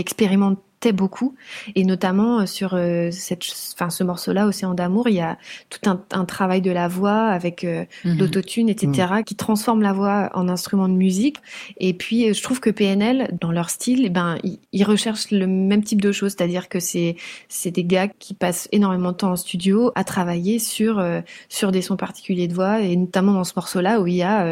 [0.94, 1.36] beaucoup.
[1.76, 3.44] Et notamment euh, sur euh, cette
[3.74, 5.38] enfin ce morceau là Océan d'amour il y a
[5.70, 8.20] tout un, un travail de la voix avec euh, Mhm.
[8.20, 11.38] l'autotune etc qui transforme la voix en instrument de musique.
[11.78, 15.32] Et puis euh, je trouve que PNL dans leur style eh ben ils, ils recherchent
[15.32, 16.36] le même type de choses.
[16.38, 17.16] C'est-à-dire que c'est
[17.50, 21.72] c'est des gars qui passent énormément de temps en studio à travailler sur euh, sur
[21.72, 22.82] des sons particuliers de voix.
[22.82, 24.46] Et notamment dans ce morceau là où il y a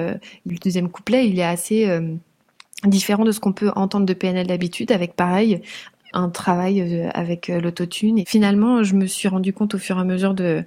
[0.46, 1.88] le deuxième couplet il est assez
[2.84, 5.62] différent de ce qu'on peut entendre de PNL d'habitude, avec pareil
[6.14, 8.20] un travail euh, avec euh, l'autotune.
[8.20, 10.64] Et finalement, je me suis rendu compte au fur et à mesure de,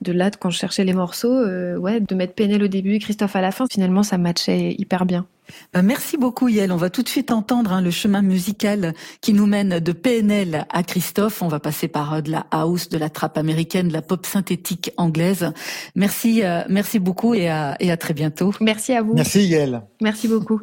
[0.00, 2.98] de là, quand je cherchais les morceaux, euh, ouais, de mettre PNL au début et
[2.98, 5.26] Christophe à la fin, finalement, ça matchait hyper bien.
[5.72, 6.72] Ben, merci beaucoup Yael.
[6.72, 10.66] On va tout de suite entendre hein, le chemin musical qui nous mène de PNL
[10.70, 11.42] à Christophe.
[11.42, 14.26] On va passer par euh, de la house, de la trappe américaine, de la pop
[14.26, 15.52] synthétique anglaise.
[15.94, 18.52] Merci, euh, merci beaucoup et à, et à très bientôt.
[18.60, 19.14] Merci à vous.
[19.14, 19.82] Merci Yael.
[20.00, 20.60] Merci beaucoup.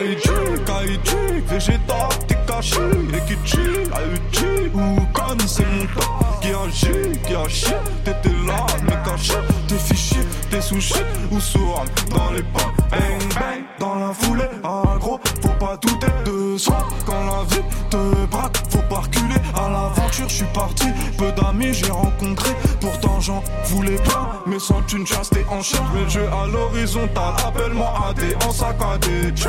[0.00, 2.80] Kaiju, kaiju, végétal, t'es caché,
[3.12, 4.59] et qui chill, a.
[4.70, 7.74] Aichi, Oukan, c'est mon top Qui agit, qui agit,
[8.04, 9.34] t'étais là, mais caché
[9.68, 10.20] Tes fichiers,
[10.50, 10.94] tes sushis,
[11.30, 12.72] ou Soran dans les pas.
[12.90, 16.86] Bang, bang, dans la foulée, agro Faut pas douter de soi.
[17.06, 20.86] Quand la vie te braque, faut pas reculer À l'aventure, je suis parti,
[21.16, 22.50] peu d'amis j'ai rencontré.
[22.80, 26.46] Pourtant j'en voulais pas, mais sans une chasse t'es en chair Mais le jeu à
[26.46, 29.48] l'horizontale, appelle-moi AD en saccadé Tchou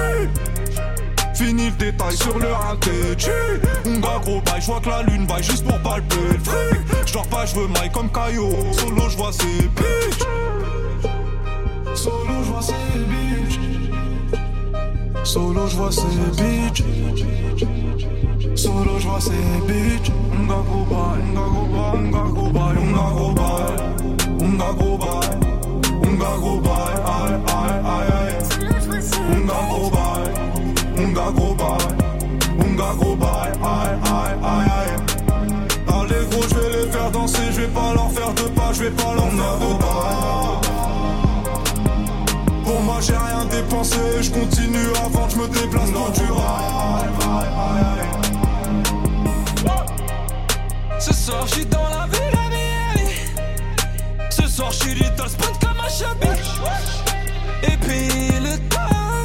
[1.41, 2.91] Fini le détail sur le raté.
[3.88, 7.26] On gars gros bail, j'vois que la lune baille juste pour palper le fric J'dors
[7.30, 10.19] pas, j'veux maille comme Caillou Solo j'vois ces bitches.
[11.95, 12.73] Solo j'vois ces
[13.09, 13.59] bitches.
[15.23, 16.01] Solo j'vois ces
[16.38, 16.84] bitches.
[18.55, 19.31] Solo j'vois ces
[19.68, 20.11] bitches.
[20.31, 23.65] On gars gros bail, on gars gros bail, on gros bail,
[24.41, 25.39] on gros bail.
[26.03, 27.01] On gros bail,
[38.81, 40.61] je vais pas de pas.
[42.63, 46.21] Pour moi j'ai rien dépensé, je continue avant que je me déplace dans du.
[50.99, 53.11] Ce soir j'suis dans la ville à Miami
[54.29, 56.41] Ce soir j'suis little sprint comme un chabit
[57.63, 58.07] Et puis
[58.39, 58.79] le temps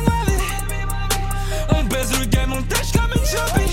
[0.06, 0.42] ma vie
[1.70, 3.66] On baise le game, on tâche comme une chubby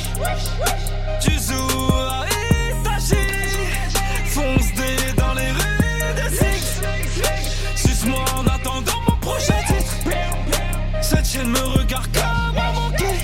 [11.34, 13.18] Cette chaîne me regarde comme un monkey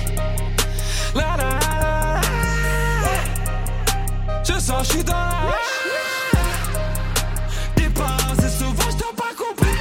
[1.14, 2.20] La la la
[4.42, 5.54] Je sens j'suis dans la
[7.76, 9.78] T'es pas assez sauvage, t'as pas compris.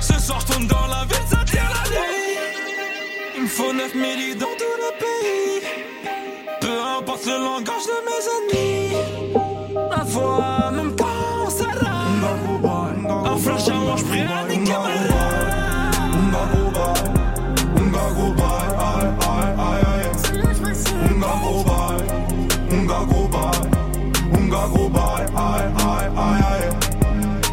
[0.00, 2.36] Ce soir j'tourne dans la ville, ça tire la nuit.
[3.36, 5.62] Il me faut 9 milli dans tout le pays.
[6.60, 8.96] Peu importe le langage de mes ennemis.
[9.88, 12.24] Ma voix, même quand ça rame
[13.24, 13.94] Un flash à moi,
[14.48, 15.53] niquer ma
[24.64, 26.68] unga gros bail, aïe aïe aïe aïe.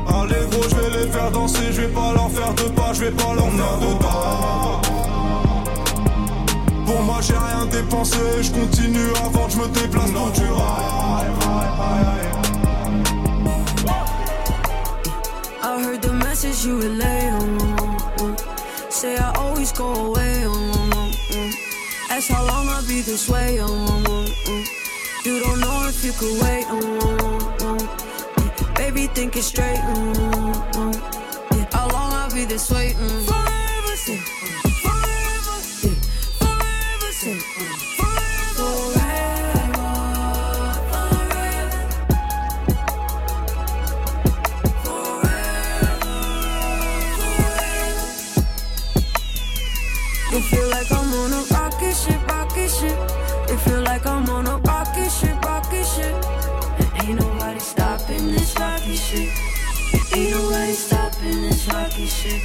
[0.08, 3.00] Allez gros, je vais les faire danser, je vais pas leur faire de pas, je
[3.06, 4.82] vais pas leur faire de pas.
[6.86, 10.42] Pour moi j'ai rien dépensé, je continue avant que je me déplace dans du.
[15.64, 18.36] I heard the message you relay on.
[18.90, 21.12] Say I always go away on.
[22.10, 23.60] Ask how long I'll be this way.
[25.24, 27.78] You don't know if you could wait on.
[28.74, 30.94] Baby, think it straight on.
[31.72, 32.96] How long I'll be this way
[61.92, 62.42] rocket ship.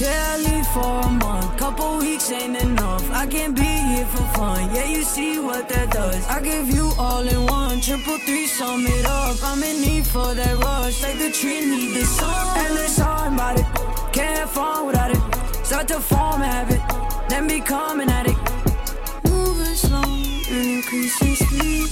[0.00, 1.56] Yeah, I leave for a month.
[1.56, 3.10] Couple weeks ain't enough.
[3.10, 4.74] I can't be here for fun.
[4.74, 6.26] Yeah, you see what that does.
[6.28, 7.80] I give you all in one.
[7.80, 9.36] Triple three, sum it up.
[9.42, 11.02] I'm in need for that rush.
[11.02, 12.58] Like the tree need the sun.
[12.58, 13.66] Endless time about it.
[14.12, 15.22] Can't have fun without it.
[15.64, 16.80] Start to form a habit.
[17.28, 18.38] Then become an addict.
[19.24, 21.88] Moving slow and increasing speed.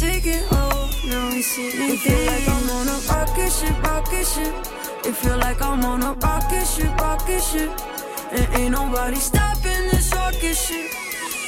[0.00, 1.98] Take it all, now we see it.
[2.00, 4.81] feel like I'm on a rocket ship, rocket ship.
[5.04, 7.70] It feel like I'm on a rocket ship, rocket ship.
[8.30, 10.92] And ain't nobody stopping this rocket ship.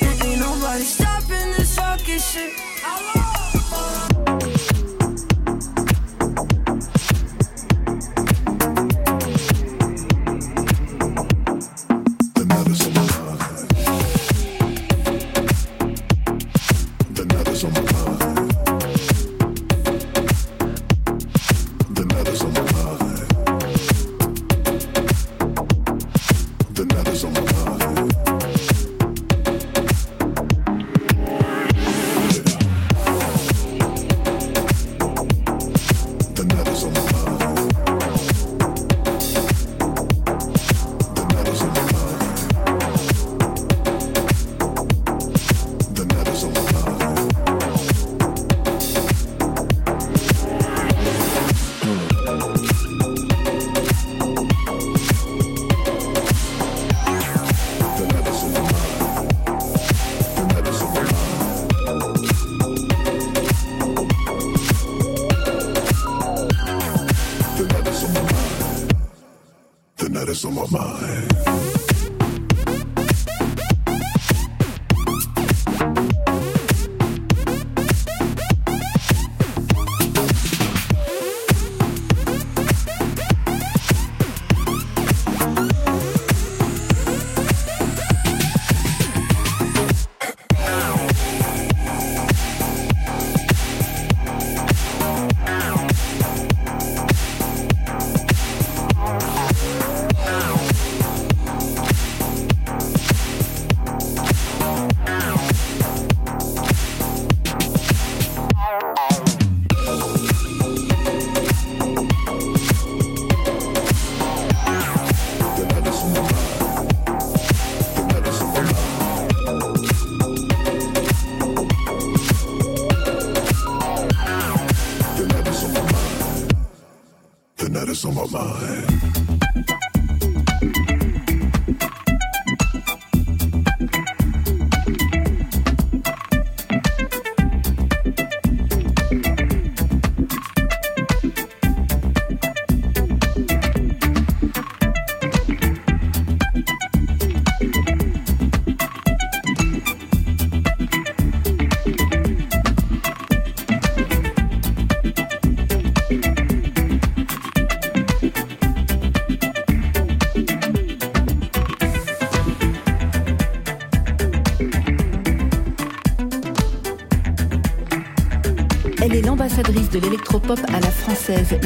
[0.02, 2.74] And ain't nobody stopping this rocket ship.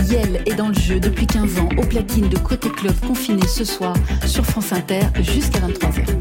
[0.09, 3.65] Yel est dans le jeu depuis 15 ans aux platines de Côté Club confiné ce
[3.65, 3.95] soir
[4.27, 6.18] sur France Inter jusqu'à 23h.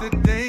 [0.00, 0.39] the day.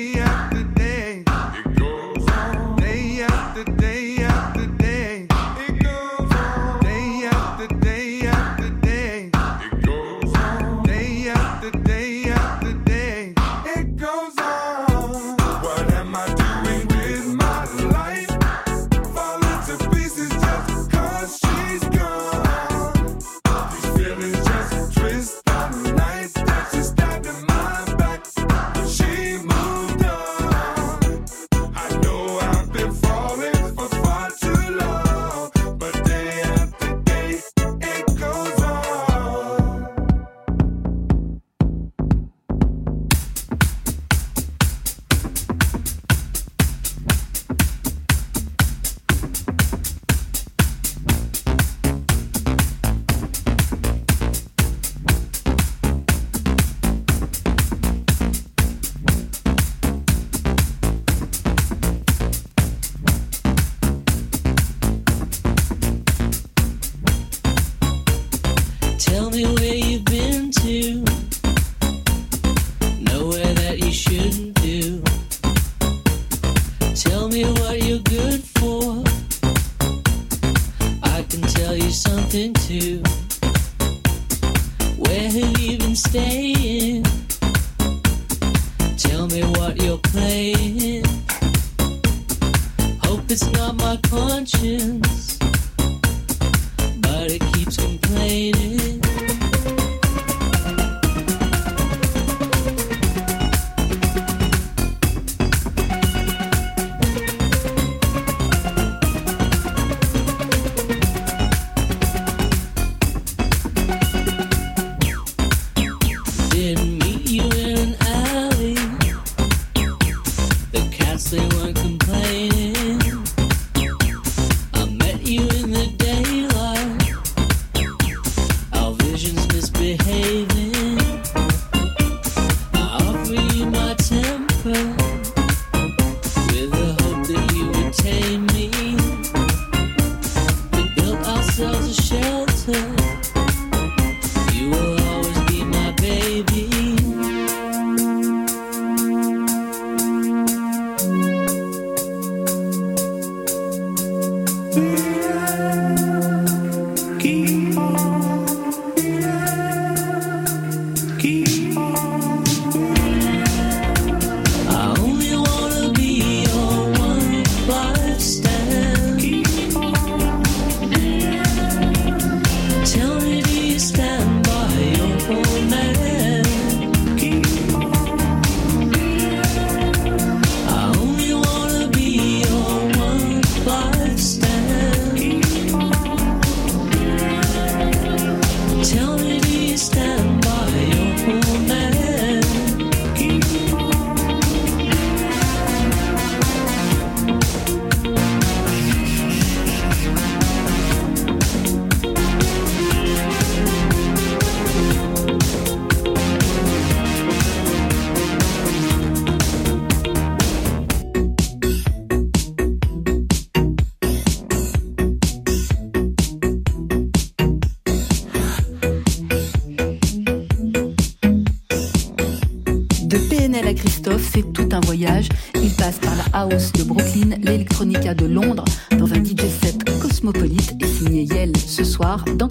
[225.56, 230.76] Il passe par la house de Brooklyn, l'electronica de Londres, dans un DJ set cosmopolite
[230.80, 232.48] et signé Yale ce soir dans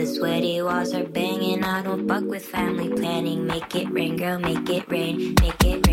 [0.00, 1.62] the sweaty walls are banging.
[1.62, 3.46] I don't fuck with family planning.
[3.46, 5.89] Make it rain, girl, make it rain, make it rain.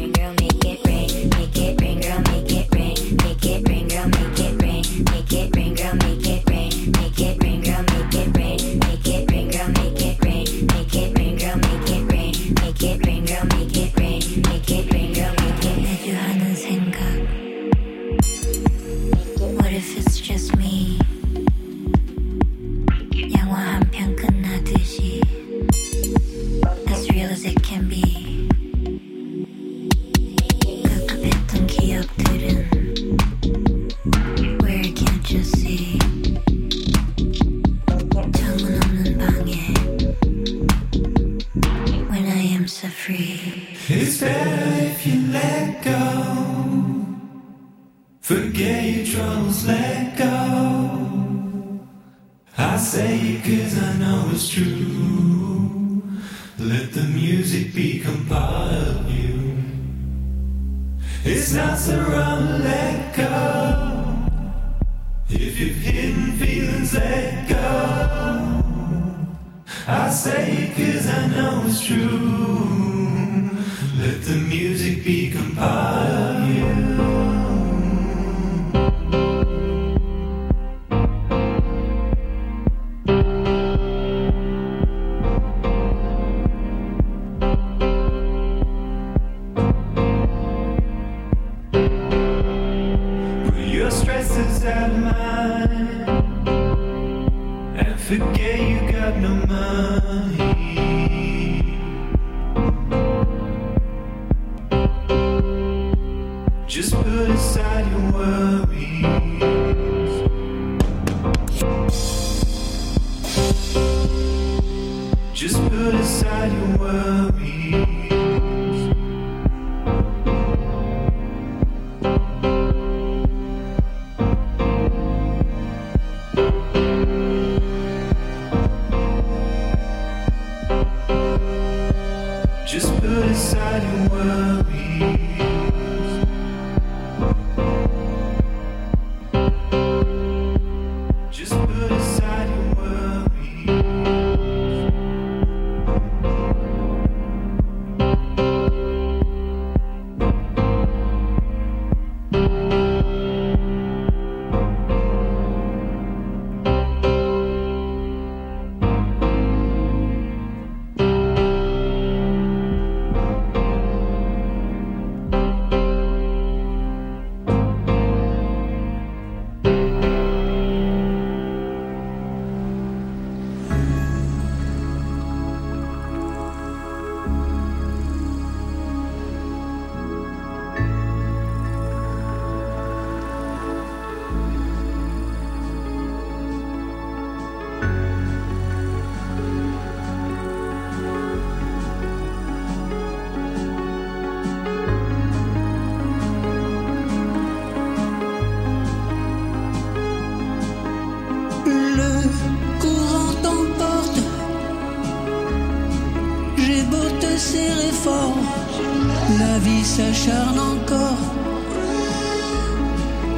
[209.98, 211.24] s'acharne encore.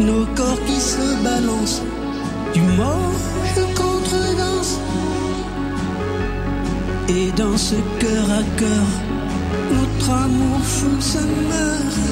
[0.02, 1.84] Nos corps qui se balancent,
[2.54, 3.16] du mort
[3.54, 4.74] je contredanse.
[7.18, 8.88] Et dans ce cœur à cœur,
[9.78, 12.06] notre amour fou se meurt.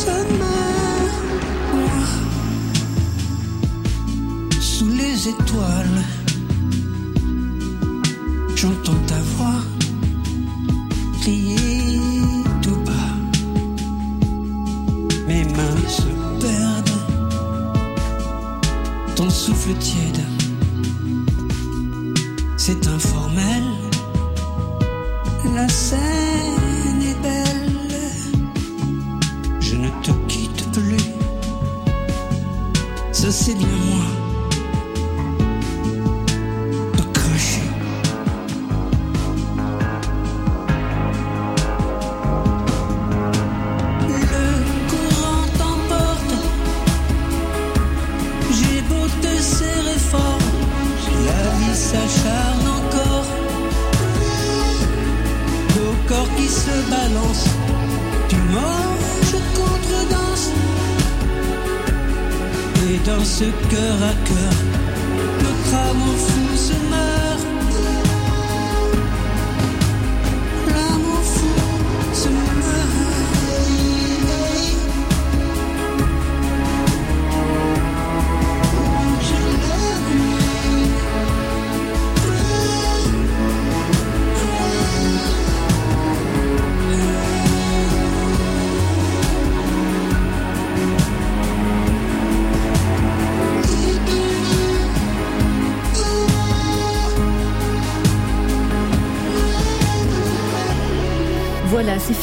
[0.00, 1.16] Se meurt.
[4.60, 6.15] Sous les étoiles.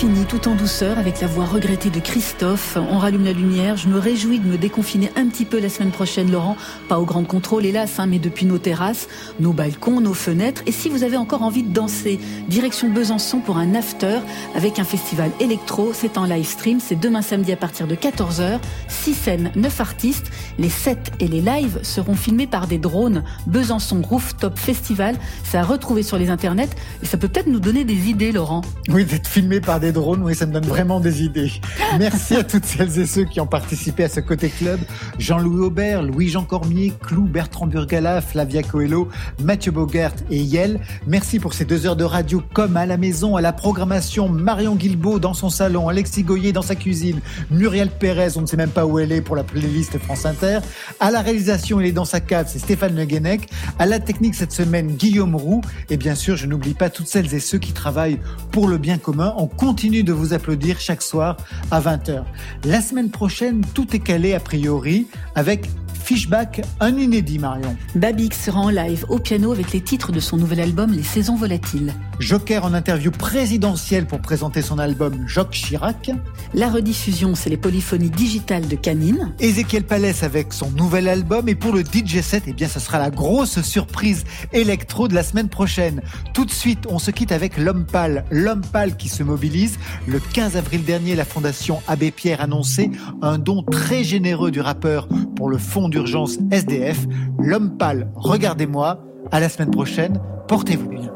[0.03, 2.77] Fini, tout en douceur, avec la voix regrettée de Christophe.
[2.91, 3.77] On rallume la lumière.
[3.77, 6.57] Je me réjouis de me déconfiner un petit peu la semaine prochaine, Laurent.
[6.89, 9.07] Pas au grand contrôle, hélas, hein, mais depuis nos terrasses,
[9.39, 10.61] nos balcons, nos fenêtres.
[10.65, 12.19] Et si vous avez encore envie de danser,
[12.49, 14.19] direction Besançon pour un after
[14.55, 15.91] avec un festival électro.
[15.93, 16.81] C'est en live stream.
[16.81, 18.59] C'est demain samedi à partir de 14h.
[18.89, 20.31] 6 scènes, 9 artistes.
[20.59, 23.23] Les sets et les lives seront filmés par des drones.
[23.47, 25.15] Besançon Rooftop Festival.
[25.43, 26.69] C'est à retrouver sur les internets.
[27.01, 28.61] Et ça peut peut-être nous donner des idées, Laurent.
[28.89, 31.51] Oui, d'être filmé par des drones, oui, ça me donne vraiment des idées.
[31.99, 34.79] Merci à toutes celles et ceux qui ont participé à ce côté club.
[35.19, 39.09] Jean-Louis Aubert, Louis-Jean Cormier, Clou, Bertrand Burgala, Flavia Coelho,
[39.41, 40.79] Mathieu Bogert et Yel.
[41.05, 44.27] Merci pour ces deux heures de radio comme à la maison, à la programmation.
[44.27, 47.19] Marion Guilbault dans son salon, Alexis Goyer dans sa cuisine,
[47.51, 50.59] Muriel Pérez, on ne sait même pas où elle est pour la playlist France Inter.
[50.99, 53.49] À la réalisation, il est dans sa cave, c'est Stéphane Le Guenec.
[53.77, 55.61] À la technique cette semaine, Guillaume Roux.
[55.89, 58.19] Et bien sûr, je n'oublie pas toutes celles et ceux qui travaillent
[58.51, 59.33] pour le bien commun.
[59.37, 61.37] On continue de vous applaudir chaque soir
[61.83, 62.23] 20h.
[62.65, 67.75] La semaine prochaine, tout est calé a priori avec Fishback, un inédit Marion.
[67.95, 71.35] Babix sera en live au piano avec les titres de son nouvel album Les Saisons
[71.35, 71.93] Volatiles.
[72.19, 76.11] Joker en interview présidentielle pour présenter son album Jacques Chirac.
[76.53, 79.33] La rediffusion, c'est les polyphonies digitales de Canine.
[79.39, 82.99] Ezekiel Palès avec son nouvel album et pour le DJ set, eh bien, ce sera
[82.99, 86.01] la grosse surprise électro de la semaine prochaine.
[86.33, 88.25] Tout de suite, on se quitte avec l'homme pâle.
[88.29, 89.77] L'homme pâle qui se mobilise.
[90.07, 92.91] Le 15 avril dernier, la fondation Abbé Pierre annonçait
[93.21, 97.05] un don très généreux du rappeur pour le fonds d'urgence SDF.
[97.39, 98.99] L'homme pâle, regardez-moi.
[99.31, 100.19] À la semaine prochaine.
[100.47, 101.11] Portez-vous bien.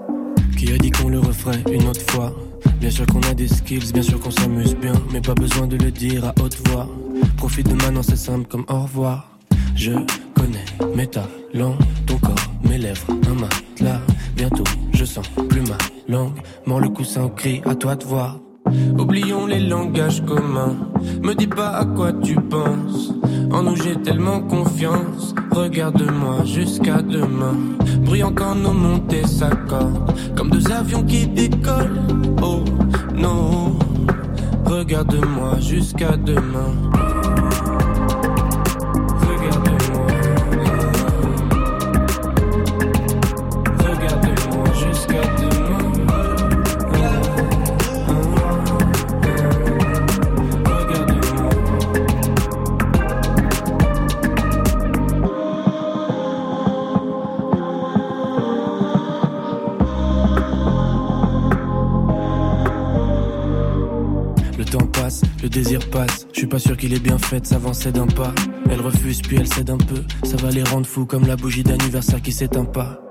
[0.58, 2.34] Qui a dit qu'on le referait une autre fois?
[2.80, 5.78] Bien sûr qu'on a des skills, bien sûr qu'on s'amuse bien, mais pas besoin de
[5.78, 6.88] le dire à haute voix.
[7.38, 9.38] Profite de maintenant, c'est simple comme au revoir.
[9.76, 9.92] Je
[10.34, 10.66] connais
[10.96, 14.02] mes talents, ton corps, mes lèvres, un matelas.
[14.36, 14.64] Bientôt,
[14.94, 15.78] je sens plus ma
[16.08, 16.34] langue.
[16.66, 18.40] Le coussin au cri, à toi de voir.
[18.98, 20.76] Oublions les langages communs.
[21.22, 23.14] Me dis pas à quoi tu penses.
[23.52, 25.34] En nous j'ai tellement confiance.
[25.52, 27.56] Regarde-moi jusqu'à demain.
[28.02, 30.14] Brillant quand nos montées s'accordent.
[30.36, 32.02] Comme deux avions qui décollent.
[32.42, 32.64] Oh
[33.16, 33.78] non.
[34.66, 36.74] Regarde-moi jusqu'à demain.
[65.86, 66.28] Passe.
[66.34, 68.34] Je suis pas sûr qu'il est bien fait s'avancer d'un pas.
[68.70, 70.04] Elle refuse puis elle cède un peu.
[70.24, 73.02] Ça va les rendre fous comme la bougie d'anniversaire qui s'éteint pas.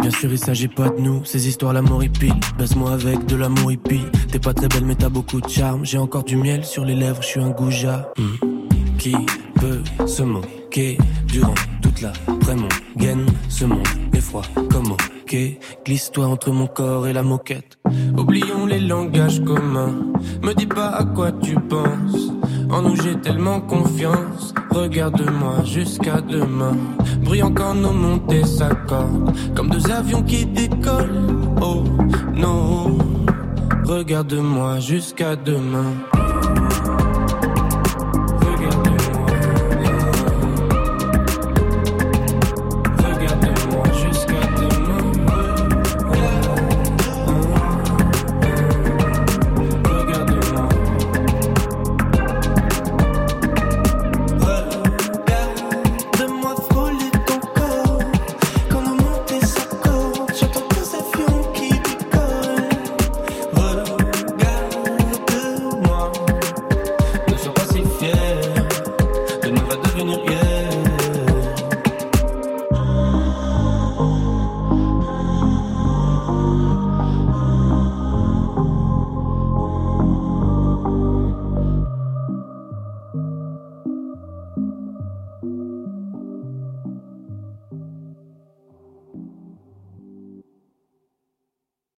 [0.00, 2.32] Bien sûr, il s'agit pas de nous, ces histoires l'amour hippie.
[2.58, 4.04] Baisse-moi avec de l'amour hippie.
[4.30, 5.84] T'es pas très belle, mais t'as beaucoup de charme.
[5.84, 8.10] J'ai encore du miel sur les lèvres, je suis un goujat.
[8.18, 8.48] Hmm.
[8.98, 9.16] Qui
[9.60, 12.12] peut se moquer durant toute la
[12.54, 14.96] mon gaine Ce monde est froid comme
[15.84, 17.78] Glisse-toi entre mon corps et la moquette.
[18.18, 20.12] Oublions les langages communs.
[20.42, 22.32] Me dis pas à quoi tu penses.
[22.70, 24.52] En nous j'ai tellement confiance.
[24.70, 26.76] Regarde-moi jusqu'à demain.
[27.24, 29.32] Brillant quand nos montées s'accordent.
[29.54, 31.24] Comme deux avions qui décollent.
[31.62, 31.82] Oh
[32.34, 32.98] non.
[33.86, 35.94] Regarde-moi jusqu'à demain.